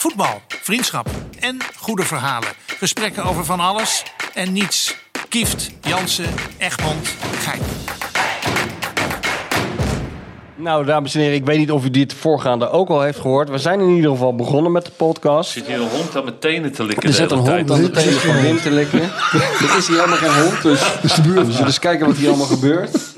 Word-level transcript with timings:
Voetbal, 0.00 0.42
vriendschap 0.48 1.08
en 1.38 1.58
goede 1.76 2.02
verhalen. 2.02 2.48
Gesprekken 2.66 3.24
over 3.24 3.44
van 3.44 3.60
alles 3.60 4.02
en 4.34 4.52
niets. 4.52 4.96
Kieft, 5.28 5.70
Jansen, 5.80 6.34
Egmond, 6.58 7.08
Gein. 7.38 7.60
Nou, 10.54 10.84
dames 10.84 11.14
en 11.14 11.20
heren, 11.20 11.36
ik 11.36 11.44
weet 11.44 11.58
niet 11.58 11.70
of 11.70 11.84
u 11.84 11.90
dit 11.90 12.14
voorgaande 12.14 12.70
ook 12.70 12.88
al 12.88 13.00
heeft 13.00 13.18
gehoord. 13.18 13.50
We 13.50 13.58
zijn 13.58 13.80
in 13.80 13.94
ieder 13.94 14.10
geval 14.10 14.34
begonnen 14.34 14.72
met 14.72 14.84
de 14.84 14.90
podcast. 14.90 15.50
Zit 15.50 15.66
hier 15.66 15.80
een 15.80 15.88
hond 15.88 16.16
aan 16.16 16.24
mijn 16.24 16.38
tenen 16.38 16.72
te 16.72 16.84
likken 16.84 17.02
Er 17.02 17.10
de 17.10 17.16
zit 17.16 17.30
een 17.30 17.38
hond 17.38 17.70
aan 17.70 17.80
de 17.80 17.90
tenen 17.90 18.20
van 18.20 18.40
Wim 18.40 18.60
te 18.60 18.70
likken. 18.70 19.00
Er 19.00 19.76
is 19.78 19.86
hier 19.86 19.96
helemaal 19.96 20.16
geen 20.16 20.42
hond, 20.42 20.62
dus 20.62 20.80
we 21.02 21.52
zullen 21.52 21.66
eens 21.66 21.78
kijken 21.78 22.06
wat 22.06 22.16
hier 22.16 22.28
allemaal 22.28 22.46
gebeurt. 22.46 23.09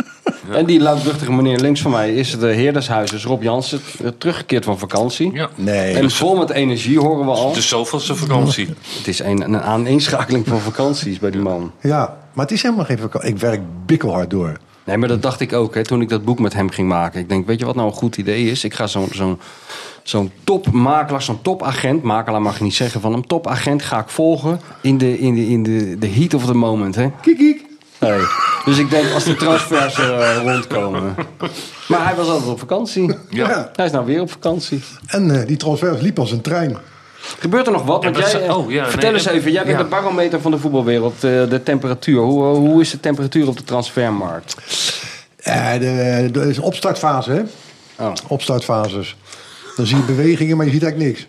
En 0.51 0.67
die 0.67 0.81
luidruchtige 0.81 1.33
meneer 1.33 1.59
links 1.59 1.81
van 1.81 1.91
mij 1.91 2.15
is 2.15 2.39
de 2.39 2.47
heerdershuis, 2.47 3.11
dus 3.11 3.25
Rob 3.25 3.43
Jansen, 3.43 3.81
teruggekeerd 4.19 4.65
van 4.65 4.79
vakantie. 4.79 5.33
Ja. 5.33 5.49
Nee. 5.55 5.95
En 5.95 6.11
vol 6.11 6.37
met 6.37 6.51
energie 6.51 6.99
horen 6.99 7.25
we 7.25 7.31
al. 7.31 7.53
De 7.53 7.61
zoveelste 7.61 8.15
vakantie. 8.15 8.69
Het 8.99 9.09
is 9.09 9.19
een, 9.19 9.41
een 9.41 9.61
aaneenschakeling 9.61 10.47
van 10.47 10.61
vakanties 10.61 11.19
bij 11.19 11.31
die 11.31 11.41
man. 11.41 11.73
Ja, 11.81 12.17
maar 12.33 12.45
het 12.45 12.55
is 12.55 12.63
helemaal 12.63 12.85
geen 12.85 12.99
vakantie. 12.99 13.31
Ik 13.31 13.39
werk 13.39 13.61
bikkelhard 13.87 14.31
door. 14.31 14.59
Nee, 14.85 14.97
maar 14.97 15.09
dat 15.09 15.23
dacht 15.23 15.41
ik 15.41 15.53
ook 15.53 15.75
hè, 15.75 15.83
toen 15.83 16.01
ik 16.01 16.09
dat 16.09 16.25
boek 16.25 16.39
met 16.39 16.55
hem 16.55 16.71
ging 16.71 16.89
maken. 16.89 17.21
Ik 17.21 17.29
denk, 17.29 17.47
weet 17.47 17.59
je 17.59 17.67
wat 17.67 17.75
nou 17.75 17.89
een 17.89 17.95
goed 17.95 18.17
idee 18.17 18.51
is? 18.51 18.65
Ik 18.65 18.75
ga 18.75 18.87
zo'n 18.87 19.09
zo'n 19.13 19.39
zo'n 20.03 20.31
topmakelaar, 20.45 21.23
zo'n 21.23 21.43
topagent, 21.43 22.03
makelaar 22.03 22.43
mag 22.43 22.59
je 22.59 22.65
niet 22.65 22.75
zeggen 22.75 23.01
van 23.01 23.13
hem, 23.13 23.27
topagent 23.27 23.83
ga 23.83 23.99
ik 23.99 24.09
volgen 24.09 24.61
in 24.81 24.99
de, 24.99 25.19
in 25.19 25.35
de, 25.35 25.49
in 25.49 25.63
de, 25.63 25.99
de 25.99 26.09
heat 26.09 26.35
of 26.35 26.45
the 26.45 26.55
moment. 26.55 26.95
Hè? 26.95 27.11
Kiek, 27.21 27.37
kiek. 27.37 27.72
Nee. 28.03 28.21
Dus 28.65 28.79
ik 28.79 28.91
denk 28.91 29.13
als 29.13 29.25
de 29.25 29.35
transfers 29.35 29.99
eh, 29.99 30.37
rondkomen. 30.45 31.15
Maar 31.89 32.07
hij 32.07 32.15
was 32.15 32.29
altijd 32.29 32.51
op 32.51 32.59
vakantie. 32.59 33.15
Ja. 33.29 33.71
Hij 33.77 33.87
is 33.87 33.93
nou 33.93 34.07
weer 34.07 34.21
op 34.21 34.31
vakantie. 34.31 34.83
En 35.07 35.41
eh, 35.41 35.47
die 35.47 35.57
transfer 35.57 36.03
liep 36.03 36.19
als 36.19 36.31
een 36.31 36.41
trein. 36.41 36.79
Gebeurt 37.39 37.67
er 37.67 37.73
nog 37.73 37.85
wat? 37.85 38.05
Want 38.05 38.17
jij, 38.17 38.43
eh, 38.43 38.57
oh, 38.57 38.71
ja, 38.71 38.89
vertel 38.89 39.11
nee, 39.11 39.19
eens 39.19 39.29
even, 39.29 39.53
jij 39.53 39.65
bent 39.65 39.77
ja. 39.77 39.83
de 39.83 39.89
barometer 39.89 40.41
van 40.41 40.51
de 40.51 40.59
voetbalwereld, 40.59 41.15
eh, 41.15 41.21
de 41.21 41.61
temperatuur. 41.65 42.21
Hoe, 42.21 42.45
hoe 42.45 42.81
is 42.81 42.91
de 42.91 43.01
temperatuur 43.01 43.49
op 43.49 43.57
de 43.57 43.65
transfermarkt? 43.65 44.57
Eh, 45.37 45.73
de, 45.73 46.29
de, 46.33 46.49
is 46.49 46.57
een 46.57 46.63
opstartfase, 46.63 47.31
hè? 47.31 47.43
Oh. 48.05 48.13
Opstartfases. 48.29 49.17
Dan 49.77 49.87
zie 49.87 49.97
je 49.97 50.03
bewegingen, 50.03 50.57
maar 50.57 50.67
je 50.67 50.73
ziet 50.73 50.83
eigenlijk 50.83 51.13
niks. 51.13 51.27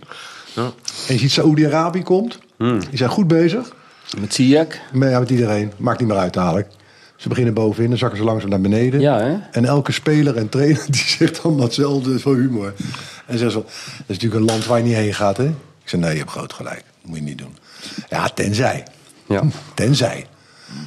Ja. 0.53 0.71
En 1.08 1.13
je 1.13 1.17
ziet 1.17 1.31
Saoedi-Arabië 1.31 2.03
komt. 2.03 2.39
Hmm. 2.58 2.80
Die 2.80 2.97
zijn 2.97 3.09
goed 3.09 3.27
bezig. 3.27 3.71
Met 4.19 4.33
Ziyech? 4.33 4.79
Met, 4.93 5.09
ja, 5.09 5.19
met 5.19 5.29
iedereen. 5.29 5.71
Maakt 5.77 5.99
niet 5.99 6.07
meer 6.07 6.17
uit 6.17 6.33
dadelijk. 6.33 6.67
Ze 7.15 7.29
beginnen 7.29 7.53
bovenin, 7.53 7.89
dan 7.89 7.97
zakken 7.97 8.17
ze 8.17 8.23
langzaam 8.23 8.49
naar 8.49 8.61
beneden. 8.61 8.99
Ja, 8.99 9.19
hè? 9.19 9.37
En 9.51 9.65
elke 9.65 9.91
speler 9.91 10.37
en 10.37 10.49
trainer 10.49 10.85
die 10.91 11.03
zegt 11.05 11.43
dan 11.43 11.61
hetzelfde 11.61 12.19
voor 12.19 12.35
humor. 12.35 12.73
En 13.25 13.37
zegt 13.37 13.51
zo, 13.51 13.61
dat 13.61 13.71
is 13.97 14.03
natuurlijk 14.07 14.41
een 14.41 14.47
land 14.47 14.65
waar 14.65 14.77
je 14.77 14.83
niet 14.83 14.95
heen 14.95 15.13
gaat, 15.13 15.37
hè? 15.37 15.45
Ik 15.45 15.89
zeg, 15.89 15.99
nee, 15.99 16.11
je 16.11 16.17
hebt 16.17 16.29
groot 16.29 16.53
gelijk. 16.53 16.83
Dat 17.01 17.09
moet 17.09 17.17
je 17.17 17.23
niet 17.23 17.37
doen. 17.37 17.57
Ja, 18.09 18.29
tenzij. 18.29 18.83
Ja. 19.27 19.43
Tenzij. 19.73 20.25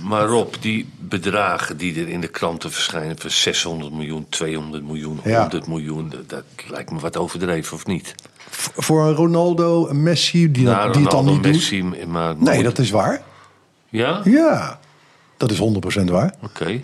Maar 0.02 0.26
Rob, 0.26 0.54
die 0.60 0.88
bedragen 0.98 1.76
die 1.76 2.00
er 2.00 2.08
in 2.08 2.20
de 2.20 2.28
kranten 2.28 2.72
verschijnen... 2.72 3.18
van 3.18 3.30
600 3.30 3.92
miljoen, 3.92 4.26
200 4.28 4.84
miljoen, 4.84 5.20
Ja. 5.24 5.40
100 5.40 5.66
miljoen... 5.66 6.12
dat 6.26 6.44
lijkt 6.68 6.90
me 6.90 6.98
wat 6.98 7.16
overdreven, 7.16 7.76
of 7.76 7.86
niet? 7.86 8.14
Voor 8.50 9.06
een 9.06 9.14
Ronaldo, 9.14 9.88
Messi, 9.92 10.50
die, 10.50 10.64
dat, 10.64 10.74
Nou, 10.74 10.92
die 10.92 11.02
het 11.02 11.10
dan 11.10 11.24
niet 11.24 11.42
Messi, 11.42 11.82
maar 12.06 12.34
doet. 12.34 12.42
Nee, 12.42 12.52
nooit- 12.54 12.64
dat 12.64 12.78
is 12.78 12.90
waar. 12.90 13.22
Ja? 13.88 14.20
Ja, 14.24 14.78
dat 15.36 15.50
is 15.50 15.58
100% 15.58 16.10
waar. 16.10 16.34
Oké. 16.42 16.80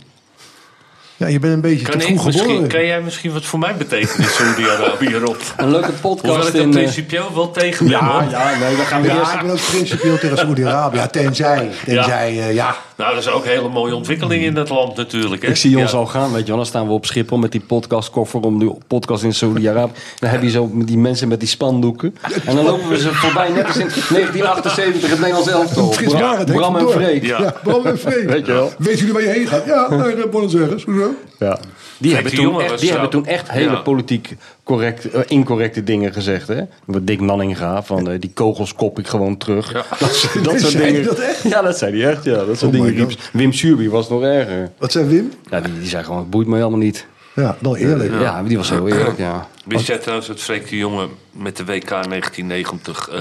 Ja, 1.23 1.29
je 1.29 1.39
bent 1.39 1.53
een 1.55 1.61
beetje 1.61 1.85
Kan, 1.87 1.99
te 1.99 2.07
ik 2.07 2.13
vroeg 2.13 2.25
misschien, 2.25 2.47
geboren. 2.49 2.69
kan 2.69 2.85
jij 2.87 3.01
misschien 3.01 3.33
wat 3.33 3.45
voor 3.45 3.59
mij 3.59 3.75
betekenen 3.77 4.19
in 4.19 4.25
Saudi-Arabië, 4.31 5.15
Rob? 5.15 5.37
Een 5.57 5.71
leuke 5.71 5.87
Hoewel 5.93 6.15
podcast 6.15 6.49
ik 6.49 6.55
er 6.55 6.61
in... 6.61 6.67
eh, 6.69 6.73
principieel 6.75 7.31
wel 7.35 7.51
tegen 7.51 7.87
ben, 7.87 7.95
Ja, 7.99 8.27
ja, 8.31 8.59
nee, 8.59 8.77
dan 8.77 8.85
gaan 8.87 9.03
we 9.03 9.09
Ja, 9.09 9.19
eerst... 9.19 9.33
ik 9.35 9.41
ben 9.41 9.51
ook 9.51 9.61
principieel 9.71 10.19
tegen 10.19 10.39
Saoedi-Arabië. 10.39 10.97
Ja, 10.97 11.07
tenzij. 11.07 11.71
Tenzij, 11.85 12.29
eh, 12.41 12.55
ja. 12.55 12.77
Nou, 12.97 13.15
dat 13.15 13.23
is 13.23 13.31
ook 13.31 13.45
een 13.45 13.51
hele 13.51 13.69
mooie 13.69 13.95
ontwikkeling 13.95 14.45
in 14.45 14.55
dat 14.55 14.69
land 14.69 14.97
natuurlijk. 14.97 15.43
Hè? 15.43 15.49
Ik 15.49 15.57
zie 15.57 15.79
ons 15.79 15.91
Ja. 15.91 15.97
al 15.99 16.07
gaan, 16.07 16.33
weet 16.33 16.41
je 16.41 16.47
wel. 16.47 16.57
Dan 16.57 16.67
staan 16.67 16.87
we 16.87 16.93
op 16.93 17.07
Schiphol 17.07 17.39
met 17.39 17.53
die 17.53 17.61
podcastkoffer 17.61 18.41
om 18.41 18.59
de 18.59 18.73
podcast 18.87 19.23
in 19.23 19.35
Saudi-Arabië. 19.35 19.93
Dan 20.19 20.31
heb 20.31 20.43
je 20.43 20.51
zo 20.51 20.71
die 20.75 20.99
mensen 20.99 21.29
met 21.29 21.41
die 21.41 21.49
spandoeken. 21.49 22.17
En 22.45 22.55
dan 22.57 22.65
lopen 22.65 22.89
we 22.89 22.99
ze 22.99 23.15
voorbij, 23.15 23.49
net 23.51 23.67
als 23.67 23.77
in 23.77 23.89
1978 23.89 25.11
het 25.11 25.19
Nederlands 25.19 25.49
elftal. 25.51 25.93
Frits 25.93 26.13
Bra- 26.13 26.21
Barend, 26.21 26.49
hè, 26.49 26.55
Bram 26.55 26.77
en. 26.77 26.89
Freek. 26.91 27.25
Ja. 27.25 27.41
Ja, 27.41 27.55
Bram 27.63 27.87
en 27.87 27.99
Freek. 27.99 28.29
Weet 28.31 28.47
je 28.47 28.53
wel. 28.53 28.73
Weet 28.79 28.99
jullie 28.99 29.13
waar 29.13 29.23
je 29.23 29.29
heen 29.29 29.47
gaat? 29.47 29.65
Ja, 29.67 29.87
naar 29.91 30.17
uh, 30.17 30.25
Buenos 30.31 30.57
Aires. 30.57 30.85
Hoezo? 30.85 31.12
Ja. 31.39 31.59
Die, 31.99 32.15
hebben 32.15 32.35
toen, 32.35 32.61
echt, 32.61 32.71
was 32.71 32.79
die 32.81 32.89
zo- 32.89 32.93
hebben 32.95 33.11
toen 33.11 33.27
echt 33.27 33.51
hele 33.51 33.71
Ja. 33.71 33.77
politiek 33.81 34.37
correct, 34.65 35.11
eh, 35.11 35.21
incorrecte 35.27 35.83
dingen 35.85 36.13
gezegd. 36.13 36.49
Hè? 36.49 36.63
Wat 36.85 37.07
Dick 37.07 37.21
Nanninga, 37.21 37.83
van 37.83 38.11
eh, 38.11 38.21
die 38.21 38.31
kogels 38.35 38.75
kop 38.75 38.99
ik 38.99 39.07
gewoon 39.07 39.37
terug. 39.37 39.73
Ja. 39.73 39.85
Dat, 39.99 40.15
soort- 40.15 40.45
dat 40.45 40.59
soort 40.61 40.73
Zei 40.73 40.85
dingen. 40.85 41.05
dat 41.05 41.19
echt? 41.19 41.43
Ja, 41.43 41.63
dat 41.63 41.79
zei 41.79 42.01
hij 42.03 42.11
echt. 42.11 42.25
Ja. 42.25 42.45
Dat 42.45 42.59
soort 42.59 42.75
Oh 42.75 42.83
dingen 42.85 42.95
riep. 43.07 43.19
Wim 43.33 43.53
Suurby 43.53 43.89
was 43.89 44.09
nog 44.09 44.23
erger. 44.23 44.71
Wat 44.79 44.93
zei 44.93 45.05
Wim? 45.07 45.33
Ja, 45.51 45.61
die, 45.61 45.79
die 45.79 45.89
zei 45.89 46.05
gewoon, 46.05 46.19
het 46.21 46.31
boeit 46.31 46.47
me 46.47 46.57
helemaal 46.57 46.79
niet. 46.79 47.07
Ja, 47.35 47.57
dan 47.61 47.75
eerlijk. 47.77 48.21
Ja, 48.21 48.43
die 48.43 48.57
was 48.57 48.71
heel 48.71 48.89
eerlijk, 48.89 49.19
ja. 49.19 49.49
Wist 49.65 49.87
jij 49.87 49.99
trouwens 49.99 50.29
dat 50.29 50.41
Freek 50.41 50.69
de 50.69 50.77
Jonge 50.77 51.09
met 51.31 51.57
de 51.57 51.65
WK 51.65 51.89
1990... 51.89 53.09
eh, 53.09 53.21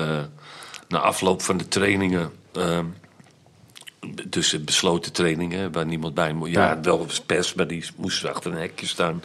na 0.88 0.98
afloop 1.00 1.42
van 1.42 1.58
de 1.58 1.68
trainingen... 1.68 2.30
eh, 2.54 2.80
dus 4.26 4.54
eh, 4.54 4.60
besloten 4.60 5.12
trainingen 5.14 5.72
waar 5.72 5.86
niemand 5.86 6.14
bij 6.14 6.34
moest. 6.34 6.52
Ja, 6.52 6.66
Ja. 6.66 6.80
wel 6.82 7.06
pers, 7.26 7.54
maar 7.54 7.68
die 7.68 7.86
moest 7.96 8.26
achter 8.26 8.52
een 8.52 8.58
hekje 8.58 8.88
staan. 8.88 9.24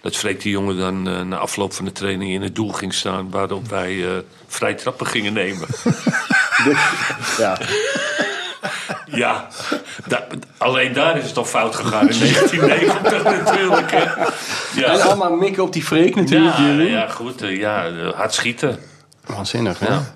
Dat 0.00 0.16
Freek 0.16 0.42
de 0.42 0.50
Jonge 0.50 0.74
dan 0.76 1.08
eh, 1.08 1.20
na 1.22 1.36
afloop 1.36 1.72
van 1.72 1.84
de 1.84 1.92
training 1.92 2.32
in 2.32 2.42
het 2.42 2.54
doel 2.54 2.72
ging 2.72 2.94
staan... 2.94 3.30
waarop 3.30 3.68
wij 3.68 4.04
eh 4.04 4.10
vrij 4.46 4.74
trappen 4.74 5.06
gingen 5.06 5.32
nemen. 5.32 5.68
ja. 7.38 7.58
Ja, 9.06 9.48
da- 10.06 10.26
alleen 10.58 10.92
daar 10.92 11.16
is 11.18 11.24
het 11.28 11.36
al 11.36 11.44
fout 11.44 11.74
gegaan 11.74 12.08
in 12.08 12.18
1990 12.18 13.22
natuurlijk. 13.44 13.90
Hè. 13.90 14.02
En 14.02 14.32
Ja. 14.74 14.92
allemaal 14.98 15.36
mikken 15.36 15.62
op 15.62 15.72
die 15.72 15.84
freak 15.84 16.14
natuurlijk. 16.14 16.56
Ja, 16.56 16.64
jullie. 16.66 16.90
ja, 16.90 17.08
goed. 17.08 17.42
eh, 17.42 17.56
Ja, 17.58 17.90
hard 18.14 18.34
schieten. 18.34 18.78
Waanzinnig, 19.26 19.78
hè? 19.78 19.86
Ja. 19.92 20.12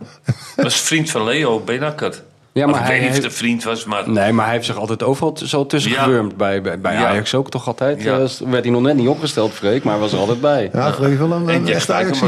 Dat 0.57 0.67
is 0.67 0.81
vriend 0.81 1.11
van 1.11 1.25
Leo 1.25 1.61
Benakker. 1.61 2.23
Ja, 2.61 2.67
maar 2.67 2.75
ik 2.81 2.87
hij 2.87 2.91
weet 2.91 3.01
niet 3.01 3.09
of 3.09 3.15
heeft- 3.15 3.25
het 3.25 3.33
een 3.33 3.39
vriend 3.39 3.65
was, 3.65 3.85
maar... 3.85 4.11
Nee, 4.11 4.33
maar 4.33 4.45
hij 4.45 4.55
heeft 4.55 4.67
zich 4.67 4.77
altijd 4.77 5.03
overal 5.03 5.37
zo 5.45 5.67
tussen 5.67 5.91
Ja. 5.91 6.03
gewurmd. 6.03 6.37
Bij, 6.37 6.63
bij, 6.63 6.81
bij 6.81 6.93
Ja. 6.95 7.07
Ajax 7.09 7.35
ook 7.35 7.51
toch 7.51 7.67
altijd. 7.67 8.03
Ja. 8.03 8.19
eh, 8.19 8.29
werd 8.51 8.65
hij 8.65 8.73
nog 8.73 8.83
net 8.83 8.97
niet 8.97 9.09
opgesteld, 9.09 9.53
Freek, 9.53 9.85
maar 9.85 9.93
hij 9.93 10.03
was 10.03 10.13
er 10.13 10.19
altijd 10.19 10.41
bij. 10.41 10.71
Ja, 10.73 10.93
Freek 10.93 11.19
wel 11.19 11.33
een, 11.33 11.69
echte 11.69 11.93
ajax. 11.93 12.21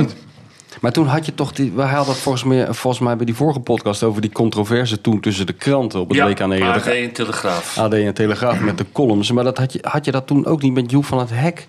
Maar 0.80 0.92
toen 0.92 1.06
had 1.06 1.26
je 1.26 1.34
toch 1.34 1.52
die. 1.52 1.72
We 1.74 1.82
hadden 1.82 2.12
het 2.14 2.22
volgens 2.22 2.44
mij, 2.44 2.66
volgens 2.74 3.02
mij 3.02 3.16
bij 3.16 3.26
die 3.26 3.34
vorige 3.34 3.60
podcast 3.60 4.02
over 4.02 4.20
die 4.20 4.32
controverse 4.32 5.00
toen 5.00 5.20
tussen 5.20 5.46
de 5.46 5.52
kranten 5.52 6.00
op 6.00 6.08
het 6.08 6.16
Ja, 6.16 6.26
WK 6.28 6.46
90. 6.46 6.86
AD 6.86 6.94
en 6.94 7.12
Telegraaf. 7.12 7.78
AD 7.78 7.92
en 7.92 8.14
Telegraaf 8.14 8.60
met 8.60 8.78
de 8.78 8.84
columns. 8.92 9.32
Maar 9.32 9.44
dat 9.44 9.58
had, 9.58 9.72
je, 9.72 9.78
had 9.82 10.04
je 10.04 10.10
dat 10.10 10.26
toen 10.26 10.46
ook 10.46 10.62
niet 10.62 10.74
met 10.74 10.90
Joep 10.90 11.04
van 11.04 11.18
het 11.18 11.30
Hek? 11.32 11.66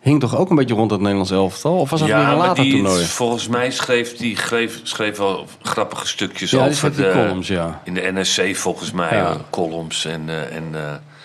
Hing 0.00 0.20
toch 0.20 0.36
ook 0.36 0.50
een 0.50 0.56
beetje 0.56 0.74
rond 0.74 0.90
het 0.90 1.00
Nederlands 1.00 1.30
elftal? 1.30 1.78
Of 1.78 1.90
was 1.90 2.00
dat 2.00 2.08
weer 2.08 2.18
Ja, 2.18 2.30
een 2.30 2.36
later 2.36 2.64
die, 2.64 2.72
toernooi? 2.72 3.04
volgens 3.04 3.48
mij 3.48 3.70
schreef 3.70 4.16
die 4.16 4.36
schreef, 4.38 4.80
schreef 4.82 5.16
wel 5.16 5.46
grappige 5.62 6.06
stukjes 6.06 6.50
Ja, 6.50 6.66
over 6.66 6.96
de, 6.96 7.10
columns, 7.12 7.48
ja. 7.48 7.80
In 7.84 7.94
de 7.94 8.10
NSC 8.14 8.56
volgens 8.56 8.90
mij, 8.92 9.16
Ja. 9.16 9.30
eh, 9.30 9.36
columns 9.50 10.04
en... 10.04 10.22
eh, 10.28 10.56
en 10.56 10.64
eh, 10.72 10.80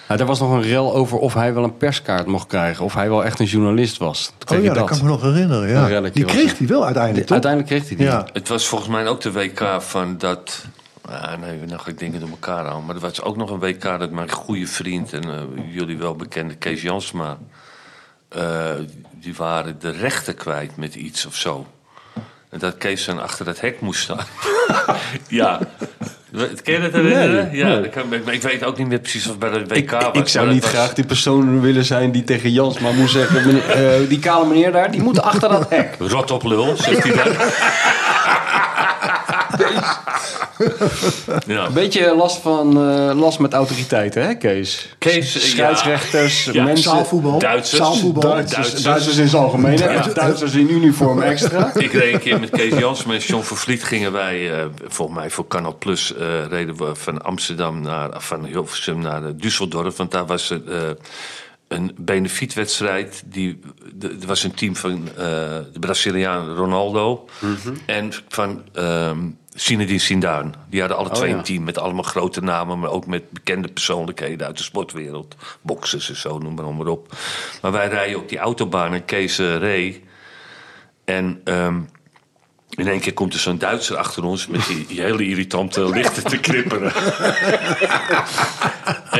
Ja, 0.09 0.17
er 0.17 0.25
was 0.25 0.39
nog 0.39 0.51
een 0.51 0.62
rel 0.62 0.94
over 0.95 1.17
of 1.17 1.33
hij 1.33 1.53
wel 1.53 1.63
een 1.63 1.78
perskaart 1.78 2.25
mocht 2.28 2.47
krijgen. 2.47 2.85
Of 2.85 2.94
hij 2.94 3.09
wel 3.09 3.23
echt 3.23 3.39
een 3.39 3.45
journalist 3.45 3.97
was. 3.97 4.31
Kreeg 4.38 4.57
Oh 4.59 4.63
ja, 4.63 4.72
je 4.72 4.78
dat 4.79 4.88
kan 4.88 4.97
ik 4.97 5.03
me 5.03 5.09
nog 5.09 5.22
herinneren. 5.22 5.69
Ja. 5.69 6.09
Die 6.09 6.25
kreeg 6.25 6.57
hij 6.57 6.67
wel 6.67 6.85
uiteindelijk, 6.85 7.23
toch? 7.25 7.31
Uiteindelijk 7.33 7.72
kreeg 7.72 7.88
hij 7.88 7.97
die. 7.97 8.06
Ja. 8.06 8.28
Het 8.33 8.47
was 8.47 8.66
volgens 8.67 8.89
mij 8.89 9.07
ook 9.07 9.22
de 9.22 9.31
WK 9.31 9.75
van 9.79 10.17
dat. 10.17 10.66
Ah, 11.01 11.38
nee, 11.41 11.59
nou 11.67 11.79
ga 11.79 11.89
ik 11.89 12.00
dingen 12.00 12.19
door 12.19 12.29
elkaar 12.29 12.67
aan. 12.67 12.85
Maar 12.85 12.95
er 12.95 13.01
was 13.01 13.22
ook 13.22 13.38
nog 13.38 13.50
een 13.50 13.59
WK 13.59 13.81
dat 13.81 14.12
mijn 14.12 14.31
goede 14.31 14.67
vriend 14.67 15.13
en 15.13 15.23
jullie 15.72 15.97
wel 15.97 16.16
bekende 16.16 16.56
Kees 16.56 16.81
Jansma. 16.81 17.38
Eh, 18.35 18.71
die 19.11 19.35
waren 19.35 19.75
de 19.79 19.91
rechten 19.91 20.35
kwijt 20.35 20.77
met 20.77 20.95
iets 20.95 21.25
of 21.25 21.35
zo. 21.35 21.67
En 22.49 22.59
dat 22.59 22.77
Kees 22.77 23.05
dan 23.05 23.21
achter 23.21 23.45
dat 23.45 23.59
hek 23.59 23.81
moest 23.81 24.01
staan. 24.01 24.25
ja. 25.27 25.59
Ken 26.63 26.74
je 26.74 26.80
dat 26.80 26.91
herinneren? 26.91 27.47
Nee, 27.47 27.57
ja, 27.57 27.68
nee. 27.68 27.81
dat 27.81 27.89
kan, 27.91 28.07
maar 28.09 28.33
ik 28.33 28.41
weet 28.41 28.63
ook 28.63 28.77
niet 28.77 28.88
meer 28.88 29.00
precies 29.00 29.27
of 29.27 29.38
bij 29.38 29.50
de 29.50 29.65
WK 29.65 29.75
Ik, 29.77 29.89
was. 29.91 30.09
ik 30.13 30.27
zou 30.27 30.50
niet 30.50 30.62
was- 30.62 30.71
graag 30.71 30.94
die 30.94 31.06
persoon 31.06 31.62
willen 31.62 31.85
zijn 31.85 32.12
die 32.12 32.24
tegen 32.24 32.51
Jans 32.51 32.80
maar 32.80 32.94
moest 32.94 33.13
zeggen... 33.13 33.45
meneer, 33.45 33.69
eh, 33.69 34.09
die 34.09 34.19
kale 34.19 34.45
meneer 34.47 34.71
daar, 34.71 34.91
die 34.91 35.01
moet 35.01 35.21
achter 35.21 35.50
dat 35.50 35.69
hek. 35.69 35.95
Rot 36.00 36.31
op 36.31 36.44
lul, 36.44 36.75
zegt 36.77 37.03
hij 37.03 37.13
dan. 37.24 37.35
ja. 41.47 41.65
Een 41.65 41.73
beetje 41.73 42.15
last, 42.15 42.41
van, 42.41 42.67
eh, 42.69 43.19
last 43.19 43.39
met 43.39 43.53
autoriteiten, 43.53 44.25
hè 44.25 44.35
Kees? 44.35 44.95
Kees. 44.97 45.50
Scheidsrechters, 45.50 46.44
Ja, 46.44 46.63
mensen... 46.63 46.91
Zaalvoetbal. 46.91 47.39
Duitsers. 47.39 47.81
Zaalvoetbal. 47.81 48.21
Duitsers, 48.21 48.55
Duitsers. 48.55 48.83
Duitsers 48.83 49.17
in 49.17 49.27
zijn 49.27 49.44
algemeen? 49.44 49.77
Duitsers 50.13 50.53
in 50.53 50.69
uniform 50.69 51.21
extra. 51.21 51.71
Ik 51.75 51.91
reed 51.91 52.13
een 52.13 52.19
keer 52.19 52.39
met 52.39 52.50
Kees 52.50 52.79
Jansma 52.79 53.13
en 53.13 53.19
John 53.19 53.44
Vervliet 53.44 53.83
gingen 53.83 54.11
wij, 54.11 54.53
eh, 54.59 54.65
volgens 54.88 55.17
mij 55.17 55.29
voor 55.29 55.47
Canal 55.47 55.75
Plus, 55.77 56.15
eh, 56.15 56.45
reden 56.49 56.75
we 56.77 56.95
van 56.95 57.21
Amsterdam 57.21 57.81
naar, 57.81 58.09
van 58.21 58.45
Hilversum 58.45 58.99
naar 58.99 59.21
Düsseldorf. 59.21 59.95
Want 59.95 60.11
daar 60.11 60.25
was 60.25 60.49
het, 60.49 60.67
eh, 60.67 60.77
een 61.67 61.95
benefietwedstrijd. 61.97 63.23
Die, 63.25 63.59
Er 64.01 64.27
was 64.27 64.44
een 64.44 64.53
team 64.53 64.75
van 64.75 65.07
eh, 65.07 65.23
de 65.73 65.79
Braziliaan 65.79 66.56
Ronaldo 66.56 67.25
en 67.85 68.11
van 68.27 68.61
ehm 68.73 69.19
Zinedine 69.55 70.00
Zidane. 70.00 70.51
Die 70.69 70.79
hadden 70.79 70.97
alle 70.97 71.09
twee 71.09 71.29
ja. 71.29 71.38
een 71.38 71.44
team 71.44 71.63
met 71.63 71.77
allemaal 71.77 72.03
grote 72.03 72.41
namen, 72.41 72.79
maar 72.79 72.89
ook 72.89 73.05
met 73.05 73.31
bekende 73.31 73.67
persoonlijkheden 73.67 74.47
uit 74.47 74.57
de 74.57 74.63
sportwereld. 74.63 75.35
Boxers 75.61 76.09
en 76.09 76.15
zo, 76.15 76.38
noem 76.38 76.55
maar, 76.55 76.73
maar 76.73 76.88
op. 76.88 77.15
Maar 77.61 77.71
wij 77.71 77.88
rijden 77.88 78.19
op 78.19 78.29
die 78.29 78.38
autobaan 78.38 78.94
en 78.94 79.05
Kees 79.05 79.38
reed. 79.38 80.00
En 81.05 81.41
in 82.75 82.88
één 82.88 83.00
keer 83.00 83.13
komt 83.13 83.33
er 83.33 83.39
zo'n 83.39 83.57
Duitser 83.57 83.97
achter 83.97 84.23
ons 84.23 84.47
met 84.47 84.67
die, 84.67 84.85
die 84.88 85.01
hele 85.01 85.25
irritante 85.25 85.89
lichten 85.89 86.23
te 86.23 86.38
knipperen. 86.38 86.94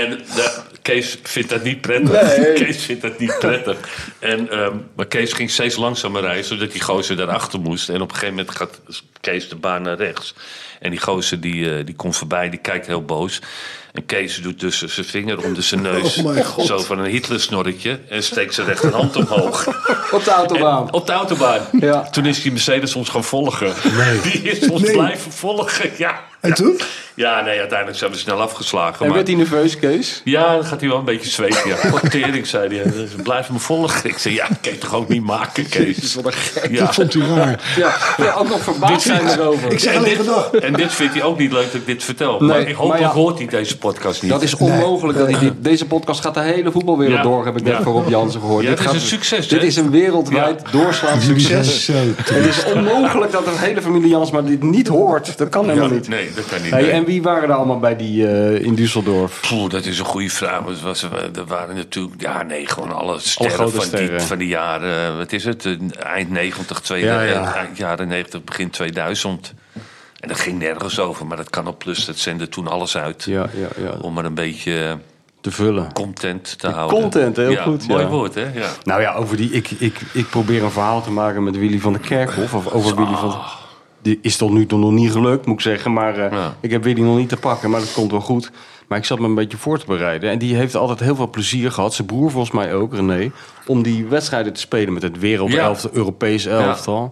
en 0.02 0.10
de, 0.10 0.63
Kees 0.84 1.18
vindt 1.24 1.50
dat 1.50 1.64
niet 1.64 1.82
prettig. 1.82 2.34
Kees 2.64 2.84
vindt 2.84 3.02
dat 3.02 3.20
niet 3.20 3.36
prettig. 3.40 3.78
En, 4.20 4.50
ehm, 4.50 4.76
maar 4.96 5.06
Kees 5.06 5.34
ging 5.34 5.50
steeds 5.50 5.76
langzamer 5.76 6.22
rijden, 6.22 6.46
zodat 6.46 6.72
die 6.72 6.82
gozer 6.82 7.16
daarachter 7.16 7.60
moest. 7.60 7.90
En 7.90 8.02
op 8.02 8.10
een 8.10 8.16
gegeven 8.16 8.36
moment 8.36 8.56
gaat 8.56 8.82
Kees 9.22 9.50
de 9.50 9.56
baan 9.56 9.82
naar 9.82 9.98
rechts. 9.98 10.34
En 10.80 10.90
die 10.90 11.00
gozer 11.00 11.40
die, 11.42 11.78
eh, 11.78 11.86
die 11.86 11.96
komt 11.96 12.18
voorbij, 12.18 12.50
die 12.50 12.60
kijkt 12.60 12.88
heel 12.88 13.04
boos. 13.06 13.40
En 13.92 14.06
Kees 14.06 14.42
doet 14.42 14.60
tussen 14.60 14.90
zijn 14.90 15.06
vinger 15.06 15.44
onder 15.44 15.64
zijn 15.64 15.82
neus. 15.82 16.18
Oh 16.18 16.26
mijn 16.26 16.46
God. 16.46 16.66
zo 16.68 16.78
van 16.80 17.00
een 17.00 17.10
Hitler-snorretje. 17.12 18.00
En 18.10 18.24
steekt 18.24 18.54
zijn 18.54 18.68
rechterhand 18.68 19.16
omhoog. 19.16 19.68
Op 20.12 20.24
de 20.24 20.32
autobaan. 20.32 20.88
En 20.88 20.94
op 20.94 21.06
de 21.08 21.12
autobaan. 21.12 21.62
Ja. 21.80 22.02
Toen 22.10 22.26
is 22.26 22.42
die 22.42 22.52
Mercedes 22.52 22.96
ons 22.96 23.10
gaan 23.10 23.24
volgen. 23.24 23.74
Die 24.32 24.42
is 24.42 24.70
ons 24.70 24.82
Nee. 24.82 24.92
blijven 24.92 25.32
volgen. 25.32 25.92
Ja. 25.98 26.22
En 26.44 26.54
toen? 26.54 26.80
Ja, 27.16 27.42
nee, 27.42 27.60
uiteindelijk 27.60 27.98
zijn 27.98 28.12
we 28.12 28.18
snel 28.18 28.42
afgeslagen. 28.42 29.00
En 29.00 29.06
maar- 29.06 29.16
werd 29.16 29.28
hij 29.28 29.36
nerveus, 29.38 29.80
Kees? 29.80 30.22
Ja, 30.24 30.54
dan 30.56 30.66
gaat 30.66 30.80
hij 30.80 30.90
wel 30.90 30.98
een 30.98 31.06
beetje 31.06 31.30
zweten. 31.30 31.70
Ja. 31.70 31.90
Wat 31.90 32.12
tering, 32.12 32.48
zei 32.48 32.76
hij. 32.76 32.92
Dus 32.92 33.10
Blijf 33.24 33.50
me 33.50 33.60
volgen. 33.60 34.10
Ik 34.10 34.18
zei, 34.18 34.34
ja, 34.34 34.48
dat 34.48 34.58
kan 34.62 34.72
je 34.72 34.78
toch 34.78 34.94
ook 34.94 35.08
niet 35.08 35.24
maken, 35.24 35.70
Kees. 35.70 36.16
Wat 36.16 36.26
een 36.26 36.34
gek. 36.34 36.72
Ja. 36.72 36.86
Dat 36.86 36.96
vond 36.96 37.14
hij 37.14 37.28
raar. 37.28 37.74
Ja, 37.78 37.96
ja, 38.18 38.34
ook 38.34 38.50
nog 38.50 38.60
verbaasd 38.64 39.02
zijn 39.06 39.28
erover. 39.28 39.72
Ik 39.72 39.80
zeg 39.80 39.94
En 39.94 40.04
dit, 40.04 40.20
en 40.62 40.74
dit 40.74 40.94
vindt 40.94 41.14
hij 41.14 41.24
ook 41.24 41.38
niet 41.38 41.52
leuk 41.52 41.66
dat 41.66 41.74
ik 41.74 41.86
dit 41.86 42.04
vertel. 42.04 42.40
Nee, 42.40 42.48
maar 42.48 42.60
ik 42.68 42.78
maar 42.88 43.00
ja. 43.00 43.10
hoort 43.12 43.38
hij 43.38 43.48
deze 43.48 43.78
podcast 43.78 44.22
niet. 44.22 44.32
Dat 44.32 44.42
is 44.42 44.56
onmogelijk. 44.56 45.18
Dat 45.18 45.30
hij 45.32 45.40
dit, 45.40 45.54
deze 45.58 45.86
podcast 45.86 46.22
gaat 46.22 46.34
de 46.34 46.40
hele 46.42 46.72
voetbalwereld 46.72 47.16
Ja. 47.18 47.22
door, 47.24 47.46
heb 47.46 47.58
ik 47.58 47.64
net 47.64 47.74
Ja. 47.78 47.82
van 47.84 47.94
Rob 47.94 48.10
Jansen 48.10 48.40
gehoord. 48.40 48.64
Ja, 48.64 48.70
Dit 48.70 48.78
het 48.80 48.88
is 48.88 48.94
gaat- 48.94 49.02
een 49.02 49.08
succes, 49.08 49.48
Dit 49.48 49.64
is 49.64 49.76
een 49.76 49.92
wereldwijd 49.92 50.62
doorslaand 50.72 51.24
succes. 51.24 51.86
Zo. 51.86 51.94
Het 52.24 52.46
is 52.46 52.64
onmogelijk 52.64 53.32
dat 53.32 53.48
een 53.48 53.58
hele 53.58 53.82
familie 53.82 54.10
Jansma 54.10 54.42
dit 54.42 54.64
niet 54.64 54.88
hoort. 54.88 55.38
Dat 55.38 55.50
kan 55.50 55.68
helemaal 55.70 55.90
niet. 55.90 56.08
Nee, 56.08 56.32
dat 56.36 56.46
kan 56.46 56.62
niet. 56.62 56.72
Hey, 56.72 56.82
nee. 56.82 56.92
en 56.92 57.06
wie 57.06 57.22
waren 57.22 57.50
er 57.50 57.56
allemaal 57.56 57.80
bij 57.80 57.96
die 57.96 58.28
eh, 58.28 58.66
in 58.66 58.76
Düsseldorf? 58.76 59.48
Poeh, 59.50 59.70
dat 59.70 59.86
is 59.86 60.00
een 60.00 60.06
goede 60.06 60.30
vraag. 60.30 60.62
Was, 60.82 61.04
er 61.04 61.46
waren 61.48 61.76
natuurlijk, 61.76 62.22
ja 62.22 62.44
nee, 62.44 62.68
gewoon 62.68 62.92
alle 62.92 63.20
sterren, 63.20 63.72
van, 63.72 63.82
sterren. 63.82 64.18
Die, 64.18 64.28
van 64.28 64.38
die 64.38 64.48
jaren, 64.48 65.08
eh, 65.12 65.18
wat 65.18 65.32
is 65.32 65.44
het, 65.44 65.66
eh, 65.66 65.76
eind 66.06 66.30
90, 66.30 66.80
tweede, 66.80 67.08
Ja, 67.08 67.22
ja. 67.22 67.42
eh, 67.42 67.56
eind 67.56 67.78
jaren 67.78 68.08
90, 68.08 68.44
begin 68.44 68.70
2000. 68.70 69.54
En 70.20 70.30
dat 70.30 70.40
ging 70.40 70.60
nergens 70.60 71.00
over, 71.00 71.26
maar 71.26 71.38
dat 71.38 71.50
kan 71.50 71.68
op 71.68 71.80
plus, 71.80 72.06
dat 72.06 72.18
zende 72.18 72.50
toen 72.50 72.68
alles 72.68 72.98
uit. 72.98 73.24
Ja, 73.24 73.50
ja, 73.54 73.84
ja. 73.84 73.92
Om 74.02 74.18
er 74.18 74.26
een 74.26 74.34
beetje 74.34 74.84
eh, 74.84 74.94
Te 75.42 75.52
vullen. 75.52 75.94
content 75.94 76.60
te 76.60 76.68
houden. 76.68 77.00
content, 77.02 77.38
heel 77.38 77.52
ja, 77.52 77.62
goed, 77.64 77.88
Mooi 77.88 78.04
ja. 78.04 78.10
woord, 78.10 78.36
hè? 78.36 78.42
Ja. 78.54 78.68
Nou 78.84 79.02
ja, 79.02 79.14
over 79.14 79.38
die, 79.38 79.52
ik, 79.52 79.72
ik, 79.72 80.00
ik 80.12 80.30
probeer 80.30 80.64
een 80.64 80.72
verhaal 80.72 81.02
te 81.02 81.12
maken 81.12 81.44
met 81.44 81.58
Willy 81.58 81.80
van 81.80 81.94
der 81.94 82.02
Kerkhof. 82.02 82.54
Of 82.54 82.68
over 82.68 82.96
Willy 82.96 83.16
van... 83.16 83.36
Die 84.04 84.20
is 84.22 84.38
tot 84.38 84.52
nu 84.52 84.66
toe 84.66 84.80
nog 84.80 84.92
niet 84.92 85.12
gelukt, 85.12 85.46
moet 85.46 85.56
ik 85.56 85.62
zeggen. 85.62 85.94
Maar 85.94 86.18
eh, 86.18 86.32
Ja. 86.32 86.56
ik 86.60 86.72
heb 86.72 86.84
Willy 86.84 87.02
nog 87.02 87.18
niet 87.18 87.30
te 87.30 87.38
pakken, 87.38 87.70
maar 87.70 87.80
dat 87.80 87.94
komt 87.94 88.12
wel 88.12 88.22
goed. 88.22 88.52
Maar 88.88 88.98
ik 88.98 89.06
zat 89.06 89.20
me 89.20 89.26
een 89.26 89.36
beetje 89.36 89.58
voor 89.58 89.80
te 89.80 89.86
bereiden. 89.86 90.30
En 90.30 90.38
die 90.38 90.56
heeft 90.56 90.76
altijd 90.76 91.00
heel 91.00 91.16
veel 91.16 91.30
plezier 91.30 91.72
gehad. 91.72 91.94
Zijn 91.94 92.08
broer 92.08 92.32
volgens 92.32 92.52
mij 92.56 92.74
ook, 92.74 92.94
René. 92.94 93.32
Om 93.68 93.84
die 93.84 94.06
wedstrijden 94.06 94.54
te 94.54 94.60
spelen 94.60 94.94
met 94.94 95.02
het 95.04 95.20
wereldelftal, 95.20 95.90
Europees 95.94 96.46
elftal. 96.46 97.10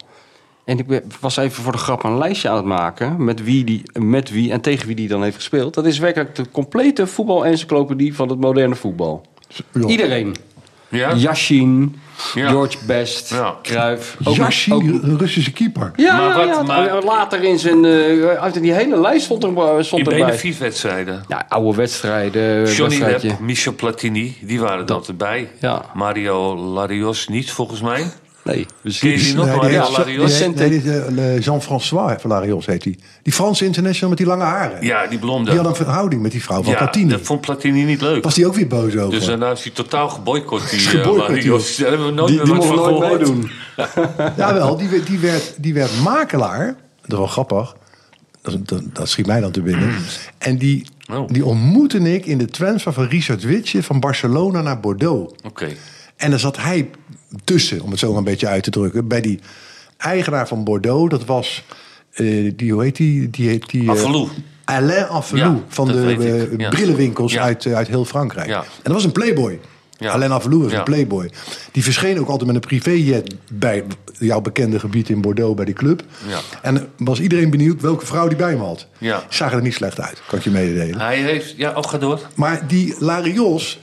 En 0.66 0.78
ik 0.80 1.02
was 1.20 1.38
even 1.38 1.64
voor 1.64 1.72
de 1.72 1.78
grap 1.78 2.04
een 2.04 2.18
lijstje 2.18 2.50
aan 2.50 2.56
het 2.56 2.66
maken. 2.66 3.24
Met 3.24 3.44
wie, 3.44 3.64
die, 3.64 3.84
met 4.00 4.30
wie 4.30 4.52
en 4.52 4.62
tegen 4.62 4.88
wie 4.88 4.96
die 4.96 5.08
dan 5.08 5.24
heeft 5.24 5.36
gespeeld. 5.36 5.74
Dat 5.74 5.86
is 5.86 6.00
werkelijk 6.00 6.36
de 6.36 6.46
complete 6.52 7.08
voetbal-encyclopedie 7.08 8.16
van 8.16 8.30
het 8.30 8.40
moderne 8.40 8.76
voetbal. 8.76 9.26
Ja. 9.74 9.88
Iedereen. 9.88 10.36
Ja? 10.92 11.14
Yashin, 11.16 11.96
Ja. 12.34 12.50
George 12.50 12.78
Best, 12.86 13.30
Ja. 13.30 13.56
Cruijff. 13.62 14.18
Yashin, 14.20 14.74
ook- 14.74 14.82
een 14.84 15.18
Russische 15.18 15.52
keeper. 15.52 15.92
ja, 15.96 16.18
Maar 16.18 16.38
wat- 16.38 16.56
ja, 16.56 16.64
maar- 16.64 17.04
later 17.04 17.44
in 17.44 17.60
zijn... 17.60 17.86
eh, 17.86 18.24
uit 18.40 18.62
die 18.62 18.74
hele 18.74 19.00
lijst 19.02 19.26
stond, 19.26 19.44
er, 19.44 19.50
stond 19.86 20.02
In 20.06 20.12
erbij. 20.12 20.26
benefietwedstrijden. 20.26 21.24
Ja, 21.28 21.46
oude 21.50 21.78
wedstrijden. 21.78 22.66
Johnny 22.66 22.78
wedstrijdje. 22.98 23.28
Depp, 23.28 23.40
Michel 23.40 23.74
Platini, 23.74 24.38
die 24.42 24.60
waren 24.60 24.88
er 24.88 24.94
altijd 24.94 25.18
bij. 25.18 25.50
Ja. 25.60 25.82
Mario 25.94 26.56
Larios 26.58 27.28
niet, 27.28 27.52
volgens 27.52 27.82
mij. 27.82 28.04
Nee, 28.44 28.66
Ken 28.66 28.74
misschien. 28.82 29.10
je 29.12 29.18
die 29.18 29.34
nog? 29.34 29.46
Nee, 29.46 29.60
die 29.60 29.80
heet- 29.80 30.56
nee, 30.56 30.70
is, 30.70 30.86
eh, 31.18 31.40
Jean-François 31.40 32.22
Valarios 32.22 32.66
heet 32.66 32.84
hij. 32.84 32.98
Die 33.24 33.34
Franse 33.34 33.66
international 33.66 34.10
met 34.10 34.18
die 34.18 34.28
lange 34.28 34.44
haren. 34.44 34.86
Ja, 34.86 35.08
die 35.08 35.20
blonde. 35.20 35.50
Die 35.52 35.60
had 35.60 35.70
een 35.70 35.76
verhouding 35.76 36.22
met 36.22 36.32
die 36.32 36.44
vrouw 36.44 36.64
van 36.64 36.72
ja, 36.72 36.78
Platini. 36.78 37.10
dat 37.10 37.22
vond 37.22 37.42
Platini 37.42 37.84
niet 37.84 38.02
leuk. 38.02 38.24
Was 38.24 38.34
die 38.36 38.48
ook 38.48 38.56
weer 38.56 38.68
boos 38.68 38.96
over? 38.98 39.10
Dus 39.20 39.26
daarna 39.26 39.52
is 39.52 39.64
hij 39.64 39.72
totaal 39.74 40.10
geboycott, 40.10 40.70
die 40.70 40.80
uh. 40.80 41.78
Daar 41.78 41.90
hebben 41.90 42.08
we 42.08 42.14
nooit 42.14 42.28
Die, 42.28 42.38
meer 42.38 42.46
die 42.46 42.56
wat 42.56 42.66
van 42.66 42.78
gehoord. 42.78 43.10
meedoen. 43.20 43.50
Jawel, 44.38 44.78
die, 44.78 44.90
werd- 44.90 45.08
die, 45.08 45.20
werd, 45.20 45.54
die 45.58 45.74
werd 45.74 45.92
makelaar. 46.04 46.66
Dat 47.02 47.12
is 47.12 47.18
wel 47.18 47.28
grappig. 47.28 47.76
Dat, 48.42 48.68
dat, 48.68 48.82
dat 48.94 49.10
schiet 49.10 49.26
mij 49.28 49.40
dan 49.40 49.52
te 49.52 49.62
binnen. 49.62 49.96
En 50.38 50.58
die, 50.58 50.86
Oh. 51.12 51.28
die 51.28 51.46
ontmoette 51.46 52.00
ik 52.14 52.26
in 52.26 52.38
de 52.38 52.46
transfer 52.46 52.94
van 52.94 53.04
Richard 53.06 53.44
Witje 53.44 53.84
van 53.84 54.00
Barcelona 54.00 54.62
naar 54.62 54.80
Bordeaux. 54.80 55.34
Oké. 55.44 55.68
En 56.22 56.30
daar 56.30 56.40
zat 56.40 56.58
hij 56.58 56.90
tussen, 57.44 57.82
om 57.82 57.90
het 57.92 58.00
zo 58.00 58.10
maar 58.10 58.18
een 58.18 58.24
beetje 58.24 58.48
uit 58.48 58.64
te 58.64 58.70
drukken. 58.70 59.08
Bij 59.08 59.22
die 59.22 59.40
eigenaar 59.98 60.48
van 60.48 60.64
Bordeaux, 60.64 61.10
dat 61.10 61.26
was... 61.26 61.64
eh, 62.14 62.52
die, 62.56 62.74
hoe 62.74 62.84
heet 62.84 62.96
die? 62.96 63.30
die, 63.30 63.50
heet 63.50 63.70
die 63.70 63.90
Affelou. 63.90 64.28
Alain 64.66 65.08
Affelou. 65.08 65.54
Ja, 65.56 65.62
van 65.68 65.88
de 65.88 66.50
ja. 66.58 66.70
brillenwinkels 66.70 67.34
Ja. 67.34 67.42
uit, 67.42 67.66
uit 67.66 67.88
heel 67.88 68.06
Frankrijk. 68.06 68.50
En 68.50 68.64
dat 68.84 68.94
was 68.94 69.04
een 69.04 69.12
playboy. 69.12 69.60
Alain 70.00 70.32
Affelou 70.32 70.64
was 70.64 70.74
een 70.74 70.84
playboy. 70.84 71.32
Die 71.72 71.84
verscheen 71.84 72.20
ook 72.20 72.28
altijd 72.28 72.46
met 72.52 72.56
een 72.56 72.68
privéjet 72.70 73.36
bij 73.52 73.84
jouw 74.20 74.42
bekende 74.42 74.80
gebied 74.80 75.10
in 75.10 75.22
Bordeaux 75.22 75.56
bij 75.56 75.66
die 75.66 75.74
club. 75.74 76.04
Ja. 76.28 76.40
En 76.62 76.88
was 76.98 77.20
iedereen 77.20 77.50
benieuwd 77.50 77.82
welke 77.82 78.06
vrouw 78.06 78.28
die 78.28 78.38
bij 78.38 78.50
hem 78.50 78.60
had. 78.60 78.88
Ja. 78.98 79.24
Zag 79.30 79.54
er 79.54 79.62
niet 79.62 79.74
slecht 79.74 80.00
uit, 80.00 80.22
kan 80.28 80.38
ik 80.38 80.44
je 80.44 80.50
mededelen. 80.50 81.00
Hij 81.00 81.18
heeft... 81.18 81.54
Ja, 81.58 81.72
oh, 81.76 81.84
ga 81.84 81.98
door. 81.98 82.20
Maar 82.36 82.68
die 82.68 82.96
Larios, 83.00 83.80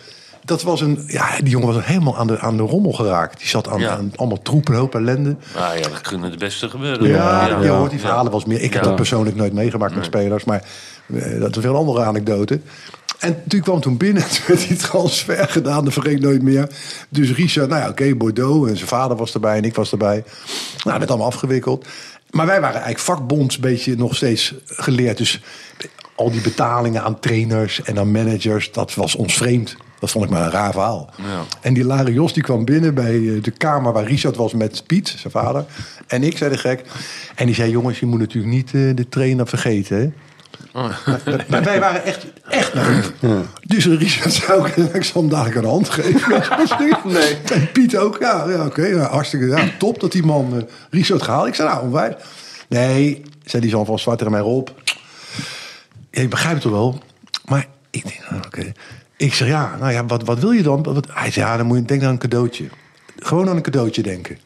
dat 0.48 0.62
was 0.62 0.80
een. 0.80 1.04
Ja, 1.06 1.36
die 1.36 1.48
jongen 1.48 1.74
was 1.74 1.84
helemaal 1.84 2.16
aan 2.16 2.26
de, 2.26 2.38
aan 2.38 2.56
de 2.56 2.62
rommel 2.62 2.92
geraakt. 2.92 3.38
Die 3.38 3.48
zat 3.48 3.68
aan, 3.68 3.80
Ja. 3.80 3.90
aan 3.90 4.12
allemaal 4.16 4.42
troepen, 4.42 4.74
hoop 4.74 4.94
ellende. 4.94 5.36
Ah 5.56 5.76
ja, 5.76 5.88
dat 5.88 6.00
kunnen 6.00 6.30
het 6.30 6.38
beste 6.38 6.68
gebeuren. 6.68 7.08
Ja, 7.08 7.46
ja. 7.46 7.60
je 7.60 7.68
hoort 7.68 7.90
die 7.90 8.00
verhalen 8.00 8.32
eens 8.32 8.44
meer. 8.44 8.60
Ik 8.60 8.72
heb 8.72 8.82
dat 8.82 8.96
persoonlijk 8.96 9.36
nooit 9.36 9.52
meegemaakt 9.52 9.94
met 9.94 10.04
spelers, 10.04 10.44
maar 10.44 10.62
eh, 11.14 11.40
dat 11.40 11.56
is 11.56 11.64
een 11.64 11.74
andere 11.74 12.04
anekdote. 12.04 12.60
En 13.18 13.42
toen 13.48 13.60
kwam 13.60 13.80
toen 13.80 13.96
binnen, 13.96 14.22
toen 14.28 14.42
werd 14.46 14.68
die 14.68 14.76
transfer 14.76 15.48
gedaan, 15.48 15.84
dat 15.84 15.92
vergeet 15.92 16.20
nooit 16.20 16.42
meer. 16.42 16.68
Dus 17.08 17.32
Richard, 17.32 17.68
nou 17.68 17.82
ja, 17.82 17.88
oké, 17.88 18.14
Bordeaux 18.14 18.68
en 18.70 18.76
zijn 18.76 18.88
vader 18.88 19.16
was 19.16 19.34
erbij 19.34 19.56
en 19.56 19.64
ik 19.64 19.74
was 19.74 19.90
erbij. 19.90 20.24
Nou, 20.24 20.24
dat 20.82 20.98
werd 20.98 21.10
allemaal 21.10 21.26
afgewikkeld. 21.28 21.86
Maar 22.30 22.46
wij 22.46 22.60
waren 22.60 22.82
eigenlijk 22.82 23.04
vakbonds 23.04 23.54
een 23.54 23.60
beetje 23.60 23.96
nog 23.96 24.16
steeds 24.16 24.54
geleerd. 24.66 25.18
Dus 25.18 25.40
al 26.14 26.30
die 26.30 26.40
betalingen 26.40 27.02
aan 27.02 27.20
trainers 27.20 27.82
en 27.82 27.98
aan 27.98 28.10
managers, 28.10 28.72
dat 28.72 28.94
was 28.94 29.14
ons 29.14 29.34
vreemd. 29.34 29.76
Dat 29.98 30.10
vond 30.10 30.24
ik 30.24 30.30
maar 30.30 30.42
een 30.42 30.50
raar 30.50 30.72
verhaal. 30.72 31.10
Ja. 31.16 31.44
En 31.60 31.74
die 31.74 31.84
Larios 31.84 32.32
die 32.32 32.42
kwam 32.42 32.64
binnen 32.64 32.94
bij 32.94 33.14
eh, 33.14 33.42
de 33.42 33.50
kamer 33.50 33.92
waar 33.92 34.04
Richard 34.04 34.36
was 34.36 34.52
met 34.52 34.82
Piet, 34.86 35.08
zijn 35.08 35.32
vader. 35.32 35.64
En 36.06 36.22
ik 36.22 36.38
zei 36.38 36.50
de 36.50 36.58
gek. 36.58 36.82
En 37.34 37.46
die 37.46 37.54
zei, 37.54 37.70
jongens, 37.70 38.00
je 38.00 38.06
moet 38.06 38.18
natuurlijk 38.18 38.54
niet 38.54 38.74
eh, 38.74 38.96
de 38.96 39.08
trainer 39.08 39.46
vergeten. 39.46 39.98
Hè? 39.98 40.10
Maar, 40.72 41.00
maar 41.48 41.62
wij 41.62 41.80
waren 41.80 42.04
echt, 42.04 42.26
echt 42.48 42.74
naïef. 42.74 43.12
Dus 43.66 43.86
Richard 43.86 44.32
zou 44.32 44.58
ook, 44.58 44.68
ik 44.68 45.04
zal 45.04 45.20
hem 45.20 45.30
dadelijk 45.30 45.56
aan 45.56 45.62
de 45.62 45.68
hand 45.68 45.88
geven. 45.88 46.42
nee. 47.12 47.36
En 47.52 47.72
Piet 47.72 47.96
ook. 47.96 48.16
Ja, 48.20 48.44
ja 48.48 48.66
oké. 48.66 48.88
nou, 48.88 49.10
hartstikke 49.10 49.46
ja, 49.46 49.68
top 49.78 50.00
dat 50.00 50.12
die 50.12 50.24
man 50.24 50.56
eh, 50.56 50.62
Richard 50.90 51.22
gehaald. 51.22 51.46
Ik 51.46 51.54
zei, 51.54 51.68
nou, 51.68 51.82
onwijs. 51.82 52.14
Nee, 52.68 53.22
zei 53.44 53.62
die 53.62 53.70
zoon 53.70 53.86
van 53.86 53.98
Zwart 53.98 54.18
tegen 54.18 54.32
mij, 54.32 54.42
Rob. 54.42 54.68
Ja, 56.10 56.22
ik 56.22 56.30
begrijp 56.30 56.54
het 56.54 56.62
toch 56.62 56.72
wel. 56.72 57.02
Maar 57.44 57.66
ik 57.90 58.02
denk, 58.02 58.30
nou, 58.30 58.42
oké. 58.46 58.72
Ik 59.18 59.34
zeg, 59.34 59.48
ja, 59.48 59.76
nou 59.80 59.92
ja, 59.92 60.06
wat, 60.06 60.22
wat 60.24 60.38
wil 60.38 60.50
je 60.50 60.62
dan? 60.62 60.82
Wat, 60.82 61.06
hij 61.12 61.30
zei, 61.30 61.46
ja, 61.46 61.56
dan 61.56 61.66
moet 61.66 61.76
je 61.78 61.84
denken 61.84 62.06
aan 62.06 62.12
een 62.12 62.18
cadeautje. 62.18 62.64
Gewoon 63.18 63.48
aan 63.48 63.56
een 63.56 63.62
cadeautje 63.62 64.02
denken. 64.02 64.38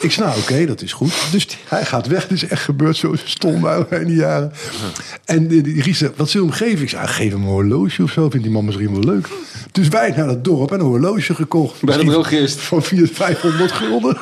Ik 0.00 0.12
zei, 0.12 0.26
nou 0.28 0.40
oké, 0.40 0.66
dat 0.66 0.82
is 0.82 0.92
goed. 0.92 1.12
Dus 1.30 1.46
die- 1.46 1.56
hij 1.68 1.84
gaat 1.84 2.06
weg. 2.06 2.22
Het 2.22 2.30
is 2.30 2.46
echt 2.46 2.62
gebeurd 2.62 2.96
zo 2.96 3.14
stom 3.24 3.66
in 3.90 4.06
die 4.06 4.16
jaren. 4.16 4.52
En 5.24 5.46
die, 5.48 5.62
die 5.62 5.82
Ries 5.82 5.98
zei, 5.98 6.10
wat 6.16 6.28
zullen 6.30 6.46
we 6.48 6.52
hem 6.56 6.66
geven? 6.66 6.82
Ik 6.82 6.88
zei, 6.88 7.06
geef 7.06 7.32
hem 7.32 7.42
een 7.42 7.48
horloge 7.48 8.02
of 8.02 8.10
zo. 8.10 8.30
Vindt 8.30 8.44
die 8.46 8.54
man 8.54 8.64
misschien 8.64 8.92
wel 8.92 9.12
leuk. 9.14 9.28
Dus 9.72 9.88
wij 9.88 10.12
naar 10.16 10.28
het 10.28 10.44
dorp 10.44 10.72
en 10.72 10.80
een 10.80 10.86
horloge 10.86 11.34
gekocht. 11.34 11.82
Bij 11.82 11.96
de 11.96 12.04
drogist. 12.04 12.60
Van 12.60 12.82
400, 12.82 13.18
500 13.18 13.72
gulden. 13.72 14.16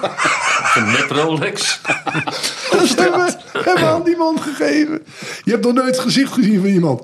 Nep 0.97 1.11
Rolex. 1.11 1.81
Dat 2.71 2.83
is 2.83 2.95
toch- 2.95 3.37
Hebben 3.53 3.89
aan 3.89 4.03
die 4.05 4.17
man 4.17 4.41
gegeven. 4.43 5.03
Je 5.45 5.51
hebt 5.51 5.65
nog 5.65 5.75
nooit 5.75 5.87
het 5.87 5.99
gezicht 5.99 6.33
gezien 6.33 6.61
van 6.61 6.69
iemand. 6.69 7.03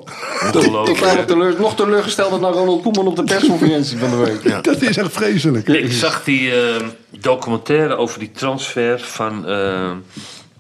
Ongelooflijk. 0.55 0.99
Totaal 0.99 1.25
teleur, 1.25 1.55
nog 1.61 1.75
teleurgesteld 1.77 2.41
naar 2.41 2.53
Ronald 2.53 2.83
Koeman 2.83 3.07
op 3.07 3.17
de 3.17 3.25
persconferentie 3.25 3.99
van 3.99 4.11
de 4.11 4.17
week. 4.17 4.43
Dat 4.65 4.83
is 4.83 4.97
echt 4.97 5.13
vreselijk. 5.13 5.69
Ik 5.69 5.93
zag 5.93 6.25
die 6.25 6.61
eh, 6.63 6.83
documentaire 7.19 7.97
over 7.97 8.19
die 8.19 8.31
transfer 8.33 9.01
van. 9.01 9.47
eh, 9.47 9.91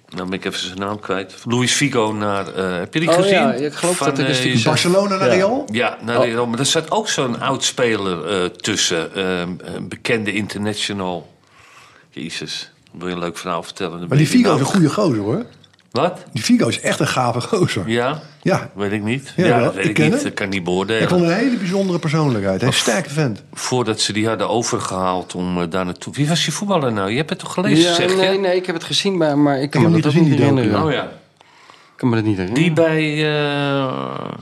nou 0.08 0.28
ben 0.28 0.32
ik 0.32 0.44
even 0.44 0.58
zijn 0.60 0.78
naam 0.78 1.00
kwijt. 1.00 1.34
Luis 1.44 1.72
Figo 1.72 2.12
naar. 2.12 2.54
eh, 2.54 2.78
heb 2.78 2.94
je 2.94 3.00
die 3.00 3.08
Oh 3.08 3.14
gezien? 3.14 3.32
ja, 3.32 3.52
ik 3.52 3.72
geloof 3.74 3.96
Van, 3.96 4.06
dat 4.06 4.18
ik 4.18 4.24
een 4.24 4.30
eh, 4.32 4.38
stukje 4.38 4.62
Barcelona 4.62 5.16
naar 5.16 5.28
Real? 5.28 5.68
Ja, 5.72 5.96
naar 6.02 6.24
Real. 6.28 6.46
maar 6.46 6.58
er 6.58 6.66
zat 6.66 6.90
ook 6.90 7.08
zo'n 7.08 7.40
oud 7.40 7.64
speler 7.64 8.26
eh, 8.28 8.44
tussen. 8.44 9.14
eh, 9.14 9.38
een 9.40 9.88
bekende 9.88 10.32
international. 10.32 11.34
Jezus, 12.10 12.70
wil 12.98 13.08
je 13.08 13.14
een 13.14 13.20
leuk 13.20 13.38
verhaal 13.38 13.62
vertellen? 13.62 13.98
Dan 13.98 14.08
Maar 14.08 14.18
die 14.18 14.26
Figo 14.26 14.54
is 14.54 14.60
een 14.60 14.66
goede 14.66 14.90
gozer 14.90 15.22
hoor. 15.22 15.44
Wat? 15.90 16.24
Die 16.32 16.42
Figo 16.42 16.68
is 16.68 16.80
echt 16.80 17.00
een 17.00 17.06
gave 17.06 17.40
gozer. 17.40 17.88
Ja? 17.88 18.20
Ja. 18.42 18.70
Weet 18.74 18.92
ik 18.92 19.02
niet. 19.02 19.32
Ja, 19.36 19.60
dat 19.60 19.74
weet 19.74 19.84
Ik 19.84 19.98
niet. 19.98 20.12
hem. 20.14 20.22
Dat 20.22 20.34
kan 20.34 20.46
ik 20.46 20.52
niet 20.52 20.60
Ik 20.62 20.66
vond 20.68 20.86
beoordelen. 20.88 21.22
een 21.22 21.36
hele 21.38 21.56
bijzondere 21.56 21.98
persoonlijkheid. 21.98 22.60
Hij 22.60 22.68
is 22.70 22.74
een 22.76 22.80
sterke 22.80 23.10
vent. 23.10 23.42
Voordat 23.52 24.00
ze 24.00 24.12
die 24.12 24.26
hadden 24.28 24.48
overgehaald 24.48 25.34
om 25.34 25.60
eh, 25.62 25.70
daar 25.70 25.84
naartoe. 25.84 26.12
Wie 26.14 26.28
was 26.28 26.44
die 26.44 26.52
voetballer 26.52 26.92
nou? 26.92 27.10
Je 27.10 27.16
hebt 27.16 27.30
het 27.30 27.38
toch 27.38 27.52
gelezen, 27.52 27.88
Ja, 27.88 27.94
zeg 27.94 28.10
je? 28.10 28.16
nee, 28.16 28.38
nee, 28.38 28.56
ik 28.56 28.66
heb 28.66 28.74
het 28.74 28.84
gezien, 28.84 29.16
maar, 29.16 29.38
maar 29.38 29.60
ik 29.60 29.70
kan 29.70 29.82
heb 29.82 29.90
me 29.90 30.00
dat 30.00 30.14
niet 30.14 30.28
herinneren. 30.28 30.82
Oh 30.82 30.92
ja. 30.92 31.02
Ik 31.02 32.02
kan 32.02 32.08
me 32.08 32.14
dat 32.16 32.24
niet 32.24 32.36
herinneren. 32.36 32.64
Die 32.64 32.72
bij. 32.72 33.28
eh 33.44 34.32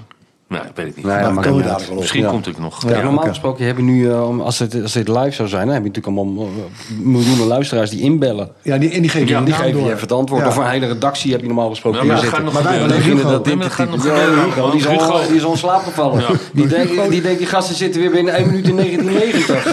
nou, 0.48 0.64
ik 0.64 0.70
weet 0.74 0.86
het 0.86 0.96
niet. 0.96 1.04
Ja, 1.06 1.30
maar 1.30 1.30
komen 1.30 1.42
we 1.44 1.50
niet 1.50 1.64
dadelijk 1.64 1.70
uit. 1.70 1.84
wel 1.86 1.94
op. 1.94 2.00
Misschien 2.00 2.22
Ja. 2.22 2.28
komt 2.30 2.46
het 2.46 2.58
nog. 2.58 2.88
Ja. 2.90 3.02
normaal 3.02 3.24
gesproken 3.24 3.64
hebben 3.66 3.84
nu, 3.84 4.10
eh, 4.10 4.38
als, 4.40 4.58
het, 4.58 4.82
als 4.82 4.92
dit 4.92 5.08
live 5.08 5.30
zou 5.30 5.48
zijn, 5.48 5.64
dan 5.66 5.74
heb 5.74 5.82
je 5.84 5.88
natuurlijk 5.88 6.16
allemaal 6.16 6.46
eh, 6.46 6.98
miljoenen 7.04 7.46
luisteraars 7.46 7.90
die 7.90 8.00
inbellen. 8.00 8.48
Ja, 8.62 8.78
die, 8.78 8.90
en 8.90 9.00
die 9.00 9.10
geven 9.10 9.28
Ja, 9.28 9.38
je 9.38 9.44
Die 9.44 9.54
geven 9.54 9.80
je 9.80 9.86
even 9.86 10.00
het 10.00 10.12
antwoord. 10.12 10.42
Ja. 10.42 10.48
Of 10.48 10.56
een 10.56 10.68
hele 10.68 10.86
redactie 10.86 11.32
heb 11.32 11.40
je 11.40 11.46
normaal 11.46 11.68
gesproken 11.68 12.00
Ja, 12.00 12.06
maar 12.06 12.18
zitten. 12.18 12.44
nog 12.44 12.52
Maar 12.52 12.62
wij 12.62 12.78
Hugo. 12.78 13.28
dat 13.30 13.30
Nee, 13.30 13.40
dit 13.42 13.54
maar 13.54 13.64
dat 13.64 13.72
gaat 13.72 13.90
nog 13.90 14.04
Ja, 14.06 14.14
gebeuren. 14.14 14.44
Hugo, 14.44 14.70
die 14.70 14.80
is, 14.80 14.86
al, 14.86 14.92
Hugo. 14.92 15.26
die 15.26 15.36
is 15.36 15.44
al 15.44 15.50
in 15.52 15.58
slaap 15.58 15.82
gevallen. 15.82 16.20
Ja. 16.20 16.26
Die, 16.52 16.66
denkt, 16.66 17.10
die 17.10 17.20
denkt, 17.22 17.38
die 17.38 17.46
gasten 17.46 17.74
zitten 17.76 18.00
weer 18.00 18.10
binnen 18.10 18.34
1 18.34 18.46
minuut 18.46 18.68
in 18.68 18.76
1990. 18.76 19.64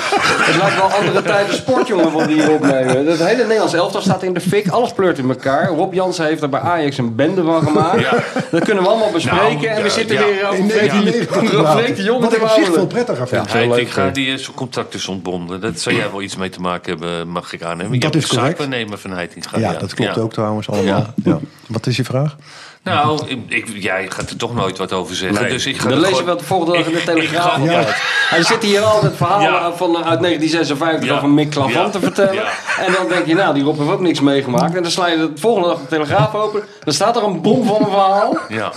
Het 0.46 0.56
lijkt 0.58 0.76
wel 0.76 0.92
andere 1.00 1.22
tijden 1.22 1.56
sport, 1.56 1.88
jongen, 1.88 2.12
wat 2.12 2.28
die 2.28 2.36
hier 2.42 2.52
opnemen. 2.52 3.06
Het 3.08 3.24
hele 3.24 3.42
Nederlands 3.44 3.74
elftal 3.74 4.02
staat 4.02 4.24
in 4.24 4.34
de 4.34 4.40
fik. 4.40 4.68
Alles 4.70 4.92
pleurt 4.94 5.18
in 5.18 5.30
elkaar. 5.30 5.68
Rob 5.70 5.94
Jansen 5.94 6.26
heeft 6.26 6.42
er 6.42 6.50
bij 6.50 6.60
Ajax 6.60 6.98
een 6.98 7.16
bende 7.16 7.44
van 7.44 7.62
gemaakt. 7.64 8.00
Ja. 8.02 8.14
Dat 8.52 8.64
kunnen 8.64 8.84
we 8.84 8.90
allemaal 8.90 9.12
bespreken. 9.12 9.54
Nou, 9.62 9.66
en 9.66 9.84
we 9.84 9.90
zitten 9.90 10.18
weer 10.18 10.48
over 10.52 10.61
In 10.62 10.68
de- 10.68 10.74
1990 10.74 11.38
over 11.38 11.62
praten. 11.62 11.84
Freek 11.84 11.96
de 11.96 12.04
Jonge 12.04 12.22
Wat 12.22 12.36
ik 12.36 12.42
op 12.42 12.50
zich 12.50 12.74
veel 12.74 12.88
prettiger 12.88 13.28
vind. 13.28 13.52
Ja. 13.52 13.76
Ik 13.76 13.90
ga 13.90 14.10
die 14.10 14.32
eh, 14.32 14.38
zijn 14.38 14.56
contract 14.56 14.94
is 14.94 15.08
ontbonden. 15.08 15.62
Dat 15.62 15.80
zou 15.80 15.96
jij 15.96 16.12
wel 16.12 16.22
iets 16.22 16.36
mee 16.36 16.50
te 16.50 16.60
maken 16.60 16.90
hebben, 16.92 17.28
mag 17.28 17.54
ik 17.54 17.64
aannemen. 17.64 18.00
Dat 18.00 18.14
je 18.14 18.20
is 18.20 18.28
correct. 18.28 18.48
zaakwaarnemer 18.48 18.98
van 18.98 19.12
Heitinga. 19.12 19.58
Ja, 19.60 19.74
dat 19.74 19.94
klopt 19.94 20.16
Ja. 20.16 20.22
ook 20.22 20.34
trouwens 20.34 20.70
allemaal. 20.70 21.14
Ja. 21.24 21.40
Wat 21.68 21.88
is 21.88 21.96
je 21.98 22.04
vraag? 22.04 22.36
Nou, 22.84 23.22
ik, 23.48 23.68
jij 23.76 24.06
gaat 24.10 24.30
er 24.30 24.36
toch 24.36 24.56
nooit 24.56 24.78
wat 24.78 24.94
over 24.94 25.16
zeggen. 25.16 25.50
Dus 25.50 25.66
ik 25.66 25.78
ga 25.78 25.84
Dan 25.84 25.92
er 25.92 25.98
lezen 25.98 26.10
gewoon- 26.16 26.26
we 26.26 26.32
het 26.32 26.40
de 26.40 26.46
volgende 26.46 26.78
dag 26.78 26.86
in 26.86 26.94
de 26.94 27.04
Telegraaf. 27.04 27.54
ga- 27.54 27.64
Ja. 27.64 27.84
Hij 28.30 28.44
zit 28.44 28.64
hier 28.64 28.82
altijd 28.82 29.16
verhalen 29.16 29.52
Ja. 29.52 29.74
van, 29.74 29.96
eh, 29.96 30.08
uit 30.10 30.20
1956 30.20 31.10
Ja. 31.10 31.16
over 31.16 31.30
Mick 31.30 31.50
Clavant 31.50 31.74
Ja. 31.74 31.90
te 31.90 32.00
vertellen. 32.00 32.34
Ja. 32.34 32.44
En 32.86 32.94
dan 32.94 33.08
denk 33.08 33.26
je, 33.26 33.36
nou, 33.36 33.54
die 33.54 33.64
Rob 33.64 33.78
heeft 33.78 33.90
ook 33.92 34.00
niks 34.00 34.20
meegemaakt. 34.22 34.76
En 34.76 34.82
dan 34.82 34.92
sla 34.92 35.08
je 35.08 35.18
de 35.18 35.32
volgende 35.36 35.68
dag 35.68 35.80
de 35.80 35.88
Telegraaf 35.88 36.34
open. 36.36 36.62
Dan 36.84 36.94
staat 36.94 37.16
er 37.16 37.24
een 37.24 37.42
bom 37.42 37.66
van 37.66 37.76
een 37.82 37.90
verhaal. 37.92 38.38
Ja. 38.50 38.72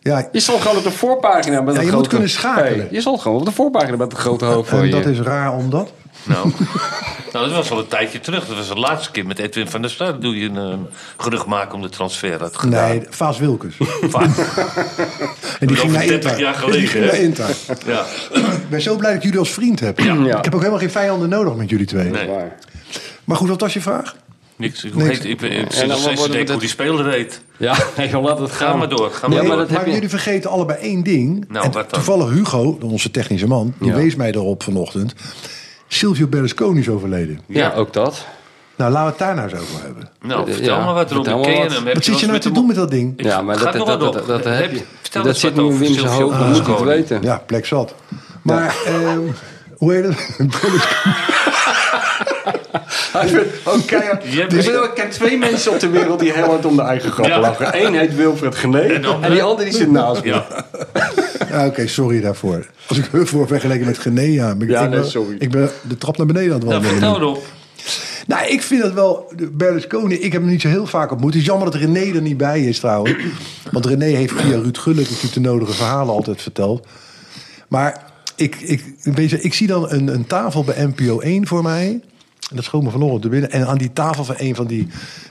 Ja, 0.00 0.28
Je 0.32 0.40
stond 0.40 0.60
gewoon 0.60 0.76
op 0.76 0.82
de 0.82 0.90
voorpagina 0.90 1.60
met 1.60 1.74
Ja, 1.74 1.80
een 1.80 1.86
je 1.86 1.90
grote... 1.90 1.96
moet 1.96 2.08
kunnen 2.08 2.28
schakelen. 2.30 2.78
Hey, 2.78 2.88
je 2.90 3.00
stond 3.00 3.20
gewoon 3.20 3.38
op 3.38 3.44
de 3.44 3.52
voorpagina 3.52 3.96
met 3.96 4.12
een 4.12 4.18
grote 4.18 4.44
hoofd 4.44 4.68
van 4.68 4.78
en 4.78 4.84
je. 4.86 4.90
dat 4.90 5.06
is 5.06 5.20
raar 5.20 5.52
omdat. 5.52 5.90
Nou. 6.24 6.50
nou, 7.32 7.46
dat 7.46 7.52
was 7.52 7.70
al 7.70 7.78
een 7.78 7.86
tijdje 7.88 8.20
terug. 8.20 8.46
Dat 8.46 8.56
was 8.56 8.68
de 8.68 8.74
laatste 8.74 9.10
keer 9.10 9.26
met 9.26 9.38
Edwin 9.38 9.68
van 9.68 9.80
der 9.82 9.90
Sar. 9.90 10.06
Dan 10.12 10.20
doe 10.20 10.38
je 10.38 10.48
een 10.48 10.56
eh, 10.56 10.78
gerucht 11.16 11.46
maken 11.46 11.74
om 11.74 11.82
de 11.82 11.88
transfer 11.88 12.40
had 12.40 12.56
gedaan. 12.58 12.88
Nee, 12.88 13.02
Vaas 13.10 13.38
Wilkes. 13.38 13.74
Vaak. 14.02 14.36
En 15.60 15.66
die 15.66 15.76
ging 15.76 15.92
naar 15.92 16.06
30 16.06 16.30
Inter. 16.30 16.38
jaar 16.44 16.54
geleden, 16.54 16.90
hè? 17.00 17.06
naar 17.06 17.18
Inter. 17.20 17.56
Ja. 17.86 18.04
Ik 18.32 18.68
ben 18.68 18.82
zo 18.82 18.96
blij 18.96 19.08
dat 19.08 19.18
ik 19.18 19.24
jullie 19.24 19.38
als 19.38 19.50
vriend 19.52 19.80
heb. 19.80 19.98
Ja. 20.00 20.38
Ik 20.38 20.44
heb 20.44 20.54
ook 20.54 20.60
helemaal 20.60 20.80
geen 20.80 20.90
vijanden 20.90 21.28
nodig 21.28 21.54
met 21.54 21.70
jullie 21.70 21.86
twee. 21.86 22.10
Nee. 22.10 22.26
Waar. 22.28 22.58
Maar 23.24 23.36
goed, 23.36 23.48
wat 23.48 23.60
was 23.60 23.72
je 23.72 23.80
vraag? 23.80 24.16
Niks. 24.56 24.84
Ik, 24.84 24.94
Niks. 24.94 25.08
Heet, 25.18 25.24
ik, 25.24 25.38
ben- 25.40 25.50
ik 25.52 25.64
En 25.66 25.70
zit 25.72 25.80
dan 25.80 25.88
nog 25.88 25.98
steeds 25.98 26.22
te 26.22 26.30
denken 26.30 26.50
hoe 26.50 26.60
die 26.60 26.68
speler 26.70 27.10
heet. 27.10 27.40
Ja, 27.56 27.76
nee, 27.96 28.20
laat 28.20 28.38
het 28.38 28.50
gaan. 28.52 28.70
Ga 28.70 28.76
maar 28.76 28.88
door. 28.88 29.10
Ga 29.10 29.26
Ja, 29.26 29.28
maar 29.28 29.36
maar 29.36 29.46
door. 29.46 29.56
dat 29.56 29.68
heb 29.68 29.76
maar 29.78 29.86
je- 29.86 29.92
jullie 29.94 30.08
vergeten 30.08 30.50
allebei 30.50 30.78
één 30.78 31.02
ding. 31.02 31.44
Nou, 31.48 31.64
en 31.66 31.72
wat 31.72 31.90
dan? 31.90 32.02
toevallig 32.02 32.30
Hugo, 32.30 32.78
onze 32.82 33.10
technische 33.10 33.46
man, 33.46 33.74
die 33.78 33.88
Ja. 33.90 33.94
wees 33.96 34.14
mij 34.14 34.30
erop 34.32 34.62
vanochtend. 34.62 35.14
Silvio 35.88 36.26
Berlusconi 36.26 36.80
is 36.80 36.88
overleden. 36.88 37.40
Ja, 37.46 37.72
ook 37.74 37.92
dat. 37.92 38.26
Nou, 38.76 38.92
laten 38.92 39.04
we 39.04 39.10
het 39.10 39.18
daar 39.18 39.34
nou 39.34 39.48
eens 39.50 39.60
over 39.60 39.82
hebben. 39.84 40.08
Nou, 40.22 40.46
Ja, 40.48 40.54
vertel 40.54 40.94
wat, 40.94 41.10
Ken 41.46 41.52
je 41.52 41.58
wat. 41.62 41.72
hem? 41.72 41.84
Heb 41.84 41.94
Wat 41.94 42.04
je 42.04 42.10
zit 42.10 42.20
je 42.20 42.26
nou 42.26 42.38
te 42.38 42.50
doen 42.52 42.66
met 42.66 42.76
dat 42.76 42.90
ding? 42.90 43.18
Ik- 43.18 43.24
Ja, 43.24 43.42
maar 43.42 43.58
dat, 43.58 43.72
dat, 43.72 43.86
wat 43.86 44.00
dat, 44.00 44.08
op. 44.08 44.14
dat, 44.26 44.26
dat, 44.26 44.44
Heb- 44.44 44.70
je. 44.72 44.82
vertel 45.00 45.22
dat 45.22 45.36
zit 45.38 45.54
wat 45.54 45.64
nu 45.64 45.68
in 45.70 45.74
over 45.74 45.86
Wim's 45.86 46.02
hoofd, 46.04 46.38
dat 46.38 46.46
moet 46.48 46.66
je 46.66 46.72
het 46.72 46.82
weten. 46.82 47.22
Ja, 47.22 47.42
plek 47.46 47.66
zat. 47.66 47.94
Maar, 48.42 48.76
ehm, 48.86 49.18
hoe 49.78 49.92
heet 49.92 50.04
het? 50.04 50.16
Hebt- 53.12 54.52
Er 54.52 54.84
ik 54.84 54.90
ken 54.94 55.10
twee 55.10 55.38
mensen 55.38 55.72
op 55.72 55.80
de 55.80 55.88
wereld 55.88 56.20
die 56.20 56.32
heel 56.32 56.44
hard 56.44 56.64
om 56.64 56.76
de 56.76 56.82
eigen 56.82 57.10
grappen 57.10 57.34
Ja. 57.34 57.40
lachen. 57.40 57.84
Eén 57.86 57.94
heet 57.94 58.14
Wilfred 58.16 58.54
Gené 58.54 58.80
en, 58.80 59.04
andere? 59.04 59.32
die 59.32 59.42
andere 59.42 59.68
die 59.68 59.78
zit 59.78 59.90
naast 59.90 60.24
me. 60.24 60.28
Ja. 60.30 60.46
Ja, 61.50 61.66
Oké, 61.66 61.86
sorry 61.86 62.20
daarvoor. 62.20 62.66
Als 62.86 62.98
ik 62.98 63.08
voor 63.12 63.46
vergeleken 63.46 63.86
met 63.86 63.98
Genea. 63.98 64.54
Ik, 64.58 64.68
Ja, 64.68 64.82
ik 64.82 64.90
nee, 64.90 65.00
ben, 65.00 65.10
sorry. 65.10 65.36
ik 65.38 65.50
ben 65.50 65.70
de 65.82 65.96
trap 65.98 66.16
naar 66.16 66.26
beneden 66.26 66.52
aan 66.52 66.58
het 66.60 66.68
Nou, 66.68 66.82
wandelen. 66.82 67.02
vertel 67.02 67.20
erop. 67.28 67.44
Nou, 68.26 68.46
ik 68.48 68.62
vind 68.62 68.82
het 68.82 68.92
wel, 68.94 69.32
de 69.36 69.46
Berlusconi, 69.50 70.14
ik 70.14 70.32
heb 70.32 70.40
hem 70.42 70.50
niet 70.50 70.60
zo 70.60 70.68
heel 70.68 70.86
vaak 70.86 71.10
ontmoet. 71.10 71.32
Het 71.32 71.40
is 71.40 71.46
jammer 71.46 71.70
dat 71.70 71.80
René 71.80 72.14
er 72.14 72.22
niet 72.22 72.36
bij 72.36 72.60
is 72.60 72.78
trouwens. 72.78 73.14
Want 73.72 73.86
René 73.86 74.04
heeft 74.04 74.32
via 74.36 74.56
Ruud 74.56 74.78
Gullit 74.78 75.04
natuurlijk 75.08 75.34
de 75.34 75.40
nodige 75.40 75.72
verhalen 75.72 76.14
altijd 76.14 76.42
verteld. 76.42 76.86
Maar 77.68 78.02
ik, 78.38 78.56
ik, 78.56 78.84
weet 79.02 79.30
je, 79.30 79.40
ik 79.40 79.54
zie 79.54 79.66
dan 79.66 79.90
een, 79.90 80.08
een 80.08 80.26
tafel 80.26 80.64
bij 80.64 80.86
NPO 80.86 81.20
1 81.20 81.46
voor 81.46 81.62
mij. 81.62 82.00
En 82.50 82.56
dat 82.56 82.64
schoot 82.64 82.82
me 82.82 82.90
vanochtend 82.90 83.22
te 83.22 83.28
binnen. 83.28 83.50
En 83.50 83.66
aan 83.66 83.78
die 83.78 83.92
tafel 83.92 84.24
van 84.24 84.34
een 84.38 84.54
van 84.54 84.66
die 84.66 84.88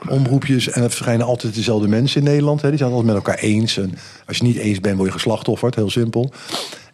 omroepjes... 0.09 0.69
en 0.69 0.81
het 0.81 0.91
verschijnen 0.91 1.25
altijd 1.25 1.55
dezelfde 1.55 1.87
mensen 1.87 2.21
in 2.21 2.27
Nederland. 2.27 2.61
Hè, 2.61 2.69
die 2.69 2.77
zijn 2.77 2.89
altijd 2.89 3.07
met 3.07 3.15
elkaar 3.15 3.37
eens. 3.37 3.77
En 3.77 3.97
als 4.25 4.37
je 4.37 4.43
niet 4.43 4.55
eens 4.55 4.79
bent, 4.79 4.95
word 4.95 5.07
je 5.07 5.13
geslachtofferd. 5.13 5.75
Heel 5.75 5.89
simpel. 5.89 6.31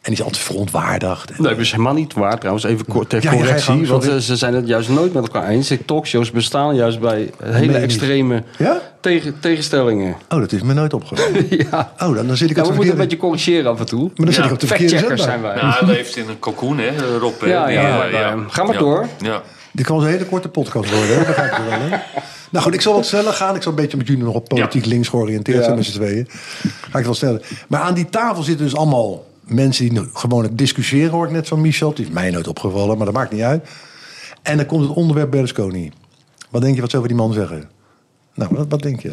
En 0.03 0.10
die 0.10 0.19
is 0.19 0.24
altijd 0.25 0.43
verontwaardigd. 0.43 1.29
En- 1.31 1.36
Nee, 1.41 1.51
dat 1.51 1.60
is 1.60 1.72
helemaal 1.72 1.93
niet 1.93 2.13
waar 2.13 2.38
trouwens. 2.38 2.65
Even 2.65 2.86
kort 2.86 3.10
ter 3.10 3.24
Ja, 3.24 3.31
ja, 3.31 3.38
ga 3.38 3.43
correctie. 3.43 3.88
want 3.88 4.07
eh, 4.07 4.15
ze 4.17 4.36
zijn 4.36 4.53
het 4.53 4.67
juist 4.67 4.89
nooit 4.89 5.13
met 5.13 5.24
elkaar 5.24 5.48
eens. 5.50 5.72
Talkshows 5.86 6.31
bestaan 6.31 6.75
juist 6.75 7.00
bij 7.00 7.29
hele 7.43 7.77
extreme 7.77 8.43
Ja? 8.57 8.81
tegen, 9.01 9.39
tegenstellingen. 9.39 10.15
Oh, 10.29 10.39
dat 10.39 10.51
is 10.51 10.62
me 10.62 10.74
nooit 10.74 10.93
opgevallen. 10.93 11.45
ja. 11.72 11.93
Oh, 12.00 12.15
dan, 12.15 12.27
dan 12.27 12.38
zit 12.38 12.50
ik 12.50 12.55
Ja, 12.55 12.62
op 12.63 12.69
we 12.69 12.75
moeten 12.75 12.93
een 12.93 13.00
beetje 13.00 13.17
corrigeren 13.17 13.72
af 13.72 13.79
en 13.79 13.86
toe. 13.86 14.00
Maar 14.03 14.12
dan 14.15 14.27
zit 14.27 14.36
Ja, 14.38 14.43
ik 14.45 14.51
op 14.51 14.60
de 14.60 14.67
verkeerde 14.67 15.17
zijn 15.17 15.41
wij. 15.41 15.55
Nou, 15.55 15.67
hij 15.74 15.88
leeft 15.95 16.17
in 16.17 16.29
een 16.29 16.39
cocoon, 16.39 16.77
hè, 16.79 17.17
Rob. 17.17 17.41
Ja, 17.45 17.69
ja, 17.69 18.05
ja. 18.05 18.36
Ga 18.48 18.63
maar 18.63 18.74
Ja. 18.74 18.79
door. 18.79 19.07
Ja. 19.19 19.41
Dit 19.72 19.86
kan 19.86 20.00
een 20.00 20.07
hele 20.07 20.25
korte 20.25 20.50
podcast 20.50 20.89
worden, 20.91 21.17
hè? 21.19 21.25
begrijp 21.25 21.55
je 21.57 21.63
wel. 21.69 21.79
Hè? 21.79 21.98
Nou 22.50 22.65
goed, 22.65 22.74
ik 22.74 22.81
zal 22.81 22.93
wat 22.93 23.05
sneller 23.05 23.33
gaan. 23.33 23.55
Ik 23.55 23.62
zal 23.62 23.72
een 23.72 23.77
beetje 23.77 23.98
met 23.98 24.07
jullie 24.07 24.24
nog 24.24 24.33
op 24.36 24.48
politiek 24.48 24.83
Ja. 24.83 24.89
links 24.89 25.07
georiënteerd 25.07 25.57
Ja. 25.57 25.63
zijn 25.63 25.75
met 25.75 25.86
z'n 25.86 25.91
tweeën. 25.91 26.27
Ga 26.29 26.67
ik 26.88 26.93
het 26.93 27.05
wel 27.05 27.13
sneller. 27.13 27.41
Maar 27.67 27.81
aan 27.81 27.93
die 27.93 28.10
tafel 28.10 28.43
zitten 28.43 28.65
dus 28.65 28.75
allemaal 28.75 29.24
mensen 29.43 29.89
die 29.89 30.09
gewoon 30.13 30.43
het 30.43 30.57
discussiëren, 30.57 31.12
hoor 31.12 31.25
ik 31.25 31.31
net 31.31 31.47
van 31.47 31.62
Michel. 31.62 31.93
Die 31.93 32.05
is 32.05 32.12
mij 32.12 32.29
nooit 32.31 32.47
opgevallen, 32.47 32.97
maar 32.97 33.05
dat 33.05 33.15
maakt 33.15 33.31
niet 33.31 33.41
uit. 33.41 33.67
En 34.41 34.57
dan 34.57 34.65
komt 34.65 34.81
het 34.88 34.95
onderwerp 34.95 35.31
Berlusconi. 35.31 35.91
Wat 36.50 36.62
denk 36.62 36.75
je 36.75 36.81
wat 36.81 36.89
ze 36.89 36.95
over 36.97 37.09
die 37.09 37.17
man 37.17 37.33
zeggen? 37.33 37.69
Nou, 38.33 38.55
wat, 38.55 38.65
wat 38.69 38.81
denk 38.81 39.01
je? 39.01 39.09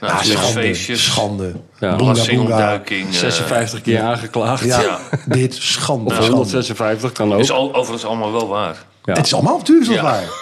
Nou, 0.00 0.12
Ah, 0.12 0.22
schande, 0.22 0.60
feestjes. 0.60 1.04
schande. 1.04 1.44
Ja. 1.44 1.52
Boonga, 1.78 1.96
boonga. 1.96 1.96
Belastingontduiking. 1.96 3.06
eh, 3.08 3.12
56 3.14 3.80
keer 3.82 4.00
aangeklaagd. 4.00 4.64
Ja, 4.64 4.80
Ja. 4.80 4.98
dit 5.26 5.54
schande. 5.54 6.04
Of 6.04 6.12
schande. 6.14 6.30
156 6.32 7.12
kan 7.12 7.32
ook. 7.32 7.40
Is 7.40 7.50
al, 7.50 7.74
overigens 7.74 8.04
allemaal 8.04 8.32
wel 8.32 8.48
waar. 8.48 8.84
Ja. 9.04 9.12
Het 9.14 9.26
is 9.26 9.34
allemaal 9.34 9.56
natuurlijk 9.58 9.90
Ja. 9.90 10.02
waar. 10.02 10.22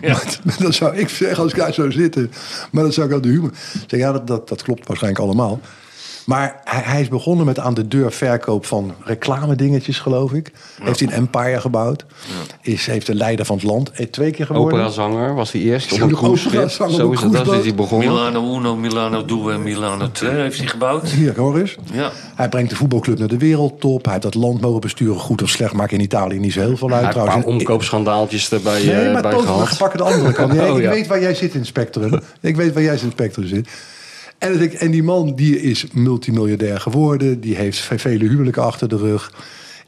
Ja. 0.00 0.12
Maar 0.42 0.56
dat 0.58 0.74
zou 0.74 0.96
ik 0.96 1.08
zeggen 1.08 1.42
als 1.42 1.52
ik 1.52 1.58
daar 1.58 1.74
zou 1.74 1.92
zitten. 1.92 2.32
Maar 2.70 2.84
dat 2.84 2.94
zou 2.94 3.06
ik 3.08 3.12
aan 3.14 3.20
de 3.20 3.28
humor. 3.28 3.50
Zeg, 3.86 4.00
ja, 4.00 4.12
dat, 4.12 4.26
dat, 4.26 4.48
dat 4.48 4.62
klopt 4.62 4.86
waarschijnlijk 4.86 5.22
allemaal. 5.24 5.60
Maar 6.26 6.60
hij, 6.64 6.82
hij 6.84 7.00
is 7.00 7.08
begonnen 7.08 7.46
met 7.46 7.58
aan 7.58 7.74
de 7.74 7.88
deur 7.88 8.12
verkoop 8.12 8.66
van 8.66 8.94
reclame 9.04 9.54
dingetjes, 9.54 9.98
geloof 9.98 10.32
ik. 10.32 10.52
Heeft 10.82 11.00
hij 11.00 11.08
een 11.08 11.14
empire 11.14 11.60
gebouwd. 11.60 12.04
Is, 12.62 12.86
heeft 12.86 13.06
de 13.06 13.14
leider 13.14 13.44
van 13.44 13.56
het 13.56 13.64
land 13.64 13.90
eh, 13.90 14.06
twee 14.06 14.30
keer 14.30 14.46
geworden. 14.46 14.78
Operazanger 14.78 15.34
was 15.34 15.52
hij 15.52 15.60
eerst 15.60 15.88
Zo 15.94 16.08
een 16.08 16.32
is 16.32 16.44
het, 17.20 17.32
dat 17.32 17.52
is 17.52 17.62
hij 17.64 17.74
begonnen. 17.74 18.08
Milano 18.08 18.56
Uno, 18.56 18.76
Milano 18.76 19.24
Due 19.24 19.52
en 19.52 19.62
Milano 19.62 20.10
2 20.10 20.30
heeft 20.30 20.58
hij 20.58 20.66
gebouwd. 20.66 21.08
Hier, 21.08 21.36
hoor 21.36 21.58
eens. 21.58 21.76
Ja. 21.92 22.10
Hij 22.34 22.48
brengt 22.48 22.70
de 22.70 22.76
voetbalclub 22.76 23.18
naar 23.18 23.28
de 23.28 23.38
wereldtop. 23.38 24.02
Hij 24.04 24.12
heeft 24.12 24.24
dat 24.24 24.34
land 24.34 24.60
mogen 24.60 24.80
besturen. 24.80 25.18
Goed 25.18 25.42
of 25.42 25.48
slecht 25.48 25.72
maakt 25.72 25.92
in 25.92 26.00
Italië 26.00 26.38
niet 26.38 26.52
zo 26.52 26.60
heel 26.60 26.76
veel 26.76 26.90
uit. 26.90 26.96
Hij 26.96 27.04
heeft 27.04 27.16
een 27.16 27.22
paar 27.24 27.32
trouwens. 27.32 27.60
omkoopschandaaltjes 27.60 28.52
erbij 28.52 28.84
Nee, 28.84 28.94
eh, 28.94 29.12
maar 29.12 29.22
bij 29.22 29.32
toch, 29.32 29.70
we 29.70 29.76
pakken 29.76 29.98
de 29.98 30.04
andere 30.04 30.32
kant. 30.32 30.52
Nee, 30.56 30.70
Oh, 30.70 30.76
ik 30.78 30.84
ja. 30.84 30.90
weet 30.90 31.06
waar 31.06 31.20
jij 31.20 31.34
zit 31.34 31.52
in 31.52 31.58
het 31.58 31.68
spectrum. 31.68 32.20
ik 32.40 32.56
weet 32.56 32.72
waar 32.72 32.82
jij 32.82 32.94
in 32.94 33.00
het 33.00 33.12
spectrum 33.12 33.46
zit. 33.46 33.68
En, 34.38 34.78
en 34.78 34.90
die 34.90 35.02
man 35.02 35.34
die 35.34 35.60
is 35.62 35.86
multimiljardair 35.92 36.80
geworden. 36.80 37.40
Die 37.40 37.56
heeft 37.56 37.78
ve- 37.78 37.98
vele 37.98 38.28
huwelijken 38.28 38.62
achter 38.62 38.88
de 38.88 38.96
rug. 38.96 39.32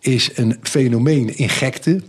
Is 0.00 0.30
een 0.34 0.56
fenomeen 0.62 1.36
in 1.36 1.48
gekte. 1.48 2.00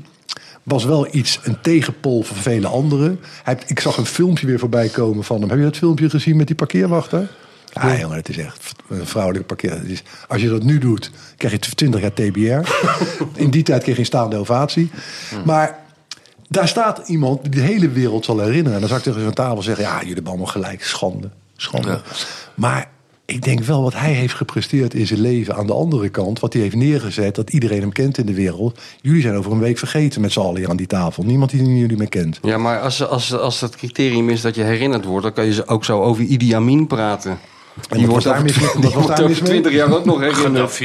Was 0.63 0.85
wel 0.85 1.07
iets, 1.15 1.39
een 1.43 1.61
tegenpol 1.61 2.23
van 2.23 2.35
vele 2.37 2.67
anderen. 2.67 3.19
Hij, 3.43 3.57
ik 3.67 3.79
zag 3.79 3.97
een 3.97 4.05
filmpje 4.05 4.45
weer 4.47 4.59
voorbij 4.59 4.87
komen 4.87 5.23
van 5.23 5.39
hem. 5.41 5.49
Heb 5.49 5.57
je 5.57 5.63
dat 5.63 5.77
filmpje 5.77 6.09
gezien 6.09 6.37
met 6.37 6.47
die 6.47 6.55
parkeerwachter? 6.55 7.29
Ah, 7.73 7.99
jongen, 7.99 8.17
het 8.17 8.29
is 8.29 8.37
echt 8.37 8.71
een 8.89 9.05
vrouwelijke 9.05 9.47
parkeer. 9.47 9.81
Is, 9.89 10.03
als 10.27 10.41
je 10.41 10.49
dat 10.49 10.63
nu 10.63 10.77
doet, 10.77 11.11
krijg 11.37 11.53
je 11.53 11.59
20 11.75 12.01
jaar 12.01 12.13
TBR. 12.13 12.71
In 13.43 13.49
die 13.49 13.63
tijd 13.63 13.81
kreeg 13.83 13.95
je 13.95 13.99
een 14.01 14.05
staande 14.07 14.37
ovatie. 14.37 14.89
Maar 15.45 15.79
daar 16.47 16.67
staat 16.67 17.07
iemand 17.07 17.41
die 17.41 17.51
de 17.51 17.61
hele 17.61 17.89
wereld 17.89 18.25
zal 18.25 18.39
herinneren. 18.39 18.73
En 18.73 18.79
dan 18.79 18.87
zou 18.87 18.99
ik 18.99 19.05
tegen 19.05 19.21
zo'n 19.21 19.33
tafel 19.33 19.61
zeggen... 19.61 19.83
ja, 19.83 19.97
jullie 19.97 20.13
hebben 20.13 20.31
allemaal 20.31 20.51
gelijk, 20.51 20.83
schande, 20.83 21.29
schande. 21.61 21.89
Ja. 21.89 22.01
Maar 22.55 22.89
ik 23.29 23.41
denk 23.41 23.63
wel 23.63 23.83
wat 23.83 23.93
hij 23.93 24.11
heeft 24.11 24.33
gepresteerd 24.33 24.93
in 24.93 25.07
zijn 25.07 25.21
leven... 25.21 25.55
aan 25.55 25.67
de 25.67 25.73
andere 25.73 26.09
kant, 26.09 26.39
wat 26.39 26.53
hij 26.53 26.61
heeft 26.61 26.75
neergezet... 26.75 27.35
dat 27.35 27.49
iedereen 27.49 27.79
hem 27.79 27.91
kent 27.91 28.17
in 28.17 28.25
de 28.25 28.33
wereld. 28.33 28.79
Jullie 29.01 29.21
zijn 29.21 29.35
over 29.35 29.51
een 29.51 29.59
week 29.59 29.77
vergeten 29.77 30.21
met 30.21 30.31
z'n 30.31 30.39
allen 30.39 30.57
hier 30.57 30.69
aan 30.69 30.75
die 30.75 30.87
tafel. 30.87 31.23
Niemand 31.23 31.51
die 31.51 31.77
jullie 31.77 31.97
meer 31.97 32.09
kent. 32.09 32.39
Ja, 32.41 32.57
maar 32.57 32.79
als, 32.79 33.07
als, 33.07 33.33
als 33.33 33.61
het 33.61 33.75
criterium 33.75 34.29
is 34.29 34.41
dat 34.41 34.55
je 34.55 34.63
herinnerd 34.63 35.05
wordt... 35.05 35.23
dan 35.23 35.33
kan 35.33 35.45
je 35.45 35.67
ook 35.67 35.85
zo 35.85 36.01
over 36.01 36.23
Idi 36.23 36.53
Amin 36.53 36.87
praten. 36.87 37.39
mee? 37.91 37.99
die 37.99 38.07
wordt 38.11 38.25
daar 38.25 38.43
over 38.43 39.29
mis 39.29 39.41
mee? 39.41 39.49
20 39.49 39.71
jaar 39.71 39.93
ook 39.93 40.05
nog 40.05 40.19
herinnerd. 40.19 40.79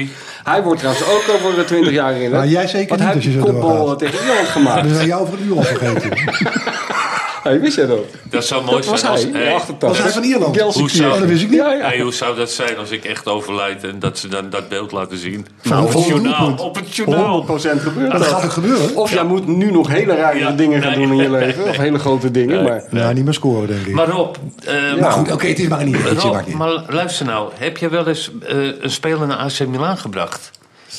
Hij 0.45 0.63
wordt 0.63 0.79
trouwens 0.79 1.07
ook 1.07 1.25
over 1.35 1.67
20 1.67 1.93
jaar 1.93 2.13
herinnerd. 2.13 2.41
Maar 2.43 2.51
jij 2.51 2.67
zeker 2.67 2.99
Want 2.99 3.15
niet 3.15 3.25
hij 3.25 3.33
heeft 3.33 3.45
kopbal 3.45 3.97
tegen 3.97 4.25
Ierland 4.25 4.49
gemaakt. 4.49 4.87
We 4.89 4.95
zijn 4.95 5.07
jou 5.07 5.27
voor 5.27 5.39
een 5.39 5.47
uur 5.47 5.57
al 5.57 5.63
vergeten. 5.63 6.11
Hey, 7.49 7.61
wist 7.61 7.77
jij 7.77 7.87
dat? 7.87 7.99
Dat 8.31 8.45
zou 8.45 8.65
mooi 8.65 8.77
Dat 8.77 8.87
was 8.87 9.01
zijn 9.01 9.13
hij, 9.13 9.23
als... 9.25 9.33
hey, 9.33 9.55
88. 9.55 9.89
Was 9.89 9.99
hij 9.99 10.11
van 10.11 10.23
Ierland? 10.23 10.61
Hoe 10.75 10.91
zou- 10.91 11.13
Oh, 11.13 11.19
dat 11.19 11.29
wist 11.29 11.43
ik 11.43 11.49
niet. 11.51 11.59
Ja, 11.59 11.73
ja. 11.73 11.87
hey, 11.87 12.01
hoe 12.01 12.13
zou 12.13 12.37
dat 12.37 12.51
zijn 12.51 12.77
als 12.79 12.91
ik 12.91 13.05
echt 13.05 13.29
overlijd 13.29 13.85
en 13.85 13.99
dat 13.99 14.19
ze 14.19 14.29
dan 14.29 14.51
dat 14.51 14.69
beeld 14.69 14.93
laten 14.93 15.19
zien? 15.19 15.47
Van 15.63 15.83
op 15.85 15.93
het 15.93 16.07
journaal. 16.07 16.55
Op 16.59 16.75
het 16.75 16.95
journaal. 16.97 17.47
100% 17.47 17.47
gebeurt 17.81 18.11
Dat 18.11 18.21
dat. 18.21 18.29
gaat 18.31 18.43
er 18.43 18.51
gebeuren. 18.51 18.97
Of 18.97 19.13
jij 19.13 19.25
moet 19.25 19.47
nu 19.47 19.71
nog 19.71 19.89
hele 19.89 20.15
rare 20.17 20.39
Ja. 20.39 20.51
dingen 20.51 20.83
gaan 20.83 20.99
Nee. 20.99 21.07
doen 21.07 21.17
in 21.17 21.23
je 21.23 21.31
leven. 21.31 21.65
Of 21.71 21.77
hele 21.77 21.99
grote 21.99 22.31
dingen. 22.31 22.63
Maar 22.65 22.83
Nou, 22.91 23.15
niet 23.15 23.25
meer 23.25 23.35
scoren, 23.35 23.69
denk 23.69 23.87
ik. 23.87 23.95
Maar 23.95 24.09
Rob, 24.09 24.35
eh, 24.67 25.01
maar 25.01 25.11
goed, 25.13 25.33
oké, 25.33 25.47
het 25.47 25.59
is 25.59 25.69
maar 25.69 25.81
een 25.81 25.89
idee. 25.89 26.15
Rob, 26.15 26.47
niet. 26.47 26.57
maar 26.57 26.85
luister 26.89 27.27
nou. 27.27 27.51
Heb 27.55 27.77
je 27.77 27.89
wel 27.89 28.09
eens 28.09 28.31
eh, 28.49 28.57
een 28.81 28.91
speler 28.91 29.27
naar 29.27 29.37
AC 29.37 29.67
Milan 29.67 29.97
gebracht? 29.99 30.51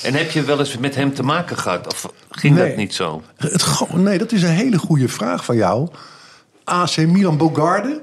En 0.04 0.14
heb 0.14 0.32
je 0.32 0.44
wel 0.44 0.60
eens 0.60 0.78
met 0.78 0.96
hem 0.96 1.14
te 1.14 1.24
maken 1.24 1.58
gehad? 1.58 1.88
Of 1.94 2.12
ging 2.30 2.56
Nee. 2.56 2.68
dat 2.68 2.78
niet 2.78 2.94
zo? 2.94 3.22
Het, 3.38 3.66
nee, 3.94 4.18
dat 4.18 4.32
is 4.32 4.42
een 4.44 4.50
hele 4.50 4.78
goede 4.78 5.08
vraag 5.08 5.46
van 5.46 5.56
jou. 5.56 5.88
AC 6.66 6.98
Milan 6.98 7.38
Bogarde? 7.38 8.02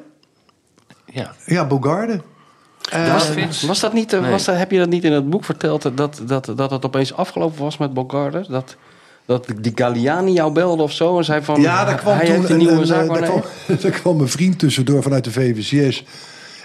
Ja. 1.06 1.32
Ja, 1.46 1.66
Bogarde. 1.66 2.20
Davids? 2.90 3.62
was 3.62 3.80
dat 3.80 3.92
niet, 3.92 4.12
eh, 4.12 4.20
Nee. 4.20 4.30
was 4.30 4.44
dat, 4.44 4.56
heb 4.56 4.70
je 4.70 4.78
dat 4.78 4.88
niet 4.88 5.04
in 5.04 5.12
het 5.12 5.30
boek 5.30 5.44
verteld? 5.44 5.96
Dat, 5.96 6.22
dat, 6.26 6.52
dat 6.56 6.70
het 6.70 6.84
opeens 6.84 7.14
afgelopen 7.14 7.62
was 7.62 7.76
met 7.76 7.94
Bogarde? 7.94 8.44
Dat, 8.48 8.76
dat 9.26 9.46
die 9.60 9.72
Galliani 9.74 10.32
jou 10.32 10.52
belde 10.52 10.82
of 10.82 10.92
zo 10.92 11.18
en 11.18 11.24
zei 11.24 11.42
van... 11.42 11.60
Ja, 11.60 11.84
daar 11.84 11.94
kwam 11.94 12.16
hij 12.16 12.26
toen 12.26 12.34
heeft 12.34 12.50
een 12.50 12.56
nieuwe 12.56 12.72
een, 12.72 12.86
zaak 12.86 13.08
eh, 13.08 13.14
daar, 13.14 13.22
kwam, 13.22 13.42
daar 13.82 13.90
kwam 13.90 14.20
een 14.20 14.28
vriend 14.28 14.58
tussendoor 14.58 15.02
vanuit 15.02 15.24
de 15.24 15.32
VVCS. 15.32 16.04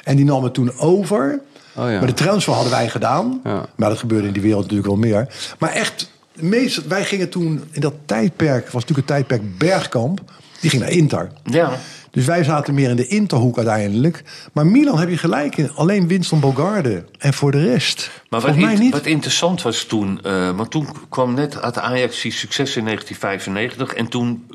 En 0.04 0.16
die 0.16 0.26
nam 0.26 0.44
het 0.44 0.54
toen 0.54 0.78
over. 0.78 1.42
Oh 1.76 1.92
ja. 1.92 1.98
Maar 1.98 2.08
de 2.08 2.14
transfer 2.14 2.54
hadden 2.54 2.72
wij 2.72 2.90
gedaan. 2.90 3.42
Ja. 3.44 3.66
Maar 3.76 3.90
dat 3.90 3.98
gebeurde 3.98 4.28
in 4.28 4.34
die 4.34 4.42
wereld 4.42 4.62
natuurlijk 4.62 4.88
wel 4.88 4.98
meer. 4.98 5.28
Maar 5.60 5.72
echt, 5.72 6.12
meest, 6.34 6.88
wij 6.88 7.06
gingen 7.06 7.30
toen 7.30 7.64
in 7.72 7.82
dat 7.82 7.94
tijdperk... 8.06 8.64
was 8.64 8.86
natuurlijk 8.86 9.08
het 9.08 9.08
tijdperk 9.08 9.58
Bergkamp. 9.58 10.22
Die 10.60 10.70
ging 10.70 10.82
naar 10.82 10.92
Inter. 10.92 11.32
Ja. 11.44 11.72
Dus 12.12 12.26
wij 12.26 12.44
zaten 12.44 12.74
meer 12.74 12.90
in 12.90 12.96
de 12.96 13.08
Interhoek 13.08 13.58
uiteindelijk. 13.58 14.24
Maar 14.54 14.66
Milan 14.66 15.00
heb 15.00 15.10
je 15.10 15.18
gelijk 15.18 15.58
in. 15.58 15.72
Alleen 15.76 16.08
Winston 16.08 16.40
Bogarde. 16.40 17.06
En 17.20 17.34
voor 17.34 17.52
de 17.52 17.64
rest, 17.66 18.12
Maar 18.30 18.42
wat, 18.42 18.56
mij 18.56 18.76
niet. 18.76 18.92
wat 18.92 19.06
interessant 19.06 19.62
was 19.62 19.84
toen, 19.84 20.20
eh 20.24 20.50
want 20.50 20.72
toen 20.72 20.88
kwam 21.10 21.34
net 21.34 21.62
uit 21.62 21.78
Ajax 21.78 22.22
die 22.22 22.32
succes 22.32 22.76
in 22.76 22.84
1995 22.86 23.94
en 23.94 24.08
toen 24.08 24.48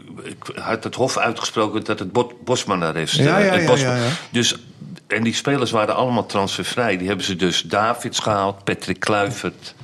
eh, 0.54 0.64
had 0.64 0.84
het 0.84 0.94
Hof 0.94 1.16
uitgesproken 1.18 1.84
dat 1.84 1.98
het 1.98 2.12
Bot- 2.12 2.44
Bosman-arrest. 2.44 3.14
Ja, 3.16 3.38
eh, 3.38 3.46
ja, 3.46 3.52
het 3.52 3.60
ja, 3.62 3.66
Bosman- 3.68 3.96
ja, 3.96 4.02
ja. 4.04 4.10
Dus 4.30 4.56
en 5.06 5.22
die 5.22 5.34
spelers 5.34 5.70
waren 5.70 5.94
allemaal 5.96 6.26
transfervrij. 6.26 6.96
Die 6.96 7.06
hebben 7.06 7.26
ze 7.26 7.36
dus 7.36 7.62
Davids 7.62 8.18
gehaald, 8.18 8.64
Patrick 8.64 9.00
Kluivert, 9.00 9.74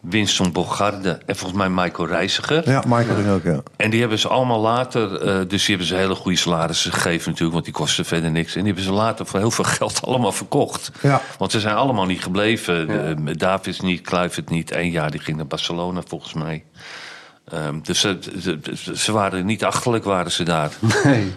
Winston 0.00 0.52
Bogarde 0.52 1.18
en 1.26 1.36
volgens 1.36 1.58
mij 1.58 1.68
Michael 1.68 2.08
Reiziger. 2.08 2.70
Ja, 2.70 2.82
Michael 2.86 3.16
ging 3.16 3.28
ook, 3.28 3.42
ja. 3.42 3.60
En 3.76 3.90
die 3.90 4.00
hebben 4.00 4.18
ze 4.18 4.28
allemaal 4.28 4.60
later, 4.60 5.20
eh, 5.20 5.34
dus 5.48 5.60
die 5.66 5.68
hebben 5.68 5.86
ze 5.86 5.94
hele 5.94 6.14
goede 6.14 6.38
salarissen 6.38 6.92
gegeven 6.92 7.24
natuurlijk, 7.26 7.52
want 7.52 7.64
die 7.64 7.74
kosten 7.74 8.04
verder 8.04 8.30
niks. 8.30 8.52
En 8.54 8.58
die 8.64 8.66
hebben 8.72 8.84
ze 8.84 8.92
later 8.92 9.26
voor 9.26 9.38
heel 9.38 9.50
veel 9.50 9.64
geld 9.78 10.00
allemaal 10.06 10.32
verkocht. 10.32 10.90
Ja. 11.02 11.22
Want 11.38 11.50
ze 11.52 11.60
zijn 11.60 11.74
allemaal 11.74 12.06
niet 12.06 12.22
gebleven. 12.22 12.86
De- 12.86 13.36
Davids 13.36 13.80
niet, 13.80 14.00
Kluivert 14.00 14.50
niet. 14.50 14.74
Eén 14.74 14.90
jaar 14.90 15.10
die 15.10 15.20
ging 15.20 15.36
naar 15.36 15.46
Barcelona 15.46 16.00
volgens 16.06 16.32
mij. 16.32 16.64
Ehm, 17.44 17.74
dus 17.82 18.00
ze, 18.00 18.18
ze, 18.40 18.58
ze 18.96 19.12
waren 19.12 19.46
niet 19.46 19.64
achterlijk, 19.64 20.04
waren 20.04 20.32
ze 20.32 20.42
daar. 20.44 20.70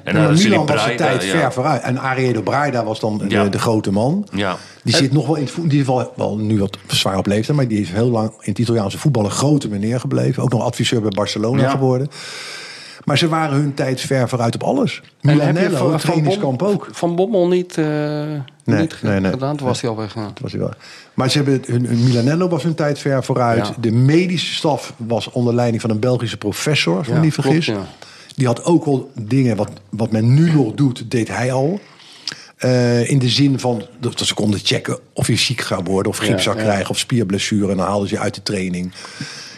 En 0.03 0.15
hadden 0.15 0.37
ze 0.37 0.43
die 0.43 0.51
Milan 0.51 0.65
was 0.65 0.85
de 0.85 0.95
tijd 0.95 1.23
ja. 1.23 1.29
ver 1.29 1.53
vooruit. 1.53 1.81
En 1.81 1.99
Ariedo 1.99 2.41
Braida 2.41 2.83
was 2.83 2.99
dan 2.99 3.17
de, 3.17 3.29
Ja. 3.29 3.45
de 3.45 3.59
grote 3.59 3.91
man. 3.91 4.27
Ja. 4.33 4.57
Die 4.83 4.95
zit 4.95 5.11
nog 5.11 5.25
wel 5.25 5.35
in 5.35 5.41
het 5.41 5.51
voetbal. 5.51 5.71
Die 5.71 5.85
wel, 5.85 6.13
wel 6.15 6.37
nu 6.37 6.59
wat 6.59 6.77
zwaar 6.87 7.17
op 7.17 7.25
leeftijd. 7.25 7.57
Maar 7.57 7.67
die 7.67 7.81
is 7.81 7.89
heel 7.91 8.09
lang 8.09 8.29
in 8.29 8.49
het 8.49 8.59
Italiaanse 8.59 8.97
voetbal 8.97 9.25
een 9.25 9.31
grote 9.31 9.67
meneer 9.67 9.99
gebleven. 9.99 10.43
Ook 10.43 10.51
nog 10.51 10.61
adviseur 10.61 11.01
bij 11.01 11.09
Barcelona 11.09 11.61
Ja. 11.61 11.77
Maar 13.05 13.17
ze 13.17 13.27
waren 13.27 13.55
hun 13.57 13.73
tijd 13.73 14.01
ver 14.01 14.29
vooruit 14.29 14.55
op 14.55 14.63
alles. 14.63 15.01
Milanello, 15.21 15.77
van, 15.77 15.91
het 15.91 16.01
van, 16.01 16.11
trainingskamp 16.11 16.57
Bom- 16.57 16.67
ook. 16.67 16.87
van 16.91 17.15
Bommel 17.15 17.47
niet, 17.47 17.77
eh, 17.77 17.85
niet 18.63 19.01
nee, 19.01 19.19
nee. 19.19 19.31
gedaan? 19.31 19.57
Toen 19.57 19.67
was 19.67 19.81
hij 19.81 19.89
al. 19.89 19.95
Dat 19.95 20.39
was 20.41 20.51
hij 20.51 20.61
wel. 20.61 20.73
Maar 21.13 21.29
ze 21.29 21.37
hebben, 21.37 21.61
hun, 21.65 21.85
hun 21.85 22.03
Milanello 22.03 22.47
was 22.47 22.63
hun 22.63 22.75
tijd 22.75 22.99
ver 22.99 23.23
vooruit. 23.23 23.67
Ja. 23.67 23.73
De 23.79 23.91
medische 23.91 24.53
staf 24.53 24.93
was 24.97 25.31
onder 25.31 25.53
leiding 25.53 25.81
van 25.81 25.89
een 25.89 25.99
Belgische 25.99 26.37
professor, 26.37 26.97
als 26.97 27.07
ik 27.07 27.13
me 27.13 27.19
niet 27.19 27.33
vergis. 27.33 27.65
klopt. 27.65 27.87
Die 28.35 28.47
had 28.47 28.63
ook 28.65 28.85
al 28.85 29.11
dingen, 29.19 29.55
wat, 29.55 29.69
wat 29.89 30.11
men 30.11 30.33
nu 30.33 30.51
nog 30.51 30.73
doet, 30.73 31.11
deed 31.11 31.27
hij 31.27 31.51
al. 31.51 31.79
Eh, 32.57 33.09
in 33.09 33.19
de 33.19 33.29
zin 33.29 33.59
van 33.59 33.85
dat 33.99 34.19
ze 34.19 34.33
konden 34.33 34.59
checken 34.63 34.99
of 35.13 35.27
je 35.27 35.35
ziek 35.35 35.61
zou 35.61 35.83
worden, 35.83 36.11
of 36.11 36.17
griep 36.17 36.41
zou 36.41 36.57
krijgen, 36.57 36.89
of 36.89 36.97
spierblessure. 36.97 37.71
En 37.71 37.77
dan 37.77 37.85
haalden 37.85 38.07
ze 38.07 38.15
je 38.15 38.21
uit 38.21 38.35
de 38.35 38.43
training. 38.43 38.91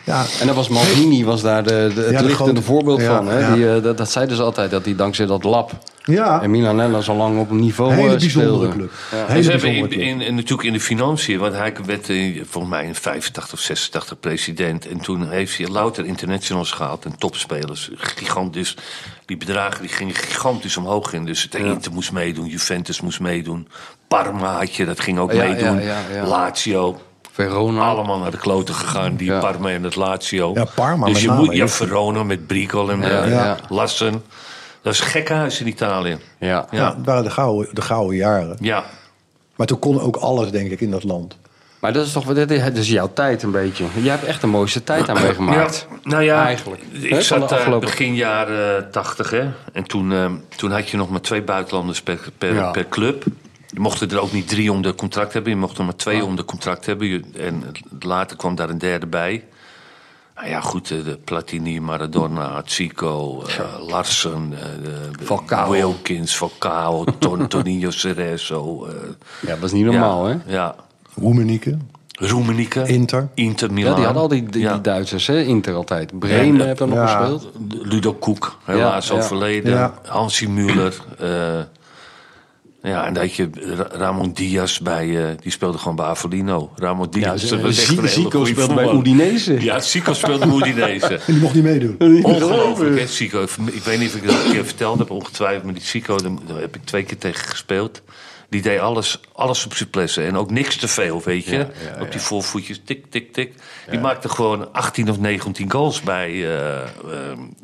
Ja, 0.06 0.26
En 0.39 0.48
dat 0.48 0.56
was 0.56 0.68
Maldini 0.70 1.24
was 1.26 1.41
daar 1.41 1.63
de, 1.63 1.70
de, 1.70 2.02
het 2.02 2.12
Ja, 2.12 2.18
de 2.22 2.26
lichtende 2.26 2.34
grote- 2.34 2.62
voorbeeld 2.62 3.02
ja, 3.02 3.15
van. 3.15 3.28
Hè? 3.28 3.39
ja. 3.39 3.54
Die, 3.56 3.70
eh, 3.76 3.84
dat, 3.84 3.98
dat 3.98 4.12
zeiden 4.12 4.36
ze 4.36 4.44
altijd, 4.44 4.72
dat 4.72 4.86
hij 4.86 4.96
dankzij 4.96 5.26
dat 5.26 5.44
lab 5.44 5.72
ja 6.04 6.41
en 6.41 6.52
Milanello 6.52 7.02
zo 7.02 7.15
lang 7.15 7.39
op 7.39 7.50
een 7.50 7.60
niveau 7.60 7.94
hele 7.94 8.13
eh, 8.13 8.18
bijzondere 8.20 8.56
speelde. 8.56 8.76
club. 8.76 8.91
Ja. 9.12 9.18
En 9.26 9.32
Hele 9.32 9.44
ze 9.44 9.52
hebben 9.52 9.70
in, 9.76 9.91
in, 9.91 10.22
in- 10.22 10.36
natuurlijk 10.36 10.68
in 10.68 10.74
de 10.74 10.80
financiën, 10.80 11.39
want 11.39 11.54
hij 11.54 11.74
werd 11.86 12.10
eh, 12.10 12.41
volgens 12.50 12.74
mij 12.74 12.86
in 12.86 12.96
85 12.96 13.54
of 13.54 13.60
86 13.60 14.20
president. 14.20 14.88
En 14.88 15.00
toen 15.00 15.30
heeft 15.30 15.58
hij 15.58 15.68
louter 15.68 16.06
internationals 16.06 16.72
gehaald 16.72 17.06
en 17.06 17.18
topspelers. 17.18 17.89
Gigantisch. 17.96 18.76
Die 19.26 19.38
bedragen 19.38 19.82
die 19.82 19.89
gingen 19.89 20.15
gigantisch 20.15 20.78
omhoog 20.78 21.13
in. 21.13 21.26
Dus 21.26 21.44
het 21.44 21.56
Inter 21.56 21.91
moest 21.94 22.12
meedoen, 22.12 22.46
Juventus 22.48 23.02
moest 23.02 23.20
meedoen. 23.20 23.68
Parma 24.08 24.58
had 24.58 24.76
je, 24.76 24.86
dat 24.86 25.00
ging 25.00 25.20
ook 25.20 25.34
Ja, 25.34 25.44
ja, 25.44 25.50
meedoen. 25.52 25.82
ja, 25.82 25.98
ja. 26.13 26.26
Lazio. 26.28 27.00
Verona. 27.36 27.82
Allemaal 27.82 28.19
naar 28.19 28.32
de 28.32 28.38
kloten 28.38 28.76
gegaan, 28.76 29.15
die 29.15 29.28
Ja. 29.32 29.39
Parma 29.39 29.69
en 29.69 29.84
het 29.84 29.95
Lazio. 29.95 30.52
Ja, 30.54 30.65
Parma 30.76 31.06
Dus 31.06 31.13
met 31.13 31.21
je 31.21 31.28
name, 31.28 31.43
moet, 31.45 31.56
ja. 31.56 31.67
Verona 31.67 32.24
met 32.24 32.48
Brico 32.48 32.89
en 32.89 33.00
Ja, 33.02 33.24
eh, 33.24 33.30
ja. 33.32 33.58
Lassen. 33.69 34.24
Dat 34.82 34.93
is 34.93 35.00
een 35.00 35.06
gekke 35.06 35.34
huis 35.34 35.60
in 35.62 35.67
Italië. 35.67 36.17
Ja. 36.39 36.48
Ja. 36.48 36.65
Ja, 36.71 36.95
het 36.95 37.06
waren 37.06 37.24
de 37.24 37.30
gouden, 37.30 37.76
de 37.76 37.82
gouden 37.82 38.15
jaren. 38.17 38.58
Ja. 38.60 38.84
Maar 39.56 39.67
toen 39.67 39.80
kon 39.80 40.02
ook 40.02 40.15
alles, 40.15 40.52
denk 40.52 40.71
ik, 40.71 40.82
in 40.82 40.91
dat 40.91 41.04
land. 41.04 41.38
Maar 41.80 41.93
dat 41.93 42.06
is 42.06 42.12
toch 42.12 42.26
dit 42.34 42.52
is, 42.52 42.63
dit 42.63 42.78
is 42.78 42.89
jouw 42.89 43.10
tijd 43.13 43.43
een 43.43 43.52
beetje. 43.52 43.86
Jij 44.02 44.12
hebt 44.12 44.24
echt 44.26 44.41
de 44.41 44.48
mooiste 44.48 44.84
tijd 44.84 45.10
aan 45.10 45.21
meegemaakt. 45.21 45.88
Ja, 45.89 46.10
nou 46.10 46.24
ja, 46.24 46.43
Eigenlijk. 46.45 46.82
Hè, 46.91 47.00
Ik 47.17 47.21
zat 47.21 47.39
de 47.41 47.45
daar 47.48 47.58
afgelopen- 47.58 47.88
begin 47.89 48.15
jaren 48.15 48.91
tachtig, 48.91 49.30
hè. 49.30 49.50
En 49.74 49.84
toen, 49.84 50.12
eh, 50.13 50.32
toen 50.56 50.71
had 50.71 50.89
je 50.89 50.98
nog 50.98 51.10
maar 51.10 51.21
twee 51.21 51.41
buitenlanders 51.41 52.02
per, 52.02 52.19
per, 52.38 52.54
Ja. 52.54 52.71
per 52.71 52.88
club. 52.89 53.24
Je 53.75 53.81
mocht 53.81 54.01
er 54.11 54.19
ook 54.21 54.31
niet 54.31 54.47
drie 54.47 54.71
onder 54.71 54.95
contract 54.95 55.33
hebben. 55.33 55.51
Je 55.51 55.57
mocht 55.57 55.77
er 55.77 55.83
maar 55.83 55.95
twee 55.95 56.25
onder 56.25 56.45
contract 56.45 56.85
hebben. 56.85 57.07
Je- 57.07 57.23
En 57.38 57.63
later 57.99 58.38
kwam 58.38 58.55
daar 58.55 58.69
een 58.69 58.77
derde 58.77 59.05
bij. 59.07 59.43
Nou 60.35 60.47
ja, 60.47 60.61
goed, 60.61 60.91
eh, 60.91 61.03
de 61.03 61.17
Platini, 61.23 61.79
Maradona, 61.79 62.61
Zico, 62.65 63.43
eh, 63.43 63.88
Larsen, 63.88 64.53
Falcao. 65.23 65.71
Wilkins, 65.71 66.35
Falcao, 66.35 67.03
Ton, 67.19 67.47
Toninho 67.47 67.91
Cerezo. 67.91 68.88
Ja, 69.41 69.55
dat 69.55 69.63
is 69.63 69.71
niet 69.71 69.85
normaal, 69.85 70.29
ja, 70.29 70.39
hè? 70.45 70.53
Ja. 70.53 70.75
Roemenieke. 71.15 71.77
Roemenieke. 72.11 72.88
Inter. 72.88 73.27
Inter 73.33 73.73
Milan. 73.73 73.89
Ja, 73.89 73.95
die 73.95 74.05
hadden 74.05 74.21
al 74.23 74.27
die, 74.27 74.43
die, 74.49 74.61
Ja. 74.61 74.71
die 74.73 74.81
Duitsers, 74.81 75.27
hè? 75.27 75.41
Inter 75.43 75.73
altijd. 75.75 76.19
Bremen 76.19 76.57
Ja, 76.59 76.65
heeft 76.65 76.79
er 76.79 76.88
nog 76.88 76.97
ja. 76.97 77.07
gespeeld. 77.07 77.49
Ludo 77.69 78.13
Koek, 78.13 78.57
helaas 78.63 79.07
Ja, 79.07 79.15
ja. 79.15 79.21
overleden. 79.21 79.71
Ja. 79.71 79.93
Hansi 80.05 80.47
Müller. 80.49 80.93
Ja, 82.89 83.06
en 83.06 83.13
dat 83.13 83.36
je 83.36 83.50
Ra- 83.76 83.88
Ramon 83.91 84.32
Diaz 84.32 84.80
bij, 84.80 85.24
eh, 85.30 85.38
die 85.41 85.52
speelde 85.52 85.78
gewoon 85.78 85.95
bij 85.95 86.06
Avolino. 86.06 86.71
Ramon 86.76 87.08
Ja, 87.12 87.19
Diaz, 87.19 87.50
dat 87.50 87.62
was 87.62 87.78
echt 87.80 87.89
een 87.89 87.95
hele 87.95 88.08
Zico 88.08 88.45
speelde 88.45 88.74
bij. 88.74 88.91
Udinese. 88.93 89.62
Ja, 89.63 89.80
Zico 89.80 90.13
speelde 90.13 90.48
bij 90.48 90.56
Udinese. 90.56 91.13
En 91.13 91.21
die 91.34 91.41
mocht 91.41 91.54
niet 91.54 91.63
meedoen. 91.63 91.95
Ongelooflijk, 92.24 93.00
hè, 93.00 93.08
Zico. 93.08 93.43
Ik 93.71 93.84
weet 93.84 94.00
niet 94.00 94.10
of 94.10 94.15
ik 94.15 94.28
dat 94.28 94.45
een 94.45 94.52
keer 94.52 94.65
verteld 94.65 95.00
heb, 95.00 95.10
ongetwijfeld. 95.10 95.63
Maar 95.63 95.74
die 95.74 95.84
Zico, 95.84 96.15
daar 96.48 96.60
heb 96.62 96.76
ik 96.76 96.82
twee 96.86 97.04
keer 97.04 97.17
tegen 97.17 97.45
gespeeld. 97.48 98.02
Die 98.50 98.62
deed 98.62 98.80
alles, 98.80 99.19
alles 99.34 99.65
op 99.65 99.74
zijn 99.74 99.89
plessen. 99.89 100.26
En 100.26 100.38
ook 100.38 100.52
niks 100.52 100.76
te 100.78 100.88
veel, 100.88 101.21
weet 101.26 101.45
je. 101.45 101.65
op 102.02 102.12
die 102.12 102.19
voorvoetjes, 102.21 102.82
tik, 102.86 103.06
tik, 103.10 103.34
tik. 103.34 103.54
Die 103.89 104.00
maakte 104.00 104.30
gewoon 104.30 104.74
18 104.74 105.10
of 105.10 105.19
19 105.19 105.71
goals 105.71 106.02
bij, 106.02 106.58
eh, 106.58 106.82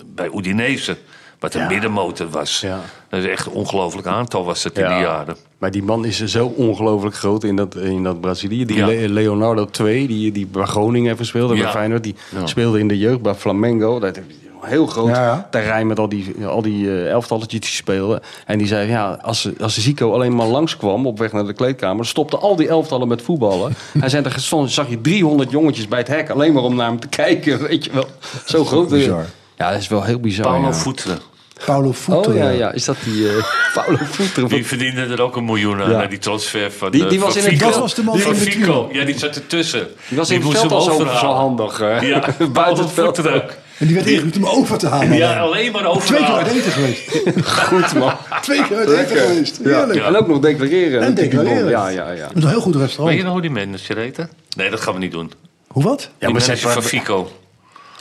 bij 0.06 0.30
Udinese. 0.36 0.98
Wat 1.42 1.54
een 1.54 1.68
middenmotor 1.68 2.30
was. 2.30 2.60
Ja. 2.60 2.80
Dat 3.10 3.20
is 3.24 3.30
echt 3.30 3.46
een 3.46 3.52
ongelooflijk 3.52 4.08
aantal 4.08 4.46
was 4.46 4.64
dat 4.64 4.78
in 4.78 4.88
die 4.88 4.94
jaren. 5.00 5.36
Maar 5.58 5.72
die 5.72 5.84
man 5.84 6.06
is 6.06 6.24
zo 6.26 6.46
ongelooflijk 6.56 7.16
groot 7.16 7.44
in 7.44 7.56
dat, 7.56 7.76
in 7.76 8.04
dat 8.04 8.22
Brazilië. 8.22 8.66
Die. 8.66 8.86
Le- 8.86 9.08
Leonardo 9.08 9.66
2, 9.66 10.08
die, 10.08 10.32
die 10.32 10.46
bij 10.46 10.66
Groningen 10.66 11.08
heeft 11.08 11.20
gespeeld. 11.20 11.50
en 11.50 11.56
Bij 11.56 11.66
Ja. 11.66 11.72
Feyenoord, 11.72 12.04
die 12.04 12.16
Ja. 12.30 12.48
speelde 12.48 12.80
in 12.80 12.88
de 12.88 12.98
jeugd 12.98 13.22
bij 13.22 13.34
Flamengo. 13.36 14.00
Dat 14.00 14.20
heel 14.62 14.86
groot 14.86 15.08
Ja, 15.08 15.24
ja. 15.26 15.48
terrein 15.52 15.88
met 15.88 16.00
al 16.00 16.10
die, 16.10 16.36
al 16.46 16.62
die 16.62 16.88
eh, 16.88 17.10
elftalletjes 17.10 17.60
die 17.60 17.70
speelden. 17.70 18.20
En 18.46 18.58
die 18.58 18.68
zei, 18.68 18.90
ja, 18.90 19.20
als, 19.22 19.50
als 19.60 19.78
Zico 19.78 20.14
alleen 20.14 20.36
maar 20.36 20.48
langskwam 20.48 21.06
op 21.08 21.18
weg 21.20 21.32
naar 21.32 21.46
de 21.46 21.54
kleedkamer... 21.54 22.06
stopten 22.06 22.40
al 22.42 22.56
die 22.56 22.68
elftallen 22.68 23.08
met 23.08 23.22
voetballen. 23.22 23.74
Hij 24.00 24.10
zei, 24.10 24.24
er 24.26 24.40
zag 24.70 24.90
je 24.90 25.02
300 25.02 25.52
jongetjes 25.52 25.88
bij 25.88 26.00
het 26.00 26.08
hek... 26.08 26.30
alleen 26.30 26.54
maar 26.54 26.64
om 26.64 26.76
naar 26.76 26.88
hem 26.88 27.00
te 27.00 27.08
kijken, 27.08 27.62
weet 27.68 27.86
je 27.86 27.92
wel. 27.92 28.06
Zo 28.46 28.66
groot. 28.66 28.90
bizar. 28.90 29.26
Ja, 29.58 29.72
dat 29.72 29.80
is 29.80 29.88
wel 29.88 30.04
heel 30.04 30.20
bizar. 30.20 30.46
Paulo 30.46 30.68
ja. 30.68 30.74
Voeteren. 30.74 31.20
Paulo 31.65 31.91
Voeteren. 31.91 32.38
Oh 32.38 32.43
ja, 32.43 32.50
ja, 32.50 32.71
is 32.71 32.86
dat 32.86 32.95
die 33.04 33.30
eh 33.30 33.43
Paulo 33.84 33.97
Voeteren? 34.12 34.50
Die 34.50 34.65
verdiende 34.65 35.02
er 35.06 35.21
ook 35.21 35.36
een 35.36 35.45
miljoen 35.45 35.82
aan, 35.82 35.89
Ja. 35.89 36.06
die 36.06 36.19
transfer 36.19 36.71
van 36.71 36.91
Die- 36.91 37.04
eh, 37.04 37.10
die 37.10 37.19
was 37.19 37.34
van 37.34 37.41
in 37.43 37.50
het. 37.52 37.60
Dat 37.60 37.78
was 37.78 37.93
de 37.95 38.04
man 38.04 38.19
van 38.19 38.36
Fico. 38.36 38.89
Ja, 38.91 39.04
die 39.06 39.17
zat 39.17 39.36
ertussen. 39.36 39.88
Die 40.08 40.17
was 40.17 40.30
in 40.30 40.41
het 40.41 40.52
veld 40.52 40.71
al 40.71 40.82
zo, 40.82 40.97
zo 40.97 41.26
handig. 41.28 41.78
hè? 41.78 42.00
Ja, 42.00 42.19
Buiten 42.38 42.52
Paulo 42.52 42.82
het 42.82 42.91
veld 42.91 43.28
ook. 43.28 43.54
En 43.78 43.88
die 43.88 43.95
werd 43.95 44.08
ingehuurd 44.08 44.38
om 44.38 44.45
over 44.45 44.78
te 44.78 44.88
halen. 44.88 45.17
Ja, 45.17 45.39
alleen 45.39 45.71
maar 45.71 46.00
Twee 46.00 46.19
keer 46.19 46.28
uit 46.36 46.47
eten 46.47 46.71
geweest. 46.71 47.21
Goed 47.67 47.93
man. 47.93 48.13
Twee 48.41 48.63
keer 48.67 48.78
uit 48.78 48.89
eten 48.89 49.17
geweest. 49.17 49.60
Heerlijk. 49.63 49.93
Ja. 50.00 50.06
En 50.06 50.15
ook 50.15 50.28
nog 50.28 50.39
declareren. 50.39 51.02
En 51.02 51.13
declareren. 51.13 51.69
Ja, 51.69 51.88
ja, 51.88 52.12
ja. 52.12 52.28
Dat 52.28 52.36
is 52.38 52.43
een 52.43 52.50
heel 52.50 52.62
goed 52.62 52.74
Weet 52.76 52.82
je 52.82 52.88
restaurant. 52.88 53.24
nog 53.24 53.32
hoe 53.32 53.41
die 53.41 53.52
manager 53.52 53.97
heette? 53.97 54.28
Nee, 54.58 54.69
dat 54.69 54.80
gaan 54.82 54.93
we 54.93 55.00
niet 55.00 55.12
doen. 55.12 55.32
Hoe 55.67 55.84
wat? 55.84 56.02
Ja, 56.02 56.08
die 56.28 56.30
maar 56.30 56.41
manager 56.41 56.69
van 56.71 56.84
Fico. 56.84 57.32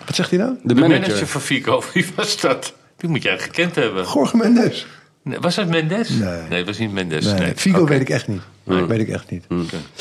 Wat 0.06 0.14
zegt 0.14 0.30
hij 0.30 0.38
nou? 0.38 0.52
de 0.62 0.74
manager 0.74 1.26
van 1.26 1.40
Fico, 1.40 1.82
wie 1.92 2.06
was 2.14 2.40
dat? 2.40 2.72
Die 3.00 3.08
moet 3.10 3.22
jij 3.22 3.38
gekend 3.38 3.74
hebben. 3.74 4.04
Jorge 4.14 4.36
Mendes. 4.36 4.86
Nee, 5.22 5.38
was 5.38 5.54
dat 5.54 5.68
Mendes? 5.68 6.08
Nee. 6.08 6.58
het 6.58 6.66
was 6.66 6.78
niet 6.78 6.92
Mendes. 6.92 7.24
Nee, 7.24 7.34
Nee, 7.34 7.52
Figo 7.56 7.84
weet 7.86 8.00
ik 8.00 8.08
echt 8.08 8.28
niet. 8.28 8.40
Weet 8.64 9.00
ik 9.00 9.08
echt 9.08 9.30
niet. 9.30 9.44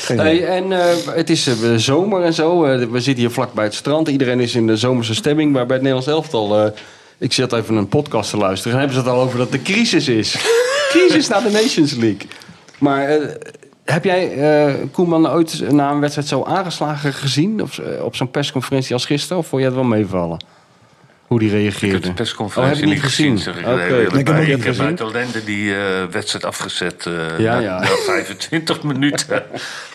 Hey, 0.06 0.16
idee. 0.16 0.44
en 0.46 0.72
eh, 0.72 0.96
het 1.14 1.30
is 1.30 1.46
eh, 1.46 1.74
zomer 1.76 2.22
en 2.22 2.34
zo. 2.34 2.64
Eh, 2.64 2.86
we 2.88 3.00
zitten 3.00 3.22
hier 3.24 3.30
vlak 3.32 3.52
bij 3.52 3.64
het 3.64 3.74
strand. 3.74 4.08
Iedereen 4.08 4.40
is 4.40 4.54
in 4.54 4.66
de 4.66 4.76
zomerse 4.76 5.14
stemming. 5.14 5.52
Maar 5.52 5.66
bij 5.66 5.76
het 5.76 5.84
Nederlands 5.84 6.06
elftal... 6.12 6.64
eh, 6.64 6.70
ik 7.18 7.32
zit 7.32 7.52
even 7.52 7.74
een 7.74 7.88
podcast 7.88 8.30
te 8.30 8.36
luisteren. 8.36 8.72
En 8.72 8.78
hebben 8.78 8.96
ze 8.98 9.02
het 9.02 9.12
al 9.12 9.22
over 9.22 9.38
dat 9.38 9.52
de 9.52 9.62
crisis 9.62 10.08
is. 10.08 10.36
crisis 10.94 11.28
naar 11.28 11.42
de 11.42 11.50
Nations 11.50 11.92
League. 11.94 12.28
Maar 12.78 13.18
heb 13.84 14.04
jij 14.04 14.32
eh, 14.32 14.74
Koeman 14.92 15.28
ooit 15.30 15.70
na 15.72 15.90
een 15.90 16.00
wedstrijd 16.00 16.28
zo 16.28 16.44
aangeslagen 16.44 17.12
gezien? 17.12 17.62
Of, 17.62 17.80
op 18.02 18.16
zo'n 18.16 18.30
persconferentie 18.30 18.92
als 18.94 19.04
gisteren? 19.04 19.38
Of 19.38 19.46
vond 19.46 19.62
je 19.62 19.68
het 19.68 19.76
wel 19.76 19.86
meevallen? 19.86 20.44
Hoe 21.30 21.38
die 21.38 21.50
reageerde? 21.50 21.86
Ik 21.86 21.92
heb 21.92 22.02
de 22.02 22.12
persconferentie 22.12 22.74
Oh, 22.74 22.80
heb 22.80 22.88
niet 22.94 23.02
gezien, 23.04 23.38
gezien? 23.38 23.54
zeg 23.54 23.54
ik 23.54 23.60
Ik 23.60 24.26
heb 24.26 24.36
ook 24.36 24.46
Ik 24.46 24.64
heb 24.64 24.78
uit 24.78 25.00
ellende 25.00 25.44
die 25.44 25.74
eh, 25.74 26.04
wedstrijd 26.04 26.44
afgezet 26.44 27.06
eh, 27.06 27.38
Ja, 27.38 27.54
na, 27.54 27.60
ja. 27.60 27.80
na 27.80 27.86
25 27.86 28.82
minuten. 28.82 29.42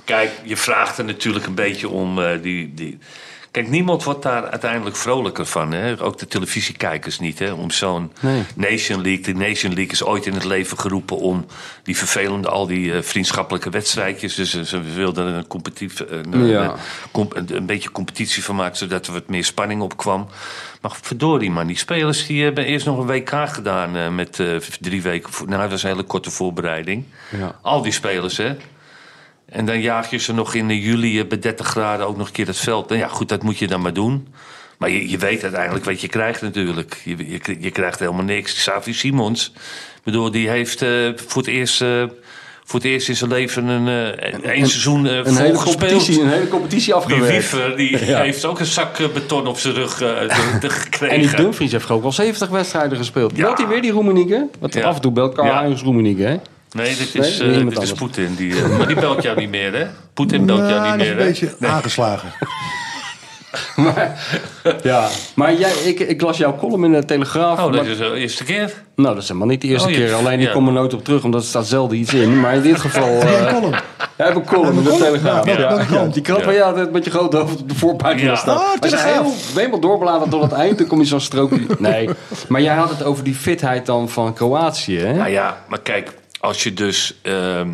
Kijk, 0.03 0.31
je 0.43 0.57
vraagt 0.57 0.97
er 0.97 1.05
natuurlijk 1.05 1.45
een 1.45 1.53
beetje 1.55 1.89
om 1.89 2.21
eh, 2.21 2.41
die, 2.41 2.73
die... 2.73 2.97
Kijk, 3.55 3.67
niemand 3.67 4.03
wordt 4.03 4.21
daar 4.21 4.49
uiteindelijk 4.49 4.95
vrolijker 4.95 5.45
van. 5.45 5.71
Hè? 5.71 6.01
Ook 6.01 6.17
de 6.17 6.27
televisiekijkers 6.27 7.19
niet. 7.19 7.39
Hè? 7.39 7.51
Om 7.51 7.71
zo'n 7.71 8.11
Nee. 8.19 8.43
Nation 8.55 9.01
League. 9.01 9.23
De 9.23 9.33
Nation 9.33 9.73
League 9.73 9.91
is 9.91 10.03
ooit 10.03 10.25
in 10.25 10.33
het 10.33 10.43
leven 10.43 10.79
geroepen 10.79 11.17
om 11.17 11.45
die 11.83 11.97
vervelende, 11.97 12.49
al 12.49 12.67
die 12.67 12.93
eh, 12.93 13.01
vriendschappelijke 13.01 13.69
wedstrijdjes. 13.69 14.35
Dus 14.35 14.53
eh, 14.53 14.61
ze 14.61 14.81
wilden 14.81 15.27
er 15.27 15.33
een, 15.33 15.47
competitief, 15.47 15.99
eh, 15.99 16.17
een, 16.31 16.47
Ja. 16.47 16.75
een, 17.33 17.65
beetje 17.65 17.91
competitie 17.91 18.43
van 18.43 18.55
maken, 18.55 18.77
zodat 18.77 19.07
er 19.07 19.13
wat 19.13 19.27
meer 19.27 19.43
spanning 19.43 19.81
op 19.81 19.97
kwam. 19.97 20.27
Maar 20.81 20.91
verdorie 21.01 21.51
man, 21.51 21.67
die 21.67 21.77
spelers 21.77 22.25
die 22.25 22.43
hebben 22.43 22.65
eerst 22.65 22.85
nog 22.85 22.97
een 22.97 23.07
WK 23.07 23.49
gedaan 23.49 24.15
met 24.15 24.43
drie 24.79 25.01
weken. 25.01 25.33
Voor, 25.33 25.47
nou, 25.47 25.61
dat 25.61 25.71
was 25.71 25.83
een 25.83 25.89
hele 25.89 26.03
korte 26.03 26.31
voorbereiding. 26.31 27.05
Ja. 27.37 27.55
Al 27.61 27.81
die 27.81 27.91
spelers, 27.91 28.37
hè. 28.37 28.55
En 29.55 29.65
dan 29.65 29.81
jaag 29.81 30.09
je 30.09 30.17
ze 30.17 30.33
nog 30.33 30.53
in 30.53 30.79
juli 30.79 31.19
eh, 31.19 31.27
bij 31.27 31.39
30 31.39 31.67
graden 31.67 32.07
ook 32.07 32.17
nog 32.17 32.27
een 32.27 32.33
keer 32.33 32.47
het 32.47 32.57
veld. 32.57 32.89
Nou 32.89 33.01
ja, 33.01 33.07
goed, 33.07 33.29
dat 33.29 33.43
moet 33.43 33.57
je 33.57 33.67
dan 33.67 33.81
maar 33.81 33.93
doen. 33.93 34.27
Maar 34.77 34.89
je, 34.89 35.09
je 35.09 35.17
weet 35.17 35.43
uiteindelijk 35.43 35.85
wat 35.85 36.01
je 36.01 36.07
krijgt 36.07 36.41
natuurlijk. 36.41 37.01
Je, 37.03 37.15
je, 37.17 37.57
je 37.59 37.71
krijgt 37.71 37.99
helemaal 37.99 38.23
niks. 38.23 38.53
Xavi 38.53 38.93
Simons, 38.93 39.53
bedoel, 40.03 40.31
die 40.31 40.49
heeft 40.49 40.81
eh, 40.81 40.89
voor, 41.27 41.41
het 41.41 41.51
eerst, 41.51 41.81
eh, 41.81 42.03
voor 42.63 42.79
het 42.79 42.83
eerst 42.89 43.09
in 43.09 43.15
zijn 43.15 43.29
leven 43.29 43.67
een, 43.67 43.87
een, 43.87 44.43
één 44.43 44.67
seizoen 44.67 45.05
Een 45.05 45.25
vol 45.25 45.35
hele, 45.35 45.57
gespeeld. 45.57 45.79
competitie, 45.79 46.21
een 46.21 46.29
hele 46.29 46.47
competitie 46.47 46.85
Die 46.85 46.93
afgewerkt. 46.93 47.31
Wiever 47.51 47.77
die 47.77 48.05
Ja. 48.05 48.21
heeft 48.21 48.45
ook 48.45 48.59
een 48.59 48.65
zak 48.65 48.97
beton 49.13 49.47
op 49.47 49.57
zijn 49.57 49.73
rug 49.73 49.97
gekregen. 50.83 51.09
En 51.15 51.21
die 51.21 51.35
Dumfries 51.35 51.71
heeft 51.71 51.89
ook 51.89 52.01
wel 52.01 52.11
70 52.11 52.49
wedstrijden 52.49 52.97
gespeeld. 52.97 53.31
Ja. 53.35 53.43
Belt 53.43 53.57
hij 53.57 53.67
weer 53.67 53.81
die 53.81 53.91
Roemenieke? 53.91 54.47
Want 54.59 54.73
Ja. 54.73 54.83
af 54.83 54.95
en 54.95 55.01
toe 55.01 55.11
belt 55.11 55.35
Karl 55.35 55.47
Ja. 55.47 55.75
Roemenieke, 55.83 56.23
hè? 56.23 56.37
Nee, 56.75 56.95
dit 56.95 57.13
Nee, 57.13 57.27
is, 57.29 57.39
eh, 57.39 57.67
dit 57.69 57.81
is. 57.81 57.91
Poetin. 57.91 58.35
Die, 58.35 58.55
eh, 58.63 58.77
maar 58.77 58.87
die 58.87 58.95
belt 58.99 59.23
jou 59.23 59.37
niet 59.39 59.49
meer, 59.49 59.73
hè? 59.73 59.85
Poetin 60.13 60.45
belt 60.45 60.59
jou 60.59 60.71
Nou, 60.71 60.87
niet 60.87 60.97
meer, 60.97 61.11
een 61.11 61.17
hè? 61.17 61.23
beetje 61.25 61.55
aangeslagen. 61.61 62.29
Ja. 64.83 65.07
Maar 65.35 65.53
jij, 65.53 65.71
ik, 65.83 65.99
ik 65.99 66.21
las 66.21 66.37
jouw 66.37 66.55
column 66.57 66.83
in 66.85 66.91
de 66.91 67.05
Telegraaf. 67.05 67.57
Oh, 67.59 67.63
dat 67.71 67.81
maar- 67.81 67.85
is 67.91 67.97
de 67.97 68.13
eerste 68.13 68.43
keer. 68.43 68.73
Nou, 68.95 69.13
dat 69.13 69.21
is 69.23 69.27
helemaal 69.27 69.47
niet 69.49 69.61
de 69.61 69.67
eerste 69.67 69.87
Oh, 69.89 69.93
keer. 69.93 70.13
Alleen 70.13 70.37
die 70.37 70.47
ja. 70.47 70.53
komen 70.53 70.73
nooit 70.73 70.93
op 70.93 71.03
terug, 71.03 71.23
omdat 71.23 71.41
er 71.41 71.47
staat 71.47 71.67
zelden 71.67 71.97
iets 71.97 72.13
in. 72.13 72.39
Maar 72.39 72.55
in 72.55 72.61
dit 72.61 72.79
geval... 72.79 73.09
Heb 73.19 73.21
jij 73.29 73.39
een 73.39 73.45
eh, 73.47 73.53
column? 73.53 73.75
Jij 74.17 74.25
hebt 74.25 74.35
een 74.37 74.45
column 74.45 74.77
in 74.77 74.83
de? 74.83 74.89
Telegraaf. 74.97 75.45
Ja, 75.45 75.83
krant? 75.85 76.13
Die 76.13 76.23
krant 76.23 76.39
Ja. 76.39 76.45
waar 76.45 76.55
je 76.55 76.63
altijd 76.63 76.91
met 76.91 77.03
je 77.05 77.11
grote 77.11 77.37
hoofd 77.37 77.59
op 77.61 77.69
de 77.69 77.75
voorpagina 77.75 78.29
Ja. 78.31 78.35
staat. 78.35 78.57
Oh, 78.59 78.63
Als 78.65 78.73
je 78.73 78.79
Telegraaf. 78.79 79.13
heel 79.23 79.33
helemaal 79.55 79.79
doorbladert 79.79 80.31
tot 80.31 80.41
het 80.41 80.51
eind, 80.51 80.77
dan 80.77 80.87
kom 80.87 80.99
je 80.99 81.05
zo'n 81.05 81.19
strookje. 81.19 81.65
Nee, 81.79 82.09
maar 82.47 82.61
jij 82.61 82.75
had 82.75 82.89
het 82.89 83.03
over 83.03 83.23
die 83.23 83.35
fitheid 83.35 83.85
dan 83.85 84.09
van 84.09 84.33
Kroatië, 84.33 84.99
hè? 84.99 85.13
Nou 85.13 85.29
ja, 85.29 85.57
maar 85.67 85.79
kijk, 85.81 86.11
als 86.45 86.63
je 86.63 86.73
dus 86.73 87.15
ehm, 87.21 87.73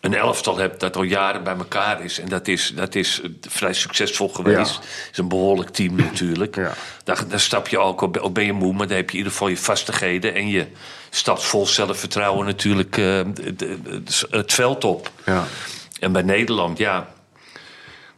een 0.00 0.14
elftal 0.14 0.56
hebt 0.56 0.80
dat 0.80 0.96
al 0.96 1.02
jaren 1.02 1.44
bij 1.44 1.56
elkaar 1.56 2.04
is... 2.04 2.20
en 2.20 2.28
dat 2.28 2.48
is, 2.48 2.72
dat 2.74 2.94
is 2.94 3.20
vrij 3.40 3.72
succesvol 3.72 4.28
geweest. 4.28 4.74
Ja. 4.74 4.80
is 5.12 5.18
een 5.18 5.28
behoorlijk 5.28 5.70
team 5.70 5.94
natuurlijk. 6.10 6.56
Ja. 6.56 6.74
Daar, 7.04 7.28
daar 7.28 7.40
stap 7.40 7.68
je 7.68 7.78
ook, 7.78 8.02
al 8.02 8.32
ben 8.32 8.44
je 8.44 8.52
moe, 8.52 8.72
maar 8.72 8.86
dan 8.86 8.96
heb 8.96 9.06
je 9.06 9.12
in 9.12 9.18
ieder 9.18 9.32
geval 9.32 9.48
je 9.48 9.56
vastigheden... 9.56 10.34
en 10.34 10.48
je 10.48 10.66
stapt 11.10 11.44
vol 11.44 11.66
zelfvertrouwen 11.66 12.46
natuurlijk 12.46 12.96
eh, 12.96 13.20
het 14.30 14.52
veld 14.52 14.84
op. 14.84 15.10
Ja. 15.24 15.44
En 16.00 16.12
bij 16.12 16.22
Nederland, 16.22 16.78
ja... 16.78 17.14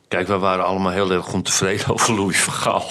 Kijk, 0.08 0.28
wij 0.28 0.38
waren 0.38 0.64
allemaal 0.64 0.92
heel 0.92 1.10
erg 1.10 1.32
ontevreden 1.32 1.88
over 1.92 2.14
Louis 2.14 2.40
van 2.40 2.54
Gaal. 2.54 2.90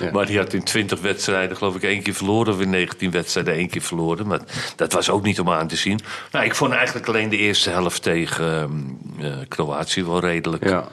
Ja. 0.00 0.10
Maar 0.10 0.26
die 0.26 0.38
had 0.38 0.52
in 0.52 0.64
20 0.64 1.00
wedstrijden, 1.00 1.56
geloof 1.56 1.74
ik, 1.74 1.82
één 1.82 2.02
keer 2.02 2.14
verloren. 2.14 2.54
Of 2.54 2.60
in 2.60 2.70
19 2.70 3.10
wedstrijden 3.10 3.54
één 3.54 3.68
keer 3.68 3.82
verloren. 3.82 4.26
Maar 4.26 4.40
dat 4.76 4.92
was 4.92 5.10
ook 5.10 5.22
niet 5.22 5.40
om 5.40 5.50
aan 5.50 5.68
te 5.68 5.76
zien. 5.76 6.00
Nou, 6.30 6.44
ik 6.44 6.54
vond 6.54 6.72
eigenlijk 6.72 7.08
alleen 7.08 7.28
de 7.28 7.36
eerste 7.36 7.70
helft 7.70 8.02
tegen 8.02 8.52
ehm, 8.52 9.26
eh, 9.26 9.38
Kroatië 9.48 10.04
wel 10.04 10.20
redelijk. 10.20 10.64
Ja. 10.64 10.88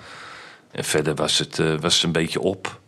En 0.72 0.84
verder 0.84 1.16
was 1.16 1.38
het, 1.38 1.60
eh, 1.60 1.74
was 1.80 1.96
het 1.96 2.04
een 2.04 2.12
beetje 2.12 2.40
op. 2.40 2.80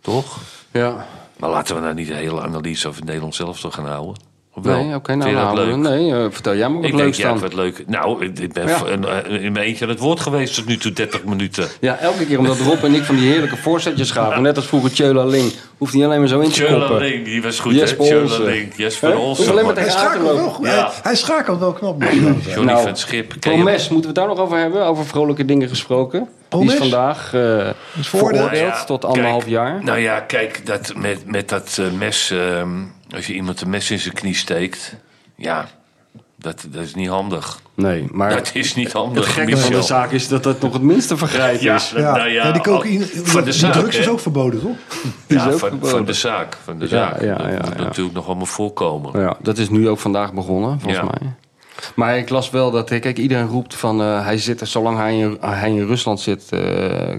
Toch? 0.00 0.38
ja. 0.70 1.06
Maar 1.36 1.50
laten 1.50 1.74
we 1.74 1.80
nou 1.80 1.94
niet 1.94 2.08
de 2.08 2.14
hele 2.14 2.40
analyse 2.40 2.88
over 2.88 3.04
Nederland 3.04 3.34
zelf 3.34 3.60
toch 3.60 3.74
gaan 3.74 3.86
houden. 3.86 4.33
Wel? 4.62 4.84
Nee, 4.84 4.94
oké, 4.94 5.14
nou 5.14 5.54
leuk? 5.54 5.76
Nee, 5.76 6.12
eh, 6.12 6.24
vertel 6.30 6.56
jij 6.56 6.68
me 6.68 6.74
wat 6.74 6.84
Ik 6.84 6.90
denk, 6.90 7.02
leuks 7.02 7.16
ja, 7.16 7.28
dan. 7.28 7.38
wat 7.38 7.54
leuk. 7.54 7.84
Nou, 7.86 8.24
ik 8.24 8.38
ik 8.38 8.52
ben 8.52 8.66
Ja. 8.68 8.80
een- 8.86 9.26
in 9.40 9.52
mijn 9.52 9.66
eentje 9.66 9.84
aan 9.84 9.90
het 9.90 9.98
woord 9.98 10.20
geweest 10.20 10.54
tot 10.54 10.66
nu 10.66 10.76
toe 10.76 10.92
30 10.92 11.24
minuten. 11.24 11.68
Ja, 11.80 11.98
elke 11.98 12.26
keer 12.26 12.38
omdat 12.38 12.58
Rob 12.58 12.84
en 12.84 12.94
ik 12.94 13.02
van 13.02 13.16
die 13.16 13.30
heerlijke 13.30 13.56
voorzetjes 13.56 14.10
gaven. 14.10 14.42
Net 14.42 14.56
als 14.56 14.66
vroeger 14.66 14.90
Tjöla 14.92 15.24
Ling. 15.24 15.52
Hoeft 15.78 15.94
niet 15.94 16.04
alleen 16.04 16.18
maar 16.18 16.28
zo 16.28 16.40
in 16.40 16.50
te 16.50 16.54
Tjöla 16.64 16.78
koppen. 16.78 16.98
Ling, 17.06 17.24
die 17.24 17.42
was 17.42 17.58
goed, 17.60 17.80
hè? 17.80 17.86
Tjöla. 17.96 18.38
Ling, 18.44 18.72
Jesper 18.76 19.08
Hè? 19.10 19.16
Olsen. 19.16 19.50
Alleen 19.50 19.64
maar. 19.64 19.74
Hij 19.74 19.84
tegen 19.84 19.98
aan 20.00 20.04
te 20.06 20.10
schakelt 20.12 20.26
wel 20.32 20.36
lopen. 20.36 20.54
goed. 20.54 20.66
Ja. 20.66 20.72
Hij, 20.72 20.90
hij 21.02 21.14
schakelt 21.16 21.58
wel 21.60 21.72
knap. 21.72 22.02
Johnny 22.02 22.64
Nou, 22.72 22.82
van 22.82 22.96
Schip. 22.96 23.34
Promes, 23.40 23.88
moeten 23.88 24.00
we 24.00 24.06
het 24.06 24.14
daar 24.14 24.36
nog 24.36 24.38
over 24.38 24.58
hebben? 24.58 24.86
Over 24.86 25.06
vrolijke 25.06 25.44
dingen 25.44 25.68
gesproken. 25.68 26.18
Die 26.20 26.28
Promes? 26.48 26.72
is 26.72 26.78
vandaag 26.78 27.34
eh 27.34 27.68
veroordeeld 28.00 28.50
Nou 28.50 28.56
ja, 28.64 28.84
tot 28.84 29.04
anderhalf 29.04 29.38
kijk, 29.42 29.50
jaar. 29.54 29.80
Nou 29.84 29.98
ja, 29.98 30.20
kijk, 30.20 30.66
dat 30.66 30.92
met, 30.96 31.18
met 31.30 31.48
dat 31.48 31.78
eh, 31.80 31.98
mes, 31.98 32.30
ehm, 32.30 32.68
als 33.14 33.26
je 33.26 33.34
iemand 33.34 33.60
een 33.60 33.70
mes 33.70 33.90
in 33.90 33.98
zijn 33.98 34.14
knie 34.14 34.34
steekt, 34.34 34.96
ja, 35.36 35.68
dat, 36.38 36.66
dat 36.70 36.82
is 36.82 36.94
niet 36.94 37.08
handig. 37.08 37.60
Nee, 37.74 38.08
maar 38.12 38.30
Dat 38.30 38.50
is 38.54 38.74
niet 38.74 38.92
handig. 38.92 39.24
het 39.24 39.34
gekke 39.34 39.56
van 39.56 39.72
de 39.72 39.82
zaak 39.82 40.10
is 40.10 40.28
dat 40.28 40.44
het 40.44 40.60
nog 40.60 40.72
het 40.72 40.82
minste 40.82 41.16
vergrijp 41.16 41.60
Ja, 41.60 41.74
is. 41.74 41.90
dat- 41.90 42.02
Ja. 42.02 42.16
nou 42.16 42.28
ja, 42.28 42.44
Ja, 42.44 42.52
die 42.52 42.62
cocaïne, 42.62 43.06
van 43.06 43.44
de 43.44 43.52
zaak, 43.52 43.72
drugs 43.72 43.96
is 43.96 44.08
ook 44.08 44.20
verboden, 44.20 44.60
toch? 44.60 44.76
Ja, 45.28 45.44
ook 45.44 45.58
van, 45.58 45.68
verboden. 45.68 45.90
van 45.90 46.04
de 46.04 46.12
zaak. 46.12 46.56
Van 46.64 46.78
de 46.78 46.84
Ja, 46.84 46.90
zaak. 46.90 47.20
ja, 47.20 47.36
dat 47.36 47.46
ja, 47.46 47.58
moet 47.64 47.76
ja. 47.78 47.82
natuurlijk 47.84 48.14
nog 48.16 48.26
allemaal 48.26 48.46
voorkomen. 48.46 49.20
Ja, 49.20 49.36
dat 49.42 49.58
is 49.58 49.68
nu 49.68 49.88
ook 49.88 49.98
vandaag 49.98 50.32
begonnen, 50.32 50.80
volgens 50.80 51.02
Ja. 51.02 51.10
mij. 51.20 51.32
Maar 51.94 52.18
ik 52.18 52.28
las 52.28 52.50
wel 52.50 52.70
dat, 52.70 52.88
kijk, 52.88 53.18
iedereen 53.18 53.46
roept 53.46 53.74
van 53.74 54.00
eh, 54.00 54.24
hij 54.24 54.38
zit 54.38 54.60
er, 54.60 54.66
zolang 54.66 54.98
hij 54.98 55.18
in, 55.18 55.36
hij 55.40 55.70
in 55.70 55.86
Rusland 55.86 56.20
zit, 56.20 56.46
eh, 56.50 56.60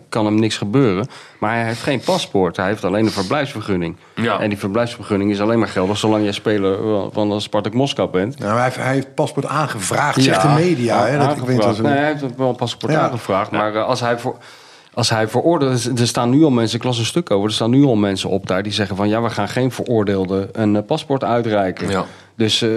kan 0.10 0.26
hem 0.26 0.40
niks 0.40 0.58
gebeuren. 0.58 1.08
Maar 1.40 1.56
hij 1.56 1.66
heeft 1.66 1.82
geen 1.82 2.00
paspoort, 2.00 2.58
hij 2.58 2.68
heeft 2.68 2.84
alleen 2.84 3.06
een 3.06 3.12
verblijfsvergunning. 3.12 3.96
Ja. 4.16 4.40
En 4.40 4.50
die 4.50 4.58
verblijfsvergunning 4.58 5.32
is 5.32 5.42
alleen 5.42 5.60
maar 5.60 5.68
geldig 5.68 5.98
zolang 5.98 6.24
jij 6.24 6.32
speler 6.32 6.78
van 7.12 7.30
de 7.30 7.40
Spartak 7.40 7.74
Moskou 7.74 8.10
bent. 8.10 8.40
Nou, 8.40 8.54
hij, 8.54 8.64
heeft, 8.64 8.76
hij 8.76 8.94
heeft 8.94 9.14
paspoort 9.16 9.46
aangevraagd, 9.46 10.24
zegt 10.24 10.42
de 10.42 10.48
media. 10.48 11.06
Hè, 11.06 11.18
dat, 11.18 11.38
ik 11.38 11.44
weet 11.44 11.62
dat 11.62 11.82
nee, 11.82 11.92
hij 11.92 12.06
heeft 12.06 12.36
wel 12.38 12.50
een 12.50 12.56
paspoort 12.56 12.92
Ja. 12.92 13.00
aangevraagd. 13.00 13.52
Maar 13.52 13.76
eh, 13.76 13.86
als 13.86 14.00
hij 14.00 14.20
voor. 14.20 14.38
Als 14.94 15.10
hij 15.10 15.28
veroordeeld... 15.28 16.00
Er 16.00 16.08
staan 16.08 16.30
nu 16.30 16.44
al 16.44 16.50
mensen, 16.50 16.78
ik 16.78 16.84
las 16.84 16.98
een 16.98 17.06
stuk 17.06 17.32
over... 17.32 17.48
Er 17.48 17.54
staan 17.54 17.70
nu 17.70 17.84
al 17.84 17.96
mensen 17.96 18.30
op 18.30 18.48
daar 18.48 18.64
die 18.64 18.72
zeggen 18.72 18.96
van... 18.96 19.10
Ja, 19.10 19.22
we 19.22 19.30
gaan 19.30 19.48
geen 19.50 19.72
veroordeelde 19.72 20.50
een 20.52 20.76
eh, 20.76 20.84
paspoort 20.86 21.24
uitreiken. 21.24 21.90
Ja. 21.90 22.06
Dus 22.36 22.62
eh, 22.62 22.70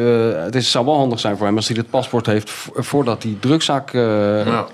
het 0.44 0.54
is, 0.54 0.70
zou 0.70 0.84
wel 0.84 0.96
handig 0.96 1.20
zijn 1.20 1.36
voor 1.36 1.46
hem 1.46 1.56
als 1.56 1.66
hij 1.66 1.76
dit 1.76 1.90
paspoort 1.90 2.26
heeft... 2.26 2.50
vo- 2.50 2.72
voordat 2.82 3.22
die 3.22 3.38
drugzak... 3.38 3.92
eh, 3.92 4.46
Ja. 4.46 4.66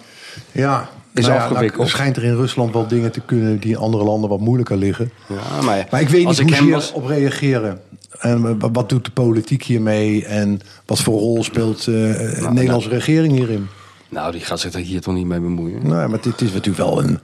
Ja, 0.53 0.89
Is 1.15 1.27
nou 1.27 1.37
ja, 1.37 1.43
afgewikkeld. 1.45 1.79
nou, 1.79 1.89
schijnt 1.91 2.17
er 2.17 2.25
in 2.25 2.35
Rusland 2.35 2.73
wel 2.73 2.87
dingen 2.87 3.13
te 3.13 3.21
kunnen 3.21 3.59
die 3.59 3.71
in 3.71 3.77
andere 3.77 4.05
landen 4.05 4.31
wat 4.31 4.41
moeilijker 4.41 4.77
liggen. 4.77 5.13
ja, 5.29 5.63
maar, 5.63 5.87
Maar 5.91 6.01
ik 6.01 6.09
weet 6.09 6.27
niet 6.27 6.39
hoe 6.39 6.47
ik 6.49 6.55
ze 6.55 6.63
hem 6.63 6.71
was, 6.71 6.93
hierop 6.93 7.07
reageren. 7.09 7.81
En 8.19 8.59
wa- 8.59 8.71
wat 8.71 8.89
doet 8.89 9.05
de 9.05 9.11
politiek 9.11 9.63
hiermee? 9.63 10.25
En 10.25 10.61
wat 10.87 11.01
voor 11.01 11.19
rol 11.19 11.45
speelt 11.45 11.79
eh, 11.79 11.85
de 11.85 12.49
Nederlandse 12.53 12.89
regering 12.89 13.33
hierin? 13.33 13.67
Nou, 14.09 14.33
die 14.33 14.41
gaat 14.41 14.61
zich 14.61 14.73
er 14.73 14.81
hier 14.81 15.01
toch 15.01 15.15
niet 15.15 15.27
mee 15.27 15.41
bemoeien. 15.41 15.87
Nou, 15.89 16.09
maar 16.09 16.21
dit 16.21 16.41
is 16.41 16.53
natuurlijk 16.53 16.85
wel 16.85 17.03
een, 17.03 17.19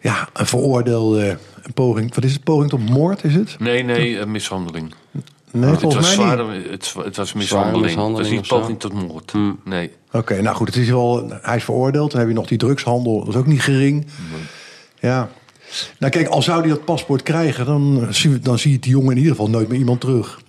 ja, 0.00 0.28
een 0.32 0.46
veroordeelde 0.46 1.36
een 1.62 1.72
poging. 1.72 2.14
Wat 2.14 2.24
is 2.24 2.32
het? 2.32 2.44
Poging 2.44 2.70
tot 2.70 2.90
moord 2.90 3.24
is 3.24 3.34
het? 3.34 3.56
Nee, 3.58 3.82
nee, 3.82 4.18
eh, 4.18 4.26
mishandeling. 4.26 4.94
Nee, 5.54 5.70
het, 5.70 5.82
was 5.82 5.92
volgens 5.92 6.16
mij 6.16 6.26
niet. 6.26 6.34
zware, 6.36 6.70
het, 6.70 6.94
het 7.04 7.16
was 7.16 7.32
mishandeling. 7.32 7.84
Het 7.84 7.96
was 7.96 8.28
niet 8.30 8.46
poging 8.48 8.80
tot 8.80 8.92
moord. 8.92 9.32
Nee. 9.64 9.90
Oké, 10.12 10.42
nou 10.42 10.56
goed, 10.56 10.66
het 10.66 10.76
is 10.76 10.88
wel, 10.88 11.30
hij 11.42 11.56
is 11.56 11.64
veroordeeld. 11.64 12.10
Dan 12.10 12.20
heb 12.20 12.28
je 12.28 12.34
nog 12.34 12.46
die 12.46 12.58
drugshandel, 12.58 13.18
dat 13.18 13.28
is 13.28 13.34
ook 13.40 13.46
niet 13.46 13.60
gering. 13.62 14.06
Ja. 15.00 15.28
Nou 15.98 16.12
kijk, 16.12 16.26
al 16.28 16.42
zou 16.42 16.60
hij 16.60 16.68
dat 16.68 16.84
paspoort 16.84 17.22
krijgen, 17.22 17.66
dan, 17.66 18.06
zie- 18.10 18.38
dan 18.38 18.58
zie 18.58 18.72
je 18.72 18.78
die 18.78 18.90
jongen 18.90 19.10
in 19.10 19.16
ieder 19.16 19.30
geval 19.30 19.50
nooit 19.50 19.68
meer 19.68 19.78
iemand 19.78 20.00
terug. 20.00 20.40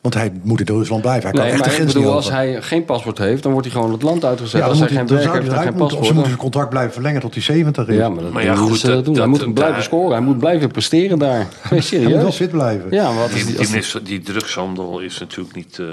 Want 0.00 0.14
hij 0.14 0.32
moet 0.42 0.60
in 0.60 0.66
Rusland 0.76 1.02
blijven. 1.02 1.22
Hij 1.30 1.38
kan 1.38 1.46
echt 1.48 1.64
de 1.64 1.70
grens 1.70 1.92
bedoel, 1.92 2.06
niet 2.08 2.12
als 2.16 2.30
hij 2.30 2.62
geen 2.62 2.84
paspoort 2.84 3.18
heeft, 3.18 3.42
dan 3.42 3.52
wordt 3.52 3.66
hij 3.66 3.76
gewoon 3.76 3.92
het 3.92 4.02
land 4.02 4.24
uitgezet. 4.24 4.52
Ja, 4.52 4.58
dan, 4.60 4.68
als 4.68 4.78
moet 4.78 4.88
hij 4.88 4.98
geen 4.98 5.06
werk 5.06 5.22
hij 5.24 5.32
heeft 5.32 5.54
geen 5.54 5.62
moeten. 5.64 5.80
Of 5.84 5.90
ze 5.90 5.94
paspoort. 5.96 6.14
moeten 6.14 6.26
zijn 6.30 6.42
contract 6.42 6.70
blijven 6.70 6.92
verlengen 6.92 7.20
tot 7.20 7.34
hij 7.34 7.42
70 7.42 7.88
is. 7.88 7.96
Ja, 7.96 8.08
maar 8.08 8.22
dat 8.22 8.32
Maar 8.32 8.44
ja, 8.44 8.54
goed, 8.54 8.78
ze 8.78 8.86
dat- 8.86 9.04
doen. 9.04 9.14
hij 9.14 9.22
dat- 9.22 9.30
moet 9.32 9.40
hem 9.40 9.52
blijven 9.54 9.74
daar- 9.74 9.84
scoren. 9.84 10.10
Hij 10.12 10.20
moet 10.20 10.38
blijven 10.38 10.70
presteren 10.70 11.18
daar. 11.18 11.38
Je 11.38 11.46
hij 11.70 11.76
moet 11.76 11.80
wel 11.80 11.82
serieus? 11.82 12.36
fit 12.36 12.50
blijven. 12.50 12.90
Ja, 12.90 13.14
wat 13.14 13.30
is 13.30 13.46
Die, 13.46 13.56
die, 13.56 13.66
die, 13.82 14.02
die- 14.02 14.20
drugshandel 14.20 14.98
is 15.00 15.18
natuurlijk 15.18 15.54
niet... 15.56 15.78
eh, 15.78 15.86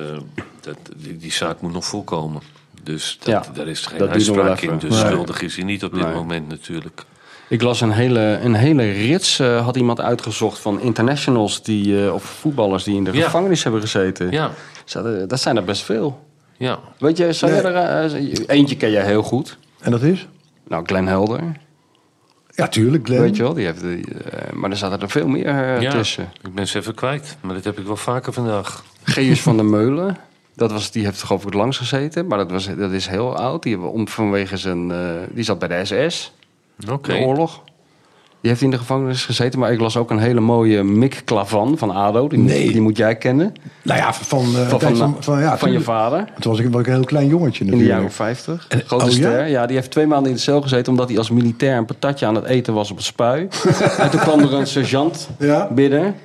dat, 0.62 0.78
die, 0.98 1.18
die 1.18 1.32
zaak 1.32 1.62
moet 1.62 1.74
nog 1.74 1.86
voorkomen. 1.86 2.42
Dus 2.84 3.18
dat, 3.20 3.28
Ja, 3.28 3.44
daar 3.54 3.68
is 3.68 3.86
geen 3.86 4.10
uitspraak 4.10 4.60
in. 4.62 4.78
Dus 4.78 4.90
Nee. 4.90 5.00
schuldig 5.00 5.42
is 5.42 5.56
hij 5.56 5.66
niet 5.66 5.84
op 5.84 5.94
dit 5.94 6.04
Nee. 6.04 6.14
moment 6.14 6.48
natuurlijk. 6.50 7.04
Ik 7.48 7.62
las 7.62 7.82
een 7.82 7.92
hele, 7.92 8.40
een 8.44 8.54
hele 8.54 8.92
rits, 8.92 9.40
eh, 9.40 9.64
had 9.66 9.76
iemand 9.78 10.02
uitgezocht 10.02 10.60
van 10.60 10.80
internationals 10.82 11.64
die, 11.64 12.06
eh, 12.06 12.14
of 12.14 12.24
voetballers 12.24 12.84
die 12.84 12.96
in 12.96 13.04
de 13.04 13.12
Ja. 13.14 13.24
gevangenis 13.24 13.64
hebben 13.64 13.82
gezeten. 13.82 14.32
Ja, 14.32 14.52
Dat 15.28 15.40
zijn 15.40 15.56
er 15.58 15.64
best 15.64 15.82
veel. 15.84 16.20
ja. 16.58 16.80
Weet 16.98 17.18
je, 17.18 17.34
zou 17.34 17.52
Nee. 17.52 17.62
jij 17.62 17.72
er, 17.74 18.12
eh, 18.14 18.34
eentje 18.48 18.78
ken 18.78 18.92
jij 18.92 19.06
heel 19.06 19.24
goed. 19.24 19.58
En 19.80 19.92
dat 19.92 20.02
is? 20.02 20.28
Nou, 20.68 20.86
Glenn 20.86 21.08
Helder, 21.08 21.42
Ja, 22.50 22.68
tuurlijk, 22.68 23.06
Glenn. 23.06 23.22
weet 23.22 23.36
je 23.36 23.42
wel. 23.44 23.54
Die 23.54 23.66
heeft, 23.66 23.82
die, 23.82 24.06
eh, 24.14 24.52
maar 24.54 24.70
er 24.70 24.78
zaten 24.78 25.02
er 25.02 25.10
veel 25.10 25.28
meer 25.28 25.82
ja. 25.82 25.92
tussen. 25.92 26.30
Ik 26.44 26.54
ben 26.56 26.68
ze 26.68 26.78
even 26.78 26.96
kwijt. 26.96 27.38
Maar 27.42 27.56
dat 27.56 27.64
heb 27.64 27.80
ik 27.80 27.86
wel 27.86 27.96
vaker 27.96 28.34
vandaag. 28.34 28.84
Geus 29.04 29.42
van 29.42 29.56
der 29.56 29.66
Meulen. 29.76 30.18
Dat 30.56 30.72
was, 30.72 30.92
die 30.92 31.06
heeft 31.06 31.24
geloof 31.24 31.40
ik 31.42 31.46
het 31.46 31.56
langst 31.56 31.80
gezeten, 31.80 32.28
maar 32.28 32.38
dat, 32.38 32.52
was, 32.52 32.70
dat 32.78 32.92
is 32.92 33.08
heel 33.08 33.36
oud. 33.38 33.64
Die, 33.64 33.72
hebben 33.74 33.92
om, 33.92 34.08
vanwege 34.08 34.58
zijn, 34.58 34.92
eh, 34.92 34.98
die 35.32 35.44
zat 35.44 35.60
bij 35.60 35.68
de 35.68 35.86
SS, 35.86 36.32
Oké. 36.92 37.14
de 37.14 37.20
oorlog. 37.20 37.62
Die 38.42 38.54
heeft 38.54 38.66
in 38.66 38.72
de 38.72 38.78
gevangenis 38.78 39.26
gezeten. 39.26 39.60
Maar 39.60 39.72
ik 39.72 39.80
las 39.80 39.98
ook 39.98 40.10
een 40.12 40.18
hele 40.20 40.40
mooie 40.40 40.84
Mick 40.84 41.22
Klavan 41.26 41.78
van 41.78 41.92
ADO. 41.92 42.28
Die, 42.28 42.40
Nee. 42.40 42.64
moet, 42.64 42.72
die 42.74 42.82
moet 42.82 42.98
jij 42.98 43.16
kennen. 43.16 43.54
Nou 43.82 44.00
ja, 44.00 44.14
van, 44.14 44.40
eh, 44.56 44.68
Van, 44.68 44.80
van, 44.96 45.16
van, 45.20 45.40
ja, 45.40 45.58
van 45.58 45.72
je 45.72 45.80
vader. 45.82 46.26
Toen 46.40 46.52
was 46.52 46.60
ik, 46.62 46.74
een 46.74 46.86
heel 46.94 47.04
klein 47.04 47.28
jongetje 47.28 47.60
In 47.64 47.66
de 47.66 47.72
natuurlijk. 47.72 48.00
jaren 48.00 48.12
50. 48.16 48.66
En- 48.70 48.82
Grote 48.86 49.04
oh 49.06 49.10
ja? 49.12 49.16
ster. 49.16 49.48
Ja, 49.48 49.66
die 49.66 49.76
heeft 49.76 49.92
twee 49.92 50.08
maanden 50.08 50.30
in 50.30 50.36
de 50.36 50.42
cel 50.44 50.62
gezeten... 50.62 50.92
omdat 50.92 51.10
hij 51.10 51.18
als 51.18 51.30
militair 51.30 51.78
een 51.78 51.86
patatje 51.86 52.26
aan 52.26 52.36
het 52.36 52.46
eten 52.46 52.74
was 52.74 52.92
op 52.92 52.98
het 52.98 53.06
spui. 53.06 53.48
en 53.98 54.10
toen 54.10 54.20
kwam 54.20 54.40
er 54.40 54.54
een 54.54 54.68
sergeant 54.68 55.30
Ja? 55.40 55.68
binnen. 55.72 56.16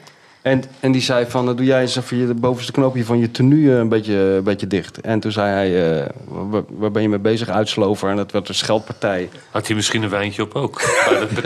En, 0.42 0.62
en 0.80 0.92
die 0.92 1.02
zei 1.02 1.26
van, 1.28 1.48
eh, 1.48 1.56
doe 1.56 1.66
jij 1.66 1.80
eens 1.80 1.96
even 1.96 2.16
je, 2.16 2.26
de 2.26 2.34
bovenste 2.34 2.72
knoopje 2.72 3.04
van 3.04 3.18
je 3.18 3.30
tenue 3.30 3.72
eh, 3.72 3.78
een 3.78 3.88
beetje, 3.88 4.14
een 4.14 4.42
beetje 4.42 4.66
dicht. 4.66 5.00
En 5.00 5.20
toen 5.20 5.32
zei 5.32 5.50
hij, 5.50 6.00
eh, 6.00 6.06
waar, 6.28 6.62
waar 6.68 6.90
ben 6.90 7.02
je 7.02 7.08
mee 7.08 7.18
bezig, 7.18 7.48
uitslover? 7.48 8.10
En 8.10 8.16
dat 8.16 8.32
werd 8.32 8.48
een 8.48 8.54
scheldpartij. 8.54 9.28
Had 9.50 9.66
hij 9.66 9.76
misschien 9.76 10.02
een 10.02 10.08
wijntje 10.08 10.42
op 10.42 10.54
ook? 10.54 10.82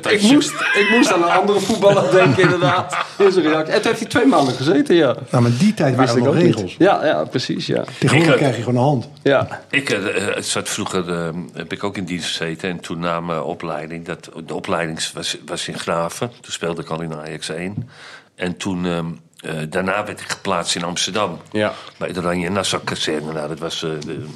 Ik 0.08 0.22
moest, 0.22 0.52
ik 0.52 0.88
moest 0.90 1.12
aan 1.12 1.22
een 1.22 1.30
andere 1.30 1.60
voetballer 1.60 2.10
denken, 2.10 2.42
inderdaad. 2.42 2.96
In 3.18 3.32
zijn 3.32 3.44
reactie. 3.44 3.74
En 3.74 3.80
toen 3.80 3.90
heeft 3.90 4.00
hij 4.00 4.08
twee 4.08 4.26
maanden 4.26 4.54
gezeten, 4.54 4.94
ja. 4.94 5.16
Nou, 5.30 5.42
maar 5.42 5.52
die 5.58 5.74
tijd 5.74 5.96
waren 5.96 6.14
er 6.14 6.20
nog 6.20 6.28
ook 6.28 6.34
niet. 6.34 6.54
regels. 6.54 6.76
Ja, 6.78 7.06
ja, 7.06 7.24
precies, 7.24 7.66
ja. 7.66 7.84
Tegenwoordig 7.98 8.36
krijg 8.36 8.56
je 8.56 8.62
gewoon 8.62 8.78
een 8.78 8.88
hand. 8.88 9.08
Ja, 9.22 9.60
Ik 9.70 9.90
eh, 9.90 10.36
eh, 10.36 10.42
zat 10.42 10.68
vroeger, 10.68 11.12
eh, 11.12 11.28
heb 11.52 11.72
ik 11.72 11.84
ook 11.84 11.96
in 11.96 12.04
dienst 12.04 12.26
gezeten. 12.26 12.70
En 12.70 12.80
toen 12.80 12.98
na 12.98 13.20
mijn 13.20 13.42
opleiding, 13.42 14.04
dat, 14.04 14.30
de 14.46 14.54
opleiding 14.54 15.10
was, 15.12 15.38
was 15.46 15.68
in 15.68 15.78
Graven. 15.78 16.30
Toen 16.40 16.52
speelde 16.52 16.82
ik 16.82 16.88
al 16.88 17.00
in 17.00 17.14
Ajax 17.14 17.48
1. 17.48 17.88
En 18.34 18.56
toen, 18.56 18.86
ehm, 18.86 19.06
eh, 19.40 19.52
daarna 19.68 20.04
werd 20.04 20.20
ik 20.20 20.28
geplaatst 20.28 20.76
in 20.76 20.84
Amsterdam. 20.84 21.40
Ja. 21.52 21.72
Bij 21.96 22.12
de 22.12 22.20
Oranje 22.20 22.50
Nassau 22.50 22.82
kazerne. 22.84 23.32
Nou, 23.32 23.48
dat 23.48 23.58
was 23.58 23.82
eh, 23.82 23.90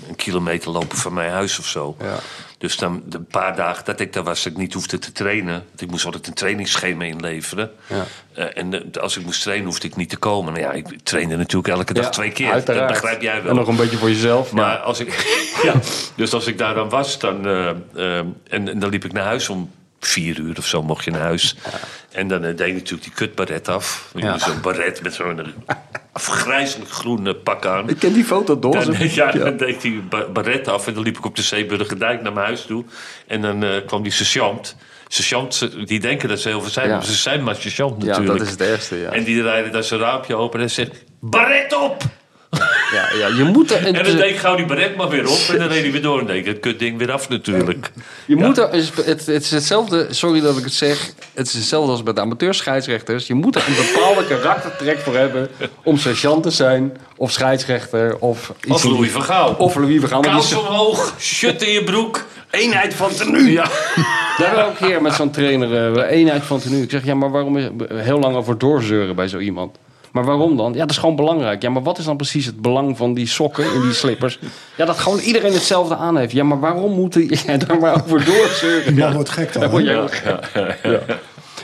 een 0.08 0.16
kilometer 0.16 0.70
lopen 0.70 0.98
van 0.98 1.12
mijn 1.14 1.30
huis 1.30 1.58
of 1.58 1.66
zo. 1.66 1.96
Ja. 2.00 2.18
Dus 2.58 2.76
dan 2.76 3.02
de 3.06 3.20
paar 3.20 3.56
dagen 3.56 3.84
dat 3.84 4.00
ik 4.00 4.12
daar 4.12 4.22
was, 4.24 4.42
dat 4.42 4.52
ik 4.52 4.58
niet 4.58 4.74
hoefde 4.74 4.98
te 4.98 5.12
trainen. 5.12 5.52
Want 5.68 5.80
ik 5.80 5.90
moest 5.90 6.04
altijd 6.04 6.26
een 6.26 6.34
trainingsschema 6.34 7.04
inleveren. 7.04 7.70
Ja. 7.86 8.04
Eh, 8.34 8.62
en 8.62 8.92
als 9.00 9.16
ik 9.16 9.24
moest 9.24 9.42
trainen, 9.42 9.66
hoefde 9.66 9.86
ik 9.86 9.96
niet 9.96 10.10
te 10.10 10.16
komen. 10.16 10.52
Nou 10.52 10.64
ja, 10.64 10.72
ik 10.72 10.98
trainde 11.02 11.36
natuurlijk 11.36 11.68
elke 11.74 11.94
dag 11.94 12.04
Ja, 12.04 12.10
twee 12.10 12.30
keer. 12.32 12.52
uiteraard. 12.52 12.88
Dat 12.88 13.00
begrijp 13.00 13.22
jij 13.22 13.42
wel. 13.42 13.50
En 13.50 13.56
nog 13.56 13.68
een 13.68 13.76
beetje 13.76 13.96
voor 13.96 14.08
jezelf. 14.10 14.52
Maar 14.52 14.64
Maar 14.66 14.78
als 14.78 15.00
ik, 15.00 15.38
ja, 15.66 15.74
dus 16.14 16.32
als 16.32 16.46
ik 16.46 16.58
daar 16.58 16.74
dan 16.74 16.88
was, 16.88 17.18
dan, 17.18 17.46
en, 17.46 18.34
en 18.48 18.78
dan 18.78 18.88
liep 18.90 19.04
ik 19.04 19.12
naar 19.12 19.24
huis 19.24 19.48
om 19.48 19.70
vier 20.00 20.38
uur 20.38 20.58
of 20.58 20.66
zo 20.66 20.82
mocht 20.82 21.04
je 21.04 21.10
naar 21.10 21.20
huis. 21.20 21.56
En 22.12 22.28
dan 22.28 22.44
eh, 22.44 22.56
deed 22.56 22.68
ik 22.68 22.74
natuurlijk 22.74 23.02
die 23.02 23.12
kutbaret 23.12 23.68
af. 23.68 24.10
Ja. 24.14 24.38
Zo'n 24.38 24.60
baret 24.60 25.02
met 25.02 25.14
zo'n 25.14 25.38
eh, 25.66 25.76
afgrijzelijk 26.12 26.90
groen 26.90 27.26
eh, 27.26 27.34
pak 27.44 27.66
aan. 27.66 27.88
ik 27.88 27.98
ken 27.98 28.12
die 28.12 28.24
foto 28.24 28.58
door. 28.58 28.72
Dan, 28.84 28.94
ja, 28.98 29.30
dan 29.30 29.56
deed 29.56 29.68
ik 29.68 29.80
die 29.80 30.00
ba- 30.00 30.28
baret 30.28 30.68
af 30.68 30.86
en 30.86 30.94
dan 30.94 31.02
liep 31.02 31.18
ik 31.18 31.24
op 31.24 31.36
de 31.36 31.42
Zeeburgerdijk 31.42 32.22
naar 32.22 32.32
mijn 32.32 32.46
huis 32.46 32.62
toe. 32.66 32.84
En 33.26 33.40
dan 33.42 33.64
eh, 33.64 33.70
kwam 33.86 34.02
die 34.02 34.12
sergeant. 34.12 34.76
Sergeant, 35.08 35.68
die 35.86 36.00
denken 36.00 36.28
dat 36.28 36.40
ze 36.40 36.48
heel 36.48 36.60
veel 36.60 36.70
zijn, 36.70 36.88
Ja. 36.88 36.94
maar 36.96 37.04
ze 37.04 37.14
zijn 37.14 37.42
maar 37.42 37.56
sergeant 37.56 38.02
Ja, 38.02 38.08
natuurlijk. 38.08 38.38
dat 38.38 38.46
is 38.46 38.52
het 38.52 38.60
ergste, 38.62 38.96
ja. 38.96 39.10
En 39.10 39.24
die 39.24 39.42
rijden 39.42 39.72
dan 39.72 39.82
zijn 39.82 40.00
raampje 40.00 40.34
open 40.34 40.60
en 40.60 40.70
zegt, 40.70 41.04
baret 41.20 41.74
op! 41.76 42.02
Ja, 42.92 43.08
ja, 43.18 43.26
je 43.36 43.44
moet 43.52 43.70
er, 43.70 43.86
En 43.86 43.92
dan 43.92 44.04
deed 44.04 44.30
ik 44.30 44.36
gauw 44.36 44.56
die 44.56 44.66
baret 44.66 44.96
maar 44.96 45.08
weer 45.08 45.28
op 45.28 45.38
en 45.48 45.58
dan 45.58 45.68
reed 45.68 45.82
hij 45.82 45.92
weer 45.92 46.02
door. 46.02 46.20
En 46.20 46.26
deed 46.26 46.36
ik 46.36 46.46
het 46.46 46.60
kutding 46.60 46.98
weer 46.98 47.12
af 47.12 47.28
natuurlijk. 47.28 47.90
je 48.26 48.36
Ja. 48.36 48.46
moet 48.46 48.58
er, 48.58 48.68
het, 49.04 49.26
het 49.26 49.42
is 49.44 49.50
hetzelfde, 49.50 50.06
sorry 50.10 50.40
dat 50.40 50.56
ik 50.58 50.64
het 50.64 50.72
zeg, 50.72 51.10
het 51.34 51.46
is 51.46 51.52
hetzelfde 51.54 51.90
als 51.90 52.02
bij 52.02 52.12
de 52.12 52.20
amateurscheidsrechters. 52.20 53.26
Je 53.26 53.34
moet 53.34 53.56
er 53.56 53.64
een 53.66 53.92
bepaalde 53.92 54.24
karaktertrek 54.26 54.98
voor 54.98 55.16
hebben 55.16 55.48
om 55.82 55.98
sergeant 55.98 56.42
te 56.42 56.50
zijn, 56.50 56.96
of 57.16 57.30
scheidsrechter, 57.32 58.16
of 58.18 58.52
iets 58.60 58.72
Of 58.72 58.84
Louis 58.84 59.10
van 59.10 59.22
Gaal. 59.22 59.54
Of 59.58 59.74
Louis 59.74 60.00
van 60.00 60.08
Gaal. 60.08 60.20
Kous 60.20 60.54
omhoog, 60.54 61.14
shut 61.20 61.62
in 61.62 61.72
je 61.72 61.84
broek. 61.84 62.24
eenheid 62.50 62.94
van 62.94 63.10
tenue. 63.14 63.52
Ja. 63.52 63.64
Daar 63.64 63.72
hebben 64.36 64.58
we 64.64 64.70
ook 64.70 64.80
een 64.80 64.86
keer 64.88 65.02
met 65.02 65.14
zo'n 65.14 65.30
trainer, 65.30 65.96
eh, 65.98 66.18
eenheid 66.18 66.42
van 66.44 66.58
tenue. 66.60 66.82
Ik 66.82 66.90
zeg, 66.90 67.04
ja, 67.04 67.14
maar 67.14 67.30
waarom 67.30 67.56
is 67.58 67.68
heel 67.94 68.18
lang 68.18 68.36
over 68.36 68.58
doorzeuren 68.58 69.16
bij 69.16 69.28
zo 69.28 69.38
iemand? 69.38 69.76
Maar 70.18 70.26
waarom 70.26 70.56
dan? 70.56 70.72
Ja, 70.72 70.78
dat 70.78 70.90
is 70.90 70.98
gewoon 70.98 71.16
belangrijk. 71.16 71.62
Ja, 71.62 71.70
maar 71.70 71.82
wat 71.82 71.98
is 71.98 72.04
dan 72.04 72.16
precies 72.16 72.46
het 72.46 72.60
belang 72.60 72.96
van 72.96 73.14
die 73.14 73.26
sokken 73.26 73.74
in 73.74 73.80
die 73.80 73.92
slippers? 73.92 74.38
Ja, 74.76 74.84
dat 74.84 74.98
gewoon 74.98 75.18
iedereen 75.18 75.52
hetzelfde 75.52 75.96
aan 75.96 76.16
heeft. 76.16 76.32
Ja, 76.32 76.44
maar 76.44 76.60
waarom 76.60 76.92
moeten 76.92 77.26
jij 77.46 77.58
daar 77.58 77.78
maar 77.78 78.04
over 78.04 78.24
doorzeuren? 78.24 78.94
Ja, 78.94 79.12
wordt 79.12 79.28
gek 79.28 79.52
dan. 79.52 79.82
Ja. 79.82 80.08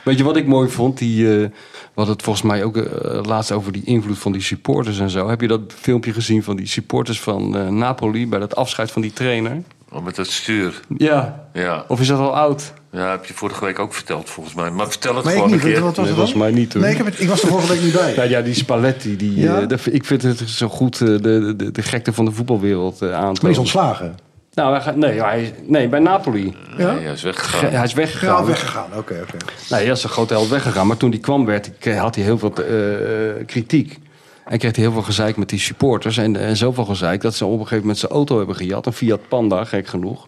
Weet 0.04 0.18
je 0.18 0.24
wat 0.24 0.36
ik 0.36 0.46
mooi 0.46 0.68
vond? 0.68 0.98
Die, 0.98 1.26
eh, 1.26 1.40
we 1.40 1.50
hadden 1.94 2.14
het 2.14 2.24
volgens 2.24 2.44
mij 2.44 2.64
ook 2.64 2.76
eh, 2.76 3.20
laatst 3.22 3.52
over 3.52 3.72
die 3.72 3.84
invloed 3.84 4.18
van 4.18 4.32
die 4.32 4.42
supporters 4.42 4.98
en 4.98 5.10
zo. 5.10 5.28
Heb 5.28 5.40
je 5.40 5.48
dat 5.48 5.60
filmpje 5.66 6.12
gezien 6.12 6.42
van 6.42 6.56
die 6.56 6.66
supporters 6.66 7.20
van 7.20 7.56
eh, 7.56 7.68
Napoli 7.68 8.28
bij 8.28 8.38
dat 8.38 8.56
afscheid 8.56 8.90
van 8.90 9.02
die 9.02 9.12
trainer? 9.12 9.62
Oh, 9.94 10.04
met 10.04 10.14
dat 10.16 10.26
stuur. 10.26 10.80
Ja. 10.96 11.44
Ja. 11.52 11.84
Of 11.88 12.00
is 12.00 12.06
dat 12.06 12.18
al 12.18 12.36
oud? 12.36 12.72
ja, 12.92 13.10
heb 13.10 13.24
je 13.24 13.34
vorige 13.34 13.64
week 13.64 13.78
ook 13.78 13.94
verteld 13.94 14.30
volgens 14.30 14.54
mij. 14.54 14.70
Maar 14.70 14.88
vertel 14.88 15.14
het 15.14 15.24
Maar 15.24 15.32
ik 15.32 15.38
gewoon 15.38 15.54
niet. 15.54 15.64
een 15.64 15.72
keer. 15.72 15.80
Wat 15.82 15.96
was 15.96 15.96
Nee, 15.96 16.06
het 16.06 16.14
volgens 16.14 16.38
mij 16.38 16.50
niet, 16.50 16.72
hoor. 16.72 16.82
Nee, 16.82 16.90
ik, 16.90 16.96
heb 16.96 17.06
het, 17.06 17.20
ik 17.20 17.28
was 17.28 17.42
er 17.42 17.48
vorige 17.48 17.68
week 17.68 17.80
niet 17.82 17.92
bij. 17.92 18.14
Nou 18.16 18.28
ja, 18.28 18.40
die 18.40 18.54
Spalletti, 18.54 19.16
die, 19.16 19.40
Ja? 19.40 19.60
eh, 19.60 19.68
dat 19.68 19.86
ik 19.86 20.04
vind 20.04 20.22
het 20.22 20.38
zo 20.46 20.68
goed 20.68 21.00
eh, 21.00 21.06
de, 21.06 21.54
de, 21.56 21.70
de 21.70 21.82
gekte 21.82 22.12
van 22.12 22.24
de 22.24 22.30
voetbalwereld 22.32 23.02
eh 23.02 23.10
Maar 23.10 23.34
die 23.34 23.50
is 23.50 23.58
ontslagen. 23.58 24.14
Nou, 24.54 24.72
hij 24.72 24.80
gaat, 24.80 24.96
nee, 24.96 25.20
hij, 25.22 25.54
nee, 25.66 25.88
bij 25.88 25.98
Napoli. 26.00 26.56
Ja? 26.78 26.92
Nee, 26.92 27.04
hij 27.04 27.12
is 27.12 27.20
Ge- 27.20 27.26
weggegaan. 27.26 27.70
hij 27.70 27.84
is 27.84 27.90
Ja, 27.90 27.96
weggegaan. 27.96 28.44
weggegaan. 28.44 28.86
Oké, 28.96 29.20
oké. 29.22 29.36
Nou, 29.68 29.82
hij 29.82 29.86
is 29.92 30.02
een 30.04 30.10
grote 30.10 30.34
held 30.34 30.48
weggegaan. 30.48 30.86
Maar 30.86 30.96
toen 30.96 31.10
hij 31.10 31.18
kwam, 31.18 31.44
werd, 31.44 31.70
had 31.96 32.14
hij 32.14 32.24
heel 32.24 32.38
veel 32.38 32.52
kritiek. 33.46 33.98
En 34.44 34.58
kreeg 34.58 34.74
hij 34.74 34.84
heel 34.84 34.92
veel 34.92 35.02
gezeik 35.02 35.36
met 35.36 35.48
die 35.48 35.58
supporters. 35.58 36.16
En, 36.16 36.36
en 36.36 36.56
zoveel 36.56 36.84
gezeik 36.84 37.20
dat 37.20 37.34
ze 37.34 37.44
op 37.44 37.52
een 37.52 37.58
gegeven 37.58 37.80
moment 37.80 37.98
zijn 37.98 38.12
auto 38.12 38.36
hebben 38.36 38.56
gejat. 38.56 38.86
Een 38.86 38.92
Fiat 38.92 39.28
Panda, 39.28 39.64
gek 39.64 39.86
genoeg. 39.86 40.26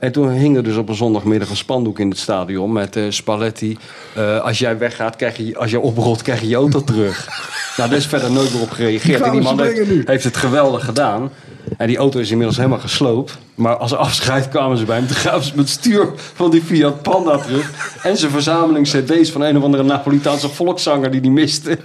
En 0.00 0.12
toen 0.12 0.30
hing 0.30 0.56
er 0.56 0.62
dus 0.62 0.76
op 0.76 0.88
een 0.88 0.94
zondagmiddag 0.94 1.50
een 1.50 1.56
spandoek 1.56 1.98
in 1.98 2.08
het 2.08 2.18
stadion 2.18 2.72
met 2.72 2.96
eh, 2.96 3.04
Spalletti. 3.08 3.78
eh, 4.14 4.40
als 4.40 4.58
jij 4.58 4.78
weggaat, 4.78 5.16
krijg 5.16 5.36
je, 5.36 5.58
als 5.58 5.70
je 5.70 5.80
oprolt, 5.80 6.22
krijg 6.22 6.40
je 6.40 6.48
je 6.48 6.54
auto 6.54 6.84
terug. 6.84 7.28
nou, 7.76 7.88
daar 7.88 7.98
is 7.98 8.06
verder 8.06 8.30
nooit 8.30 8.52
meer 8.52 8.62
op 8.62 8.70
gereageerd. 8.70 9.20
En 9.20 9.30
die 9.30 9.40
man 9.40 9.60
heeft, 10.04 10.24
het 10.24 10.36
geweldig 10.36 10.84
gedaan. 10.84 11.30
En 11.76 11.86
die 11.86 11.96
auto 11.96 12.18
is 12.18 12.30
inmiddels 12.30 12.56
helemaal 12.56 12.78
gesloopt. 12.78 13.38
Maar 13.54 13.76
als 13.76 13.94
afscheid 13.94 14.48
kwamen 14.48 14.78
ze 14.78 14.84
bij 14.84 14.96
hem. 14.96 15.06
Toen 15.06 15.16
gaven 15.16 15.44
ze 15.44 15.50
met 15.50 15.58
het 15.58 15.68
stuur 15.68 16.08
van 16.34 16.50
die 16.50 16.62
Fiat 16.62 17.02
Panda 17.02 17.38
terug. 17.38 17.98
En 18.02 18.16
zijn 18.16 18.30
verzameling 18.30 18.88
cd's 18.88 19.30
van 19.30 19.40
een 19.40 19.56
of 19.56 19.62
andere 19.62 19.82
Napolitaanse 19.82 20.48
volkszanger 20.48 21.10
die 21.10 21.20
die 21.20 21.30
miste. 21.30 21.78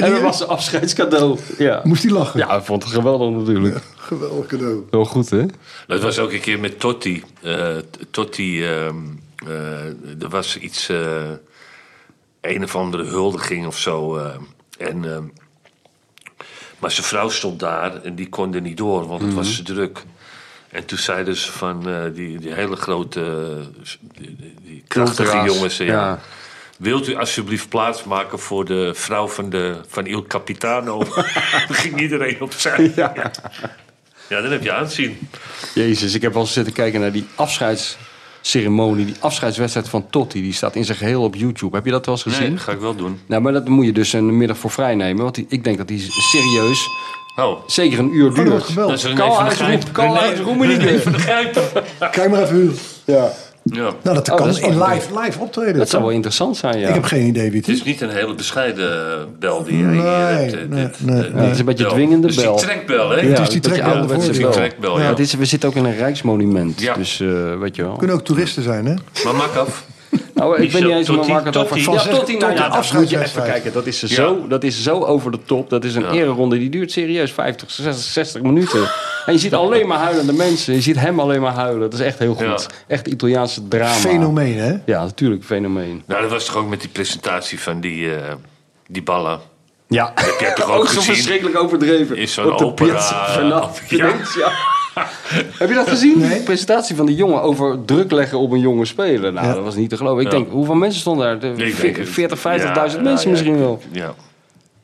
En 0.00 0.10
dat 0.10 0.20
was 0.20 0.36
zijn 0.36 0.48
afscheidscadeau. 0.48 1.38
Ja. 1.58 1.80
Moest 1.84 2.02
hij 2.02 2.12
lachen? 2.12 2.40
ja, 2.40 2.46
hij 2.48 2.60
vond 2.62 2.82
het 2.82 2.92
geweldig 2.92 3.30
natuurlijk. 3.30 3.78
Geweldig 3.96 4.46
cadeau. 4.46 4.84
Wel 4.90 5.04
goed, 5.04 5.30
hè? 5.30 5.44
Dat 5.86 6.00
was 6.02 6.18
ook 6.18 6.32
een 6.32 6.40
keer 6.40 6.60
met 6.60 6.80
Totti. 6.80 7.22
Eh, 7.42 7.76
Totti, 8.10 8.64
ehm, 8.66 8.96
eh, 9.46 10.22
er 10.22 10.28
was 10.28 10.58
iets, 10.58 10.88
eh, 10.88 11.30
een 12.40 12.62
of 12.64 12.76
andere 12.76 13.04
huldiging 13.04 13.66
of 13.66 13.78
zo. 13.78 14.16
eh, 14.16 14.26
en, 14.78 15.04
ehm, 15.04 15.24
maar 16.78 16.90
zijn 16.90 17.06
vrouw 17.06 17.28
stond 17.28 17.60
daar 17.60 18.02
en 18.02 18.14
die 18.14 18.28
kon 18.28 18.54
er 18.54 18.60
niet 18.60 18.76
door, 18.76 19.06
want 19.06 19.22
het 19.22 19.34
was 19.34 19.56
te 19.56 19.62
druk. 19.62 20.04
En 20.70 20.84
toen 20.84 20.98
zeiden 20.98 21.36
ze 21.36 21.52
van 21.52 21.88
eh, 21.88 22.02
die, 22.14 22.38
die 22.38 22.52
hele 22.52 22.76
grote, 22.76 23.54
die, 24.62 24.82
krachtige 24.88 25.42
jongens. 25.44 25.76
Ja. 25.76 25.84
ja. 25.84 26.20
Wilt 26.82 27.08
u 27.08 27.14
alsjeblieft 27.16 27.68
plaatsmaken 27.68 28.38
voor 28.38 28.64
de 28.64 28.90
vrouw 28.94 29.28
van, 29.28 29.50
de, 29.50 29.76
van 29.88 30.06
Il 30.06 30.22
Capitano? 30.26 30.98
Dan 31.68 31.76
ging 31.76 32.00
iedereen 32.00 32.40
opzij. 32.40 32.92
Ja. 32.96 33.12
ja, 34.28 34.40
dan 34.40 34.50
heb 34.50 34.62
je 34.62 34.72
aanzien. 34.72 35.18
Jezus, 35.74 36.14
ik 36.14 36.22
heb 36.22 36.34
wel 36.34 36.46
zitten 36.46 36.72
kijken 36.72 37.00
naar 37.00 37.12
die 37.12 37.26
afscheidsceremonie. 37.34 39.04
Die 39.04 39.14
afscheidswedstrijd 39.20 39.88
van 39.88 40.06
Totti. 40.10 40.42
Die 40.42 40.52
staat 40.52 40.74
in 40.76 40.84
zijn 40.84 40.98
geheel 40.98 41.22
op 41.22 41.34
YouTube. 41.34 41.76
Heb 41.76 41.84
je 41.84 41.90
dat 41.90 42.06
wel 42.06 42.14
eens 42.14 42.24
Nee, 42.24 42.34
gezien? 42.34 42.50
dat 42.54 42.62
ga 42.62 42.72
ik 42.72 42.80
wel 42.80 42.94
doen. 42.96 43.20
Nou, 43.26 43.42
maar 43.42 43.52
dat 43.52 43.68
moet 43.68 43.84
je 43.84 43.92
dus 43.92 44.12
een 44.12 44.36
middag 44.36 44.58
voor 44.58 44.70
vrij 44.70 44.94
nemen. 44.94 45.22
Want 45.22 45.34
die- 45.34 45.46
ik 45.48 45.64
denk 45.64 45.78
dat 45.78 45.88
die 45.88 46.06
serieus 46.10 46.88
Oh, 47.36 47.58
zeker 47.66 47.98
een 47.98 48.14
uur 48.14 48.34
dat 48.34 48.44
duurt. 48.44 48.74
dat 48.74 48.90
is 48.92 49.04
René 49.04 49.16
van 49.34 49.44
der 49.44 49.52
Grijp. 49.54 49.82
René- 49.96 50.98
van 51.00 51.12
der 51.12 51.20
Grijp. 51.20 51.82
Kijk 52.12 52.30
maar 52.30 52.42
even. 52.42 52.74
Ja. 53.04 53.32
Ja. 53.64 53.80
Nou, 54.02 54.16
dat 54.16 54.30
Oh, 54.30 54.36
kan 54.36 54.46
dat 54.46 54.56
is 54.56 54.62
in 54.62 54.72
een 54.72 54.82
live, 54.88 55.20
live 55.20 55.40
optreden. 55.40 55.76
Dat 55.78 55.88
zou 55.88 56.02
wel 56.02 56.12
interessant 56.12 56.56
zijn, 56.56 56.78
ja. 56.78 56.88
Ik 56.88 56.94
heb 56.94 57.04
geen 57.04 57.26
idee 57.26 57.50
wie 57.50 57.58
het 57.58 57.66
Het 57.66 57.74
is. 57.74 57.80
is 57.80 57.86
niet 57.86 58.00
een 58.00 58.10
hele 58.10 58.34
bescheiden 58.34 58.90
bel 59.38 59.62
die 59.64 59.78
jij 59.78 59.86
Nee, 59.86 60.00
hier 60.00 60.10
hebt. 60.10 60.52
eh, 60.54 60.58
nee, 60.68 60.82
dit, 60.84 61.04
nee, 61.06 61.24
eh, 61.26 61.34
nee. 61.34 61.42
Het 61.42 61.52
is 61.52 61.58
een 61.58 61.64
beetje 61.64 61.84
bel. 61.84 61.92
dwingende 61.92 62.26
Dus 62.26 62.36
die 62.36 62.44
bel. 62.44 62.56
trekbel, 62.56 63.10
hè? 63.10 63.20
Ja, 63.20 63.28
Het 63.28 63.38
is 63.38 63.46
die 63.48 63.54
een 63.56 63.60
trekbel 63.62 64.06
Dat 64.06 64.22
is 64.22 64.30
die 64.36 64.46
de- 64.46 64.52
trekbel, 64.52 65.00
ja. 65.00 65.06
Het 65.08 65.18
is, 65.18 65.34
we 65.34 65.44
zitten 65.44 65.68
ook 65.68 65.74
in 65.74 65.84
een 65.84 65.96
rijksmonument. 65.96 66.80
Ja. 66.80 66.94
Dus 66.94 67.20
eh, 67.20 67.28
weet 67.58 67.76
je 67.76 67.82
wel. 67.82 67.96
Kunnen 67.96 68.16
ook 68.16 68.24
toeristen 68.24 68.62
zijn, 68.62 68.86
hè? 68.86 68.94
Maar 69.24 69.34
maak 69.34 69.54
af. 69.54 69.84
Nou, 70.42 70.62
ik 70.62 70.72
weet 70.72 70.82
niet 70.82 70.92
eens 70.92 71.08
ik 71.08 71.14
het 71.24 71.36
over... 71.36 71.52
Totti. 71.52 71.78
Ja, 71.78 71.84
Van 71.84 71.98
zes- 72.00 72.14
Totti, 72.14 72.36
nou 72.36 72.54
ja, 72.54 72.68
dat 72.68 72.92
moet 72.92 73.10
je 73.10 73.22
even 73.22 73.42
kijken. 73.42 73.72
Dat 73.72 73.86
is, 73.86 74.00
Ja. 74.00 74.06
zo, 74.06 74.46
dat 74.48 74.64
is 74.64 74.82
zo 74.82 75.00
over 75.00 75.30
de 75.30 75.38
top. 75.46 75.70
Dat 75.70 75.84
is 75.84 75.94
een 75.94 76.02
Ja. 76.02 76.10
ereronde. 76.10 76.58
Die 76.58 76.70
duurt 76.70 76.92
serieus 76.92 77.32
50, 77.32 77.70
60, 77.70 78.04
60 78.04 78.42
minuten. 78.42 78.80
En 79.26 79.32
je 79.32 79.38
ziet 79.38 79.54
alleen 79.54 79.86
maar 79.86 79.98
huilende 79.98 80.32
mensen. 80.32 80.74
Je 80.74 80.80
ziet 80.80 80.98
hem 80.98 81.20
alleen 81.20 81.40
maar 81.40 81.52
huilen. 81.54 81.80
Dat 81.90 82.00
is 82.00 82.06
echt 82.06 82.18
heel 82.18 82.34
goed. 82.34 82.44
Ja. 82.46 82.58
Echt 82.86 83.06
Italiaanse 83.08 83.68
drama. 83.68 83.92
Fenomeen, 83.92 84.58
hè? 84.58 84.74
Ja, 84.86 85.02
natuurlijk. 85.04 85.44
Fenomeen. 85.44 86.02
Nou, 86.06 86.22
dat 86.22 86.30
was 86.30 86.44
toch 86.44 86.56
ook 86.56 86.68
met 86.68 86.80
die 86.80 86.88
presentatie 86.90 87.60
van 87.60 87.80
die, 87.80 88.14
eh 88.14 88.32
die 88.86 89.02
ballen. 89.02 89.40
Ja. 89.88 90.12
Heb 90.14 90.36
jij 90.40 90.52
toch 90.54 90.70
ook 90.76 90.86
zo 90.88 90.98
gezien? 90.98 91.14
verschrikkelijk 91.14 91.58
overdreven. 91.58 92.16
Is 92.16 92.32
zo'n 92.32 92.52
Op 92.52 92.58
de 92.58 92.64
opera, 92.64 92.90
Piazza 92.92 93.26
eh, 93.40 93.72
Venezia. 93.72 94.52
Heb 95.58 95.68
je 95.68 95.74
dat 95.74 95.88
gezien? 95.88 96.18
Nee. 96.18 96.38
De 96.38 96.42
presentatie 96.44 96.96
van 96.96 97.06
die 97.06 97.16
jongen 97.16 97.42
over 97.42 97.84
druk 97.84 98.10
leggen 98.10 98.38
op 98.38 98.50
een 98.52 98.60
jonge 98.60 98.84
speler. 98.84 99.32
Nou, 99.32 99.46
Ja. 99.46 99.54
dat 99.54 99.64
was 99.64 99.74
niet 99.74 99.90
te 99.90 99.96
geloven. 99.96 100.24
Ik 100.24 100.30
Ja. 100.32 100.38
denk, 100.38 100.50
hoeveel 100.50 100.74
mensen 100.74 101.00
stonden 101.00 101.26
daar? 101.26 101.38
De 101.38 101.46
Nee, 101.62 101.68
ik 101.70 101.80
denk 101.80 101.96
het. 101.96 102.08
40, 102.08 102.38
50.000 102.38 103.02
Ja, 103.02 103.08
mensen 103.08 103.26
ja, 103.26 103.30
misschien 103.36 103.58
wel. 103.58 103.80
Ja. 103.90 104.14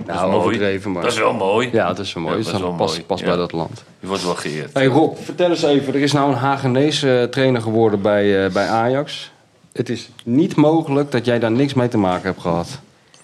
Nou, 0.06 0.30
mooi. 0.30 0.36
overdreven, 0.44 0.92
maar... 0.92 1.02
Dat 1.02 1.12
is 1.12 1.18
wel 1.18 1.32
mooi. 1.34 1.68
Ja, 1.72 1.86
dat 1.86 1.98
is 1.98 2.12
wel 2.12 2.22
mooi. 2.22 2.36
Ja, 2.36 2.42
dat 2.42 2.52
dat 2.52 2.60
is 2.60 2.66
wel 2.66 2.76
pas, 2.76 2.90
mooi. 2.90 3.02
pas 3.04 3.20
Ja. 3.20 3.26
bij 3.26 3.36
dat 3.36 3.52
land. 3.52 3.84
Je 4.00 4.06
wordt 4.06 4.24
wel 4.24 4.34
geëerd. 4.34 4.70
Hey 4.74 4.86
Rob, 4.86 5.16
vertel 5.22 5.50
eens 5.50 5.62
even. 5.62 5.94
Er 5.94 6.00
is 6.00 6.12
nou 6.12 6.30
een 6.30 6.36
Hagenese 6.36 7.18
eh, 7.20 7.24
trainer 7.28 7.60
geworden 7.62 8.02
bij, 8.02 8.44
eh, 8.44 8.52
bij 8.52 8.66
Ajax. 8.66 9.30
Het 9.72 9.88
is 9.88 10.08
niet 10.24 10.56
mogelijk 10.56 11.10
dat 11.10 11.24
jij 11.24 11.38
daar 11.38 11.50
niks 11.50 11.74
mee 11.74 11.88
te 11.88 11.98
maken 11.98 12.22
hebt 12.26 12.40
gehad. 12.40 12.80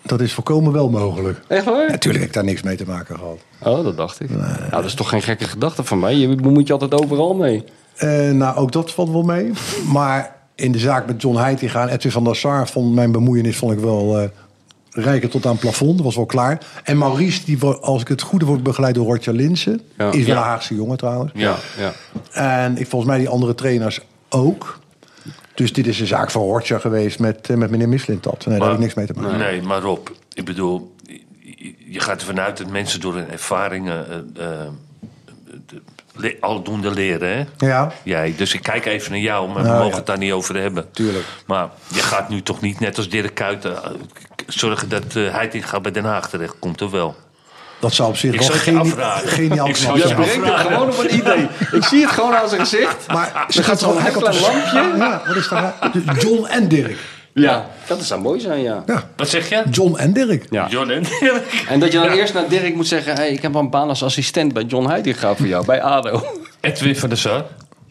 Dat 0.06 0.20
is 0.20 0.32
volkomen 0.32 0.72
wel 0.72 0.90
mogelijk. 0.90 1.40
Echt 1.48 1.64
waar? 1.64 1.88
Natuurlijk 1.90 2.18
heb 2.18 2.28
ik 2.28 2.32
daar 2.34 2.44
niks 2.44 2.62
mee 2.62 2.76
te 2.76 2.84
maken 2.86 3.16
gehad. 3.18 3.38
Oh, 3.62 3.84
dat 3.84 3.96
dacht 3.96 4.20
ik. 4.20 4.30
Nou, 4.30 4.70
dat 4.70 4.84
is 4.84 4.94
toch 4.94 5.08
geen 5.08 5.22
gekke 5.22 5.44
gedachte 5.44 5.84
van 5.84 5.98
mij? 5.98 6.14
Je 6.16 6.34
bemoeit 6.34 6.66
je 6.66 6.72
altijd 6.72 7.02
overal 7.02 7.34
mee. 7.34 7.64
Eh, 7.96 8.30
nou, 8.30 8.56
ook 8.56 8.72
dat 8.72 8.92
valt 8.92 9.10
wel 9.10 9.22
mee. 9.22 9.50
Maar 9.92 10.36
in 10.54 10.72
de 10.72 10.78
zaak 10.78 11.06
met 11.06 11.22
John 11.22 11.36
Heitinga 11.36 11.82
en 11.82 11.88
Edwin 11.88 12.12
van 12.12 12.24
der 12.24 12.36
Sar... 12.36 12.68
vond 12.68 12.94
mijn 12.94 13.12
bemoeienis 13.12 13.56
vond 13.56 13.72
ik 13.72 13.78
wel 13.78 14.30
rijker 14.90 15.28
tot 15.28 15.46
aan 15.46 15.58
plafond. 15.58 15.96
Dat 15.96 16.04
was 16.04 16.16
wel 16.16 16.26
klaar. 16.26 16.58
En 16.84 16.98
Maurice, 16.98 17.44
die, 17.44 17.64
als 17.64 18.00
ik 18.00 18.08
het 18.08 18.22
goede 18.22 18.44
wordt 18.44 18.62
begeleid 18.62 18.94
door 18.94 19.06
Roger 19.06 19.34
Linsen... 19.34 19.80
Ja. 19.98 20.12
is 20.12 20.24
wel 20.26 20.34
Ja. 20.34 20.40
een 20.40 20.46
Haagse 20.48 20.74
jongen 20.74 20.96
trouwens. 20.96 21.32
Ja. 21.34 21.56
ja. 21.78 21.92
En 22.32 22.78
ik, 22.78 22.86
volgens 22.86 23.10
mij 23.10 23.20
die 23.20 23.28
andere 23.28 23.54
trainers 23.54 24.00
ook. 24.28 24.78
Dus 25.54 25.72
dit 25.72 25.86
is 25.86 26.00
een 26.00 26.06
zaak 26.06 26.30
van 26.30 26.42
Roger 26.42 26.80
geweest 26.80 27.18
met, 27.18 27.50
eh, 27.50 27.56
met 27.56 27.70
meneer 27.70 27.88
Mislintat. 27.88 28.46
Nee, 28.46 28.58
daar 28.58 28.66
heb 28.68 28.76
ik 28.76 28.82
niks 28.82 28.94
mee 28.94 29.06
te 29.06 29.12
maken. 29.12 29.38
Nee, 29.38 29.62
maar 29.62 29.80
Rob, 29.80 30.08
ik 30.32 30.44
bedoel, 30.44 30.94
je- 31.86 32.00
gaat 32.00 32.20
ervan 32.20 32.40
uit 32.40 32.56
dat 32.56 32.70
mensen 32.70 33.00
door 33.00 33.14
hun 33.14 33.30
ervaringen 33.30 34.30
de- 34.34 34.68
le- 36.14 36.36
aldoende 36.40 36.90
leren, 36.90 37.28
hè? 37.36 37.66
Ja, 37.66 37.92
Jij, 38.02 38.34
dus 38.36 38.54
ik 38.54 38.62
kijk 38.62 38.84
even 38.86 39.10
naar 39.10 39.20
jou, 39.20 39.46
maar 39.48 39.56
we 39.56 39.68
Nou, 39.68 39.74
mogen 39.74 39.90
ja. 39.90 39.96
het 39.96 40.06
daar 40.06 40.18
niet 40.18 40.32
over 40.32 40.56
hebben. 40.60 40.90
Tuurlijk. 40.90 41.24
Maar 41.46 41.68
je 41.88 42.00
gaat 42.00 42.28
nu 42.28 42.42
toch 42.42 42.60
niet, 42.60 42.80
net 42.80 42.96
als 42.96 43.08
Dirk 43.08 43.34
Kuyt, 43.34 43.68
zorgen 44.46 44.88
dat 44.88 45.14
uh, 45.14 45.32
Heitinga 45.32 45.80
bij 45.80 45.92
Den 45.92 46.04
Haag 46.04 46.28
terecht 46.30 46.58
komt, 46.58 46.82
of 46.82 46.90
wel? 46.90 47.16
Dat 47.84 47.94
zou 47.94 48.08
op 48.08 48.16
zich 48.16 48.32
Ik 48.34 48.40
wel 48.40 48.48
geni- 48.50 48.94
geniaal 49.24 49.68
Ik 49.68 49.76
zou 49.76 50.00
knap 50.00 50.16
het 50.16 50.26
zijn. 50.28 50.30
je 50.32 50.40
Brengt 50.40 50.60
gewoon 50.60 50.88
op 50.90 50.98
een 50.98 51.14
idee. 51.14 51.48
Ik 51.72 51.84
zie 51.84 52.00
het 52.00 52.10
gewoon 52.10 52.34
aan 52.34 52.48
zijn 52.48 52.60
gezicht. 52.60 53.06
Maar 53.06 53.46
Er 53.56 53.64
gaat 53.64 53.78
zo'n 53.80 53.94
kan 53.94 54.02
klein 54.12 54.34
toch- 54.34 54.40
lampje. 54.52 54.96
Ja, 54.98 55.22
wat 55.26 55.36
is 55.36 55.48
daar? 55.48 55.74
John 56.18 56.46
en 56.46 56.68
Dirk. 56.68 56.98
Ja, 57.34 57.66
dat 57.86 58.02
zou 58.04 58.20
mooi 58.20 58.40
zijn, 58.40 58.60
ja. 58.62 58.82
Ja, 58.86 59.02
Wat 59.16 59.28
zeg 59.28 59.48
je? 59.48 59.62
John 59.70 59.96
en 59.96 60.12
Dirk. 60.12 60.46
ja. 60.50 60.66
John 60.68 60.90
en 60.90 61.02
Dirk. 61.20 61.64
En 61.68 61.80
dat 61.80 61.92
je 61.92 61.98
dan 61.98 62.08
eerst 62.10 62.34
naar 62.34 62.48
Dirk 62.48 62.74
moet 62.74 62.86
zeggen... 62.86 63.14
Hey, 63.14 63.30
ik 63.32 63.42
heb 63.42 63.52
wel 63.52 63.60
een 63.62 63.70
baan 63.70 63.88
als 63.88 64.02
assistent 64.02 64.52
bij 64.52 64.62
John 64.62 64.86
Heitinga 64.88 65.34
voor 65.34 65.46
jou, 65.46 65.64
bij 65.64 65.82
ADO. 65.82 66.24
Edwin 66.60 66.96
van 66.96 67.08
der 67.08 67.18
Sar, 67.18 67.44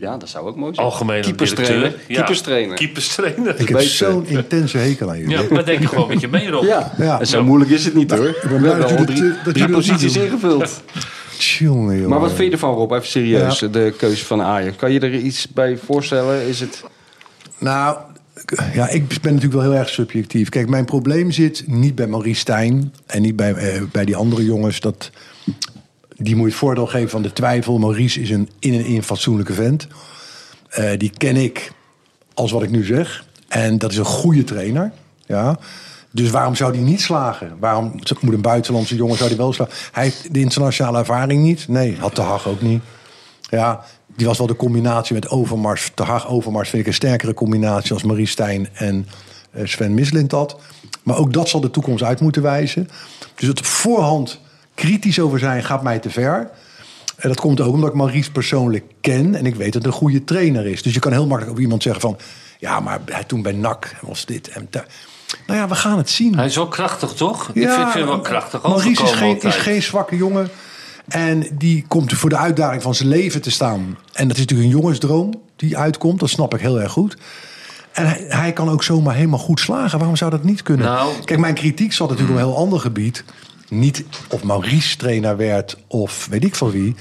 Ja, 0.04 0.18
dat 0.18 0.30
zou 0.30 0.48
ook 0.48 0.56
mooi 0.56 0.74
zijn. 0.74 0.86
algemene 0.86 1.22
Keeperstrainer. 1.22 1.96
Ja, 2.08 2.16
Keeperstrainer. 2.16 2.76
Keeperstrainer. 2.76 3.60
Ik 3.60 3.68
heb 3.68 3.80
zo'n 3.82 4.26
intense 4.28 4.78
hekel 4.78 5.10
aan 5.10 5.18
jullie. 5.20 5.38
Ja, 5.38 5.44
maar 5.50 5.66
denk 5.66 5.82
er 5.84 5.88
gewoon 5.90 6.08
met 6.08 6.20
je 6.22 6.28
mee, 6.28 6.50
Rob. 6.50 6.64
Ja, 6.64 6.94
Ja. 6.98 7.20
En 7.20 7.28
zo 7.28 7.44
moeilijk 7.44 7.72
is 7.72 7.86
het 7.86 7.94
niet 7.94 8.12
hoor. 8.12 8.20
We 8.42 8.48
blij 8.48 8.60
hebben 8.60 8.80
dat 8.80 8.92
al 8.92 8.98
jullie 8.98 9.34
drie, 9.44 9.54
drie 9.54 9.70
posities 9.70 10.16
ingevuld. 10.18 10.82
Tjonge. 11.38 12.08
Maar 12.08 12.20
wat 12.20 12.30
vind 12.32 12.44
je 12.48 12.52
ervan 12.52 12.74
Rob? 12.74 12.92
Even 12.92 13.08
serieus, 13.08 13.60
Ja. 13.60 13.68
de 13.68 13.94
keuze 13.98 14.26
van 14.26 14.42
Ajax. 14.42 14.76
Kan 14.76 14.92
je 14.92 15.00
er 15.00 15.14
iets 15.16 15.48
bij 15.48 15.78
voorstellen? 15.86 16.48
Is 16.48 16.60
het... 16.60 16.84
Nou, 17.58 17.98
ja, 18.74 18.90
ik 18.90 19.08
ben 19.08 19.34
natuurlijk 19.34 19.54
wel 19.54 19.72
heel 19.72 19.80
erg 19.80 19.90
subjectief. 19.90 20.50
Kijk, 20.50 20.70
mijn 20.70 20.86
probleem 20.86 21.32
zit 21.32 21.64
niet 21.68 21.96
bij 21.96 22.08
Maurice 22.08 22.40
Stijn 22.40 22.94
en 23.06 23.22
niet 23.22 23.36
bij, 23.36 23.54
eh, 23.54 23.82
bij 23.92 24.06
die 24.06 24.16
andere 24.16 24.46
jongens. 24.46 24.80
Dat, 24.80 25.10
die 26.18 26.36
moet 26.36 26.46
je 26.46 26.50
het 26.50 26.60
voordeel 26.60 26.88
geven 26.88 27.10
van 27.10 27.22
de 27.22 27.34
twijfel. 27.34 27.78
Maurice 27.78 28.22
is 28.22 28.30
een 28.30 28.50
in 28.60 28.74
en 28.74 28.86
in 28.86 29.04
fatsoenlijke 29.04 29.54
vent. 29.54 29.88
Eh, 30.70 30.92
die 30.98 31.12
ken 31.18 31.36
ik 31.36 31.72
als 32.34 32.52
wat 32.52 32.64
ik 32.64 32.70
nu 32.70 32.84
zeg. 32.84 33.26
En 33.48 33.78
dat 33.78 33.92
is 33.92 33.98
een 33.98 34.06
goede 34.06 34.44
trainer. 34.44 34.92
Ja. 35.26 35.60
Dus 36.12 36.30
waarom 36.30 36.56
zou 36.56 36.72
die 36.72 36.82
niet 36.82 37.02
slagen? 37.02 37.56
Waarom 37.60 38.00
moet 38.20 38.34
een 38.34 38.42
buitenlandse 38.42 38.96
jongen 38.96 39.18
zou 39.18 39.30
die 39.30 39.38
wel 39.38 39.54
slagen? 39.54 39.74
Hij 39.92 40.04
heeft 40.04 40.34
de 40.34 40.40
internationale 40.40 40.98
ervaring 40.98 41.42
niet. 41.42 41.68
Nee, 41.68 41.98
had 42.00 42.16
de 42.16 42.40
ook 42.46 42.62
niet. 42.62 42.84
Ja, 43.50 43.84
die 44.16 44.28
was 44.28 44.38
wel 44.38 44.48
de 44.48 44.56
combinatie 44.56 45.14
met 45.14 45.30
Overmars. 45.30 45.92
Haag 45.96 46.28
Overmars 46.28 46.70
vind 46.70 46.82
ik 46.82 46.88
een 46.88 46.94
sterkere 46.94 47.34
combinatie 47.34 47.94
als 47.94 48.04
Marie 48.04 48.28
Stijn 48.28 48.70
en 48.74 49.08
eh, 49.52 49.66
Sven 49.66 49.94
Mislintat. 49.94 50.60
Maar 51.04 51.18
ook 51.18 51.34
dat 51.34 51.50
zal 51.50 51.60
de 51.60 51.72
toekomst 51.72 52.04
uit 52.04 52.22
moeten 52.22 52.42
wijzen. 52.42 52.90
Dus 53.36 53.48
het 53.48 53.62
voorhand 53.62 54.40
kritisch 54.76 55.20
over 55.20 55.40
zijn 55.40 55.64
gaat 55.64 55.84
mij 55.84 56.00
te 56.00 56.10
ver. 56.10 56.50
En 57.18 57.30
dat 57.30 57.40
komt 57.40 57.62
ook 57.62 57.74
omdat 57.74 57.90
ik 57.90 57.96
Maurice 57.96 58.32
persoonlijk 58.32 58.84
ken. 59.02 59.36
En 59.36 59.46
ik 59.46 59.56
weet 59.56 59.74
dat 59.74 59.84
het 59.84 59.92
een 59.92 59.98
goede 59.98 60.24
trainer 60.24 60.66
is. 60.66 60.82
Dus 60.82 60.94
je 60.94 61.00
kan 61.00 61.12
heel 61.12 61.22
makkelijk 61.22 61.50
over 61.50 61.62
iemand 61.64 61.84
zeggen 61.84 62.02
van... 62.02 62.18
Ja, 62.60 62.80
maar 62.80 63.00
hij 63.06 63.24
toen 63.24 63.42
bij 63.42 63.52
NAC 63.52 63.96
was 64.02 64.26
dit 64.26 64.48
en 64.50 64.68
dat. 64.70 64.84
Nou 65.48 65.60
ja, 65.60 65.68
we 65.68 65.76
gaan 65.76 65.98
het 65.98 66.10
zien. 66.10 66.36
Hij 66.36 66.46
is 66.46 66.56
wel 66.56 66.68
krachtig, 66.68 67.12
toch? 67.12 67.50
ik 67.54 67.54
vind, 67.54 67.74
vind 67.74 67.94
hem 67.94 68.06
wel 68.06 68.22
krachtig 68.22 68.62
Maurice 68.62 69.04
is 69.04 69.12
geen, 69.12 69.42
is 69.42 69.56
geen 69.56 69.84
zwakke 69.84 70.16
jongen. 70.16 70.50
En 71.08 71.48
die 71.58 71.86
komt 71.88 72.14
voor 72.14 72.30
de 72.30 72.38
uitdaging 72.38 72.82
van 72.82 72.96
zijn 72.96 73.10
leven 73.10 73.42
te 73.42 73.52
staan. 73.52 73.98
En 74.14 74.28
dat 74.28 74.38
is 74.38 74.42
natuurlijk 74.42 74.70
een 74.70 74.80
jongensdroom 74.80 75.42
die 75.56 75.78
uitkomt. 75.78 76.20
Dat 76.20 76.30
snap 76.30 76.54
ik 76.54 76.60
heel 76.60 76.82
erg 76.82 76.92
goed. 76.92 77.18
En 77.92 78.06
hij, 78.06 78.26
hij 78.28 78.54
kan 78.54 78.70
ook 78.70 78.84
zomaar 78.84 79.16
helemaal 79.16 79.40
goed 79.40 79.60
slagen. 79.60 79.98
Waarom 79.98 80.16
zou 80.18 80.32
dat 80.32 80.44
niet 80.44 80.62
kunnen? 80.62 80.86
Nou- 80.86 81.14
Kijk, 81.24 81.40
mijn 81.40 81.54
kritiek 81.54 81.94
zat 81.94 82.10
natuurlijk 82.10 82.38
op 82.38 82.44
een 82.44 82.50
heel 82.50 82.62
ander 82.62 82.80
gebied. 82.80 83.24
Niet 83.80 84.04
of 84.30 84.44
Maurice 84.44 84.98
trainer 84.98 85.38
werd 85.38 85.78
of 85.88 86.28
weet 86.30 86.44
ik 86.44 86.56
van 86.56 86.72
wie. 86.72 86.96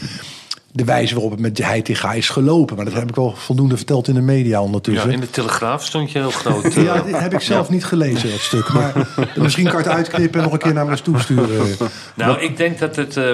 de 0.75 0.85
wijze 0.85 1.13
waarop 1.15 1.31
het 1.31 1.41
met 1.41 1.59
Heitinga 1.59 2.13
is 2.13 2.29
gelopen. 2.29 2.77
Maar 2.77 2.85
dat 2.85 2.95
heb 2.95 3.09
ik 3.09 3.15
wel 3.15 3.35
voldoende 3.37 3.77
verteld 3.77 4.09
in 4.09 4.15
de 4.15 4.21
media 4.21 4.51
Ja, 4.59 4.63
ondertussen. 4.63 5.11
in 5.11 5.21
de 5.21 5.31
Telegraaf 5.31 5.85
stond 5.85 6.11
je 6.13 6.19
heel 6.19 6.31
groot. 6.31 6.65
eh. 6.77 6.85
Ja, 6.85 7.03
dit 7.03 7.19
heb 7.19 7.33
ik 7.33 7.41
zelf 7.41 7.71
niet 7.71 7.85
gelezen, 7.85 8.31
dat 8.31 8.41
stuk. 8.41 8.73
Maar 8.73 8.93
misschien 9.37 9.69
kan 9.69 9.79
ik 9.79 9.85
het 9.85 9.95
uitknippen 9.95 10.39
en 10.39 10.45
nog 10.45 10.53
een 10.53 10.59
keer 10.59 10.73
naar 10.75 10.87
me 10.87 11.01
toe 11.03 11.19
sturen. 11.21 11.77
Nou, 12.15 12.41
ik 12.41 12.57
denk 12.57 12.79
dat 12.79 12.97
het 12.97 13.17
eh, 13.17 13.31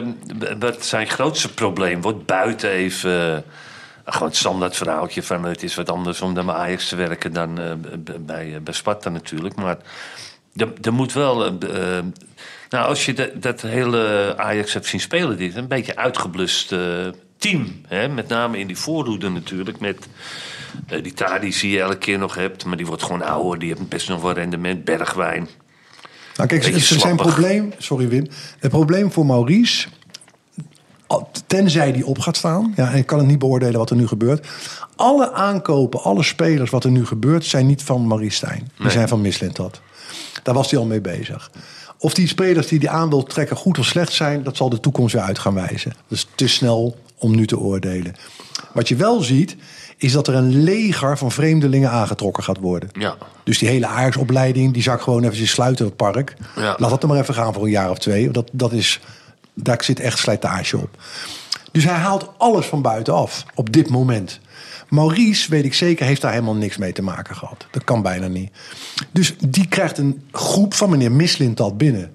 wat 0.59 0.85
zijn 0.85 1.07
grootste 1.09 1.53
probleem 1.55 2.01
wordt 2.01 2.27
buiten 2.27 2.71
even. 2.71 3.35
eh, 3.37 3.43
gewoon 4.05 4.29
het 4.29 4.37
standaard 4.37 4.77
verhaaltje 4.77 5.23
van 5.23 5.45
het 5.45 5.63
is 5.63 5.75
wat 5.75 5.91
anders 5.91 6.21
om 6.21 6.35
dan 6.35 6.47
bij 6.47 6.55
Ajax 6.55 6.89
te 6.89 6.97
werken 6.97 7.33
dan 7.33 7.59
eh, 7.61 7.65
bij, 8.21 8.55
eh, 8.55 8.61
bij 8.61 8.75
Sparta 8.75 9.11
natuurlijk. 9.11 9.55
Maar 9.55 9.77
er, 10.57 10.69
er 10.83 10.93
moet 10.93 11.13
wel. 11.13 11.59
Nou, 12.69 12.89
als 12.89 13.07
je 13.07 13.13
dat, 13.13 13.43
dat 13.43 13.61
hele 13.61 14.35
Ajax 14.37 14.73
hebt 14.73 14.87
zien 14.87 15.01
spelen, 15.01 15.37
dit 15.37 15.55
een 15.55 15.69
beetje 15.69 15.97
uitgeblust 15.97 16.73
eh, 16.73 17.07
team. 17.39 17.81
Hè? 17.87 18.09
Met 18.09 18.29
name 18.29 18.59
in 18.59 18.67
die 18.67 18.77
voorhoede 18.77 19.29
natuurlijk. 19.29 19.81
Met 19.81 20.09
eh, 20.89 21.03
die 21.03 21.15
Tadi 21.15 21.51
die 21.61 21.71
je 21.71 21.81
elke 21.81 21.99
keer 21.99 22.19
nog 22.19 22.35
hebt, 22.35 22.65
maar 22.65 22.77
die 22.77 22.87
wordt 22.87 23.03
gewoon 23.03 23.23
ouder. 23.23 23.59
Die 23.59 23.69
heeft 23.69 23.89
best 23.89 24.09
nog 24.09 24.23
wel 24.23 24.33
rendement. 24.33 24.85
Bergwijn. 24.85 25.49
Nou, 26.37 26.49
kijk, 26.49 26.79
zijn 26.79 27.17
probleem, 27.17 27.73
sorry 27.79 28.09
Wim, 28.09 28.27
het 28.59 28.71
probleem 28.71 29.13
voor 29.13 29.27
Maurice, 29.27 29.89
tenzij 31.47 31.93
die 31.93 32.07
op 32.07 32.19
gaat 32.19 32.37
staan, 32.37 32.73
ja, 32.77 32.91
en 32.91 32.97
ik 32.97 33.07
kan 33.07 33.19
het 33.19 33.27
niet 33.27 33.39
beoordelen 33.39 33.79
wat 33.79 33.91
er 33.91 33.97
nu 33.97 34.07
gebeurt. 34.07 34.47
Alle 34.97 35.33
aankopen, 35.33 36.03
alle 36.03 36.23
spelers 36.23 36.71
wat 36.71 36.85
er 36.85 36.91
nu 36.91 37.07
gebeurt, 37.07 37.45
zijn 37.45 37.67
niet 37.67 37.83
van 37.83 38.07
Maurice 38.07 38.37
Stijn. 38.37 38.71
Die 38.79 38.91
zijn 38.91 39.09
van 39.09 39.21
Mislintat. 39.21 39.81
Daar 40.43 40.55
was 40.55 40.71
hij 40.71 40.81
al 40.81 40.87
mee 40.87 41.01
bezig. 41.01 41.51
Of 41.99 42.15
die 42.15 42.29
spelers 42.29 42.67
die 42.67 42.79
die 42.79 42.91
aan 42.91 43.09
wil 43.09 43.23
trekken 43.23 43.57
goed 43.57 43.79
of 43.79 43.85
slecht 43.85 44.13
zijn, 44.13 44.43
dat 44.43 44.57
zal 44.57 44.69
de 44.69 44.81
toekomst 44.81 45.15
weer 45.15 45.23
uit 45.23 45.39
gaan 45.39 45.55
wijzen. 45.55 45.93
Dus 46.09 46.27
te 46.35 46.49
snel 46.49 46.97
om 47.19 47.37
nu 47.37 47.47
te 47.47 47.59
oordelen. 47.59 48.15
Wat 48.73 48.89
je 48.89 48.97
wel 48.97 49.21
ziet, 49.21 49.57
is 49.97 50.13
dat 50.13 50.29
er 50.29 50.35
een 50.35 50.63
leger 50.63 51.19
van 51.19 51.33
vreemdelingen 51.33 51.91
aangetrokken 51.91 52.45
gaat 52.45 52.59
worden. 52.59 52.89
Ja. 52.93 53.17
Dus 53.45 53.59
die 53.59 53.69
hele 53.69 53.87
Ajax-opleiding, 53.87 54.73
die 54.73 54.83
zou 54.83 54.97
ik 54.97 55.03
gewoon 55.03 55.25
even 55.25 55.47
sluiten, 55.47 55.85
het 55.85 55.97
park. 55.97 56.37
Ja. 56.57 56.75
Laat 56.79 56.91
dat 56.91 57.03
er 57.03 57.09
maar 57.09 57.21
even 57.21 57.35
gaan 57.35 57.53
voor 57.53 57.63
een 57.63 57.71
jaar 57.71 57.91
of 57.91 57.99
twee. 57.99 58.31
Dat, 58.31 58.49
dat 58.53 58.73
is, 58.73 59.01
daar 59.55 59.85
zit 59.85 60.01
echt 60.01 60.19
slijtage 60.19 60.77
op. 60.77 60.97
Dus 61.73 61.85
hij 61.85 61.95
haalt 61.95 62.31
alles 62.37 62.67
van 62.67 62.83
buitenaf 62.83 63.45
op 63.55 63.73
dit 63.73 63.89
moment. 63.89 64.41
Maurice, 64.89 65.51
weet 65.51 65.65
ik 65.65 65.75
zeker, 65.75 66.07
heeft 66.07 66.21
daar 66.21 66.33
helemaal 66.33 66.55
niks 66.55 66.77
mee 66.77 66.93
te 66.93 67.03
maken 67.03 67.37
gehad. 67.37 67.67
Dat 67.71 67.85
kan 67.85 68.03
bijna 68.03 68.27
niet. 68.27 68.51
Dus 69.13 69.35
die 69.49 69.69
krijgt 69.69 69.99
een 69.99 70.23
groep 70.33 70.75
van 70.75 70.91
meneer 70.91 71.13
Mislintat 71.13 71.79
binnen. 71.79 72.11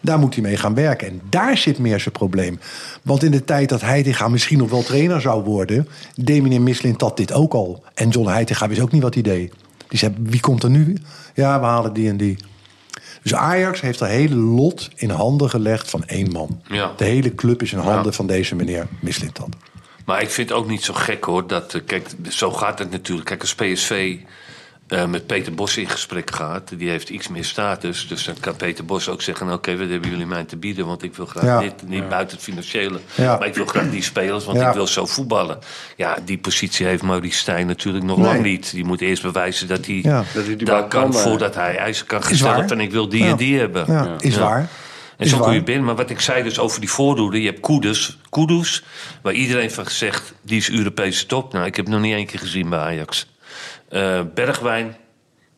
Daar 0.00 0.18
moet 0.18 0.34
hij 0.34 0.42
mee 0.42 0.56
gaan 0.56 0.74
werken. 0.74 1.08
En 1.08 1.20
daar 1.30 1.58
zit 1.58 1.78
meer 1.78 2.00
zijn 2.00 2.14
probleem. 2.14 2.58
Want 3.02 3.22
in 3.22 3.30
de 3.30 3.44
tijd 3.44 3.68
dat 3.68 3.80
Heitinga 3.80 4.28
misschien 4.28 4.58
nog 4.58 4.70
wel 4.70 4.82
trainer 4.82 5.20
zou 5.20 5.44
worden... 5.44 5.88
deed 6.14 6.42
meneer 6.42 6.62
Mislintat 6.62 7.16
dit 7.16 7.32
ook 7.32 7.54
al. 7.54 7.82
En 7.94 8.08
John 8.08 8.28
Heitinga 8.28 8.68
wist 8.68 8.80
ook 8.80 8.92
niet 8.92 9.02
wat 9.02 9.14
hij 9.14 9.22
deed. 9.22 9.52
Die 9.88 9.98
zei, 9.98 10.14
wie 10.18 10.40
komt 10.40 10.62
er 10.62 10.70
nu? 10.70 10.96
Ja, 11.34 11.60
we 11.60 11.66
halen 11.66 11.92
die 11.92 12.08
en 12.08 12.16
die. 12.16 12.36
Dus 13.28 13.38
Ajax 13.38 13.80
heeft 13.80 14.00
het 14.00 14.08
hele 14.08 14.34
lot 14.34 14.90
in 14.94 15.10
handen 15.10 15.50
gelegd 15.50 15.90
van 15.90 16.04
één 16.06 16.30
man. 16.32 16.60
Ja. 16.68 16.92
De 16.96 17.04
hele 17.04 17.34
club 17.34 17.62
is 17.62 17.72
in 17.72 17.78
handen 17.78 18.04
Ja. 18.04 18.12
van 18.12 18.26
deze 18.26 18.54
meneer 18.54 18.86
Mislintat. 19.00 19.48
Maar 20.04 20.22
ik 20.22 20.30
vind 20.30 20.48
het 20.48 20.58
ook 20.58 20.68
niet 20.68 20.82
zo 20.84 20.94
gek 20.94 21.24
hoor. 21.24 21.46
Dat, 21.46 21.74
eh, 21.74 21.80
kijk, 21.86 22.08
zo 22.28 22.50
gaat 22.52 22.78
het 22.78 22.90
natuurlijk. 22.90 23.26
Kijk, 23.26 23.40
als 23.40 23.54
PSV 23.54 24.16
eh, 24.88 25.04
met 25.06 25.26
Peter 25.26 25.54
Bos 25.54 25.76
in 25.76 25.88
gesprek 25.88 26.30
gaat, 26.30 26.78
die 26.78 26.88
heeft 26.88 27.08
iets 27.08 27.28
meer 27.28 27.44
status. 27.44 28.08
Dus 28.08 28.24
dan 28.24 28.34
kan 28.40 28.56
Peter 28.56 28.84
Bos 28.84 29.08
ook 29.08 29.22
zeggen: 29.22 29.52
Oké, 29.52 29.76
wat 29.78 29.88
hebben 29.88 30.10
jullie 30.10 30.26
mij 30.26 30.44
te 30.44 30.56
bieden? 30.56 30.86
Want 30.86 31.02
ik 31.02 31.14
wil 31.14 31.26
graag 31.26 31.44
Ja. 31.44 31.60
dit, 31.60 31.88
niet 31.88 32.08
buiten 32.08 32.36
het 32.36 32.44
financiële. 32.46 33.00
Ja. 33.14 33.36
Maar 33.38 33.46
ik 33.48 33.54
wil 33.54 33.66
graag 33.66 33.90
die 33.90 34.02
spelers, 34.02 34.44
want 34.44 34.58
Ja. 34.58 34.68
ik 34.68 34.74
wil 34.74 34.86
zo 34.86 35.06
voetballen. 35.06 35.58
Ja, 35.96 36.16
die 36.24 36.38
positie 36.38 36.86
heeft 36.86 37.02
Maurice 37.02 37.38
Stijn 37.38 37.66
natuurlijk 37.66 38.04
nog 38.04 38.16
Nee. 38.16 38.26
lang 38.26 38.42
niet. 38.42 38.70
Die 38.72 38.84
moet 38.84 39.00
eerst 39.00 39.22
bewijzen 39.22 39.68
dat 39.68 39.86
hij 39.86 40.00
Ja. 40.02 40.24
Dat 40.34 40.44
hij 40.46 40.56
die 40.56 40.66
daar 40.66 40.80
bal 40.80 40.88
kan, 40.88 41.10
kan, 41.10 41.14
eh. 41.20 41.26
voordat 41.26 41.54
hij 41.54 41.76
eisen 41.76 42.06
kan 42.06 42.22
waar. 42.40 42.68
van 42.68 42.80
ik 42.80 42.90
wil 42.90 43.08
die 43.08 43.22
Ja. 43.24 43.30
en 43.30 43.36
die 43.36 43.58
hebben. 43.58 43.84
Ja, 43.88 44.16
is 44.18 44.34
Ja. 44.34 44.40
waar. 44.40 44.58
En 45.16 45.24
Is 45.24 45.30
zo 45.30 45.36
kom 45.36 45.46
waar. 45.46 45.54
je 45.54 45.62
binnen. 45.62 45.84
Maar 45.84 45.94
wat 45.96 46.10
ik 46.10 46.20
zei 46.20 46.42
dus 46.42 46.58
over 46.58 46.80
die 46.80 46.90
voordoede. 46.90 47.40
Je 47.40 47.46
hebt 47.46 47.60
Kudus, 47.60 48.18
Kudus 48.30 48.84
waar 49.22 49.32
iedereen 49.32 49.70
van 49.70 49.84
gezegd... 49.86 50.32
die 50.42 50.56
is 50.56 50.70
Europese 50.70 51.26
top. 51.26 51.52
Nou, 51.52 51.66
ik 51.66 51.76
heb 51.76 51.88
nog 51.88 52.00
niet 52.00 52.14
één 52.14 52.26
keer 52.26 52.38
gezien 52.38 52.68
bij 52.68 52.78
Ajax. 52.78 53.26
Eh, 53.88 54.20
Bergwijn, 54.34 54.96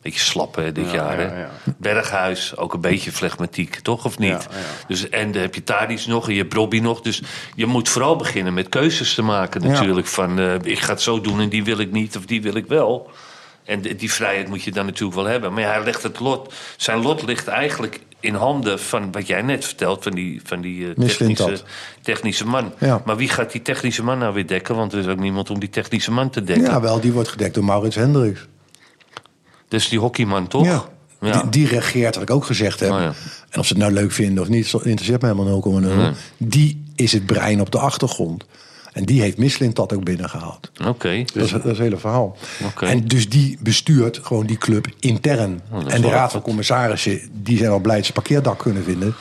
beetje 0.01 0.19
slap 0.19 0.55
hè, 0.55 0.71
dit 0.71 0.85
Ja, 0.91 0.93
jaar. 0.93 1.21
ja, 1.21 1.27
hè. 1.29 1.45
Berghuis, 1.77 2.57
ook 2.57 2.73
een 2.73 2.81
beetje 2.81 3.11
flegmatiek, 3.11 3.75
toch? 3.75 4.05
Of 4.05 4.17
niet? 4.17 4.47
Dus, 4.87 5.09
en 5.09 5.31
dan 5.31 5.41
heb 5.41 5.55
je 5.55 5.63
Tadic 5.63 6.05
nog 6.05 6.27
en 6.27 6.33
je 6.33 6.41
hebt 6.41 6.53
Robbie 6.53 6.81
nog. 6.81 7.01
Dus 7.01 7.21
je 7.55 7.65
moet 7.65 7.89
vooral 7.89 8.15
beginnen 8.15 8.53
met 8.53 8.69
keuzes 8.69 9.13
te 9.13 9.21
maken 9.21 9.61
natuurlijk. 9.67 10.07
Van, 10.07 10.39
eh, 10.39 10.53
ik 10.61 10.79
ga 10.79 10.91
het 10.91 11.01
zo 11.01 11.21
doen 11.21 11.39
en 11.39 11.49
die 11.49 11.63
wil 11.63 11.77
ik 11.79 11.91
niet 11.91 12.17
of 12.17 12.25
die 12.25 12.41
wil 12.41 12.55
ik 12.55 12.65
wel. 12.67 13.09
En 13.65 13.81
die- 13.81 14.11
vrijheid 14.11 14.47
moet 14.47 14.63
je 14.63 14.71
dan 14.71 14.85
natuurlijk 14.85 15.15
wel 15.15 15.25
hebben. 15.27 15.53
Maar 15.53 15.61
ja, 15.63 15.71
hij 15.71 15.83
legt 15.83 16.03
het 16.03 16.19
lot, 16.19 16.53
zijn 16.77 17.01
lot 17.01 17.23
ligt 17.23 17.47
eigenlijk 17.47 17.99
in 18.21 18.35
handen 18.35 18.79
van 18.79 19.11
wat 19.11 19.27
jij 19.27 19.41
net 19.41 19.65
vertelt, 19.65 20.03
van 20.03 20.11
die, 20.11 20.41
van 20.43 20.61
die 20.61 20.87
eh, 20.87 21.05
technische, 21.05 21.59
technische 22.01 22.45
man. 22.45 22.73
Ja. 22.77 23.01
Maar 23.05 23.17
wie 23.17 23.29
gaat 23.29 23.51
die 23.51 23.61
technische 23.61 24.03
man 24.03 24.17
nou 24.17 24.33
weer 24.33 24.47
dekken? 24.47 24.75
Want 24.75 24.93
er 24.93 24.99
is 24.99 25.07
ook 25.07 25.19
niemand 25.19 25.49
om 25.49 25.59
die 25.59 25.69
technische 25.69 26.11
man 26.11 26.29
te 26.29 26.43
dekken. 26.43 26.65
Ja, 26.65 26.81
wel, 26.81 26.99
die 26.99 27.11
wordt 27.11 27.29
gedekt 27.29 27.53
door 27.53 27.63
Maurits 27.63 27.95
Hendricks. 27.95 28.47
Dus 29.67 29.89
die 29.89 29.99
hockeyman 29.99 30.47
toch? 30.47 30.65
Ja. 30.65 30.85
Ja. 31.21 31.41
Die, 31.41 31.49
die 31.49 31.67
regeert, 31.67 32.15
wat 32.15 32.23
ik 32.23 32.29
ook 32.29 32.45
gezegd 32.45 32.79
heb. 32.79 32.91
Oh 32.91 32.99
ja. 32.99 33.13
En 33.49 33.59
of 33.59 33.65
ze 33.65 33.73
het 33.73 33.81
nou 33.81 33.93
leuk 33.93 34.11
vinden 34.11 34.43
of 34.43 34.49
niet, 34.49 34.73
interesseert 34.73 35.21
me 35.21 35.27
helemaal 35.27 36.13
0,0. 36.13 36.17
Die 36.37 36.83
is 36.95 37.11
het 37.11 37.25
brein 37.25 37.61
op 37.61 37.71
de 37.71 37.79
achtergrond. 37.79 38.45
En 38.91 39.05
die 39.05 39.21
heeft 39.21 39.37
Mislintat 39.37 39.93
ook 39.93 40.03
binnengehaald. 40.03 40.71
Oké. 40.85 41.23
Dat 41.33 41.43
is, 41.43 41.51
dat 41.51 41.63
is 41.63 41.69
het 41.69 41.77
hele 41.77 41.97
verhaal. 41.97 42.37
Oké. 42.65 42.85
En 42.85 43.07
dus 43.07 43.29
die 43.29 43.57
bestuurt 43.61 44.19
gewoon 44.23 44.45
die 44.45 44.57
club 44.57 44.87
intern. 44.99 45.61
Oh, 45.71 45.83
dat 45.83 45.91
en 45.91 46.01
de 46.01 46.09
raad 46.09 46.31
van 46.31 46.41
commissarissen, 46.41 47.19
die 47.31 47.57
zijn 47.57 47.71
al 47.71 47.79
blij 47.79 47.95
dat 47.95 48.05
ze 48.05 48.11
parkeerdak 48.11 48.59
kunnen 48.59 48.83
vinden. 48.83 49.15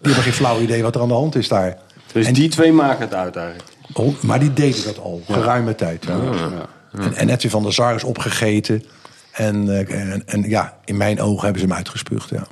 Die 0.00 0.12
hebben 0.12 0.22
geen 0.22 0.32
flauw 0.32 0.60
idee 0.60 0.82
wat 0.82 0.94
er 0.94 1.00
aan 1.00 1.08
de 1.08 1.14
hand 1.14 1.34
is 1.34 1.48
daar. 1.48 1.78
Dus 2.12 2.26
en 2.26 2.32
die 2.32 2.48
twee 2.48 2.72
maken 2.72 3.00
het 3.00 3.14
uit 3.14 3.36
eigenlijk. 3.36 3.68
Oh, 3.92 4.22
maar 4.22 4.38
die 4.38 4.52
deden 4.52 4.84
dat 4.84 4.98
al, 4.98 5.22
geruime 5.28 5.74
tijd. 5.74 6.04
Ja. 6.04 6.68
En, 6.92 7.14
en 7.14 7.28
Edwin 7.28 7.50
van 7.50 7.62
der 7.62 7.72
Sar 7.72 7.94
is 7.94 8.04
opgegeten. 8.04 8.84
En, 9.32 9.68
eh, 9.68 10.12
en, 10.12 10.22
en 10.26 10.48
ja, 10.48 10.76
in 10.84 10.96
mijn 10.96 11.20
ogen 11.20 11.44
hebben 11.44 11.60
ze 11.60 11.66
hem 11.66 11.76
uitgespuugd. 11.76 12.28
Ja. 12.28 12.46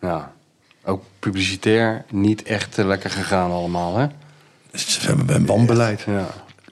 Ja. 0.00 0.32
Ook 0.84 1.02
publicitair 1.18 2.04
niet 2.10 2.42
echt 2.42 2.78
eh, 2.78 2.86
lekker 2.86 3.10
gegaan 3.10 3.50
allemaal, 3.50 3.96
hè? 3.96 4.06
Ze 4.72 5.06
hebben 5.06 5.34
een 5.34 5.46
wanbeleid. 5.46 6.04
Ja. 6.06 6.26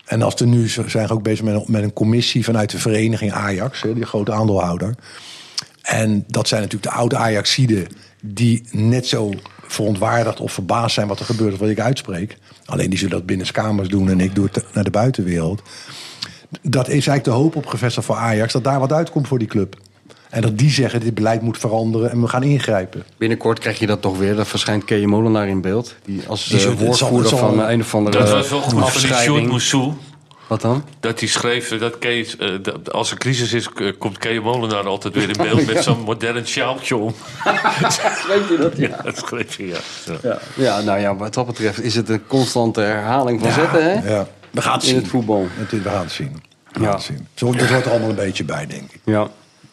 En 0.04 0.22
als 0.22 0.34
er 0.34 0.46
nu 0.46 0.68
zijn 0.68 1.08
ook 1.08 1.22
bezig 1.22 1.44
met 1.44 1.54
een, 1.54 1.64
met 1.66 1.82
een 1.82 1.92
commissie 1.92 2.44
vanuit 2.44 2.70
de 2.70 2.78
vereniging 2.78 3.32
Ajax, 3.32 3.82
hè, 3.82 3.94
die 3.94 4.06
grote 4.06 4.32
aandeelhouder. 4.32 4.94
En 5.82 6.24
dat 6.26 6.48
zijn 6.48 6.62
natuurlijk 6.62 6.92
de 6.92 6.98
oude 6.98 7.16
Ajaxiden 7.16 7.86
die 8.22 8.68
net 8.70 9.06
zo 9.06 9.32
verontwaardigd 9.66 10.40
of 10.40 10.52
verbaasd 10.52 10.94
zijn 10.94 11.08
wat 11.08 11.18
er 11.18 11.24
gebeurt 11.24 11.52
of 11.52 11.58
wat 11.58 11.68
ik 11.68 11.80
uitspreek. 11.80 12.36
Alleen 12.64 12.90
die 12.90 12.98
zullen 12.98 13.16
dat 13.16 13.26
binnen 13.26 13.52
kamers 13.52 13.88
doen 13.88 14.10
en 14.10 14.20
ik 14.20 14.34
doe 14.34 14.48
het 14.52 14.64
naar 14.72 14.84
de 14.84 14.90
buitenwereld. 14.90 15.62
Dat 16.62 16.86
is 16.86 16.92
eigenlijk 16.92 17.24
de 17.24 17.30
hoop 17.30 17.56
opgevestigd 17.56 18.06
voor 18.06 18.16
Ajax 18.16 18.52
dat 18.52 18.64
daar 18.64 18.80
wat 18.80 18.92
uitkomt 18.92 19.28
voor 19.28 19.38
die 19.38 19.48
club. 19.48 19.76
En 20.30 20.40
dat 20.40 20.58
die 20.58 20.70
zeggen 20.70 21.00
dit 21.00 21.14
beleid 21.14 21.42
moet 21.42 21.58
veranderen 21.58 22.10
en 22.10 22.20
we 22.20 22.28
gaan 22.28 22.42
ingrijpen. 22.42 23.04
Binnenkort 23.16 23.58
krijg 23.58 23.78
je 23.78 23.86
dat 23.86 24.02
toch 24.02 24.18
weer. 24.18 24.36
Dan 24.36 24.46
verschijnt 24.46 24.84
Kees 24.84 25.04
Molenaar 25.06 25.48
in 25.48 25.60
beeld. 25.60 25.94
Die 26.04 26.22
als 26.26 26.44
Die 26.46 26.56
eh, 26.56 26.62
zal- 26.62 26.74
woordvoerder 26.74 27.28
zal- 27.28 27.38
van 27.38 27.60
een 27.60 27.80
of 27.80 27.94
andere 27.94 28.18
Dat 28.18 28.30
was 28.30 28.48
wel 28.50 28.60
goed 28.60 28.72
van 28.72 28.80
die 28.82 28.90
Sjoerd 28.90 29.04
afscheiding. 29.12 29.48
Moussou. 29.48 29.92
Wat 30.46 30.60
dan? 30.60 30.84
Dat 31.00 31.20
hij 31.20 31.28
schreef 31.28 31.78
dat 31.78 31.98
Kees, 31.98 32.36
eh, 32.36 32.48
dat 32.62 32.92
als 32.92 33.10
er 33.10 33.16
crisis 33.18 33.52
is, 33.52 33.68
komt 33.98 34.18
Kees 34.18 34.40
Molenaar 34.40 34.86
altijd 34.86 35.14
weer 35.14 35.28
in 35.28 35.36
beeld 35.36 35.66
met 35.66 35.82
zo'n 35.84 36.00
modern 36.00 36.46
sjaaltje 36.46 36.96
om. 36.96 37.14
Weet 38.28 38.48
je 38.48 38.56
dat? 38.60 38.76
Ja. 38.76 38.96
Dat 39.04 39.16
schreef 39.16 39.56
hij, 39.56 39.66
ja. 39.66 39.76
ja. 40.06 40.18
Ja. 40.22 40.38
ja, 40.54 40.80
nou 40.80 41.00
ja, 41.00 41.16
wat 41.16 41.34
dat 41.34 41.46
betreft 41.46 41.82
is 41.82 41.94
het 41.94 42.08
een 42.08 42.26
constante 42.26 42.80
herhaling 42.80 43.40
van 43.40 43.52
zetten, 43.52 43.82
hè? 43.84 44.14
Ja, 44.14 44.26
we 44.50 44.60
gaan 44.60 44.72
het 44.72 44.82
In 44.82 44.88
zien. 44.88 44.96
het 44.98 45.08
voetbal. 45.08 45.46
We 45.70 45.80
gaan 45.84 46.00
het 46.02 46.12
zien. 46.12 46.32
We 46.72 46.78
gaan 46.78 46.82
Ja. 46.82 46.92
het 46.92 47.02
zien. 47.02 47.26
Zo, 47.34 47.52
dat 47.52 47.68
hoort 47.68 47.84
er 47.84 47.90
allemaal 47.90 48.08
een 48.08 48.14
beetje 48.14 48.44
bij, 48.44 48.66
denk 48.66 48.92
ik. 48.92 49.00
Ja. 49.04 49.28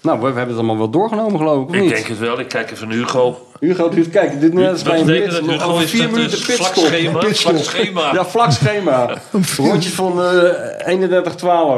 Nou, 0.05 0.17
we, 0.19 0.25
we 0.31 0.37
hebben 0.37 0.47
het 0.47 0.57
allemaal 0.57 0.77
wel 0.77 0.89
doorgenomen, 0.89 1.37
geloof 1.39 1.61
ik, 1.63 1.69
of 1.69 1.75
Ik 1.75 1.81
niet? 1.81 1.89
denk 1.89 2.07
het 2.07 2.19
wel. 2.19 2.39
Ik 2.39 2.47
kijk 2.47 2.71
even 2.71 2.87
naar 2.87 2.97
Hugo. 2.97 3.37
Hugo, 3.59 3.91
kijk, 4.11 4.39
dit 4.39 4.53
net 4.53 4.71
als 4.71 4.83
bij 4.83 4.99
een 4.99 5.29
dat 5.29 5.41
Nog 5.41 5.51
Hugo? 5.51 5.77
Is 5.77 5.89
vier 5.89 6.09
minuten 6.09 6.37
een 6.39 6.45
pitstop. 6.45 6.65
vlak 6.73 6.85
schema? 6.85 7.19
Pitstop. 7.19 7.51
Vlak 7.51 7.63
schema. 7.63 8.13
Ja, 8.13 8.25
vlak 8.25 8.51
schema. 8.51 9.09
Rondjes 9.57 9.93
van 9.93 10.23
eh 10.23 11.09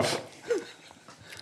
31-12. 0.03 0.05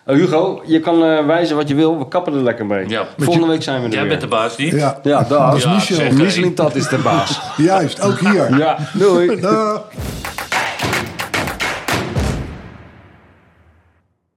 Oh, 0.07 0.15
Hugo, 0.15 0.61
je 0.65 0.79
kan 0.79 1.03
eh, 1.03 1.25
wijzen 1.25 1.55
wat 1.55 1.67
je 1.67 1.75
wil. 1.75 1.97
We 1.99 2.07
kappen 2.07 2.33
er 2.33 2.39
lekker 2.41 2.65
mee. 2.65 2.87
Ja. 2.89 3.07
Volgende 3.17 3.47
week 3.47 3.63
zijn 3.63 3.79
we 3.81 3.85
er 3.87 3.91
Jij 3.93 3.99
weer. 4.01 4.09
bent 4.09 4.21
de 4.21 4.27
baas 4.27 4.57
niet? 4.57 4.71
Ja, 4.71 4.99
Ja, 5.03 5.23
daar. 5.29 5.57
Ja, 5.59 5.73
Michel. 5.73 5.95
zeg, 5.95 6.11
Misseling, 6.11 6.55
dat 6.55 6.75
is 6.75 6.87
de 6.87 6.97
baas. 6.97 7.39
juist. 7.57 8.01
Ook 8.01 8.19
hier. 8.19 8.57
Ja, 8.57 8.77
doei. 8.93 9.39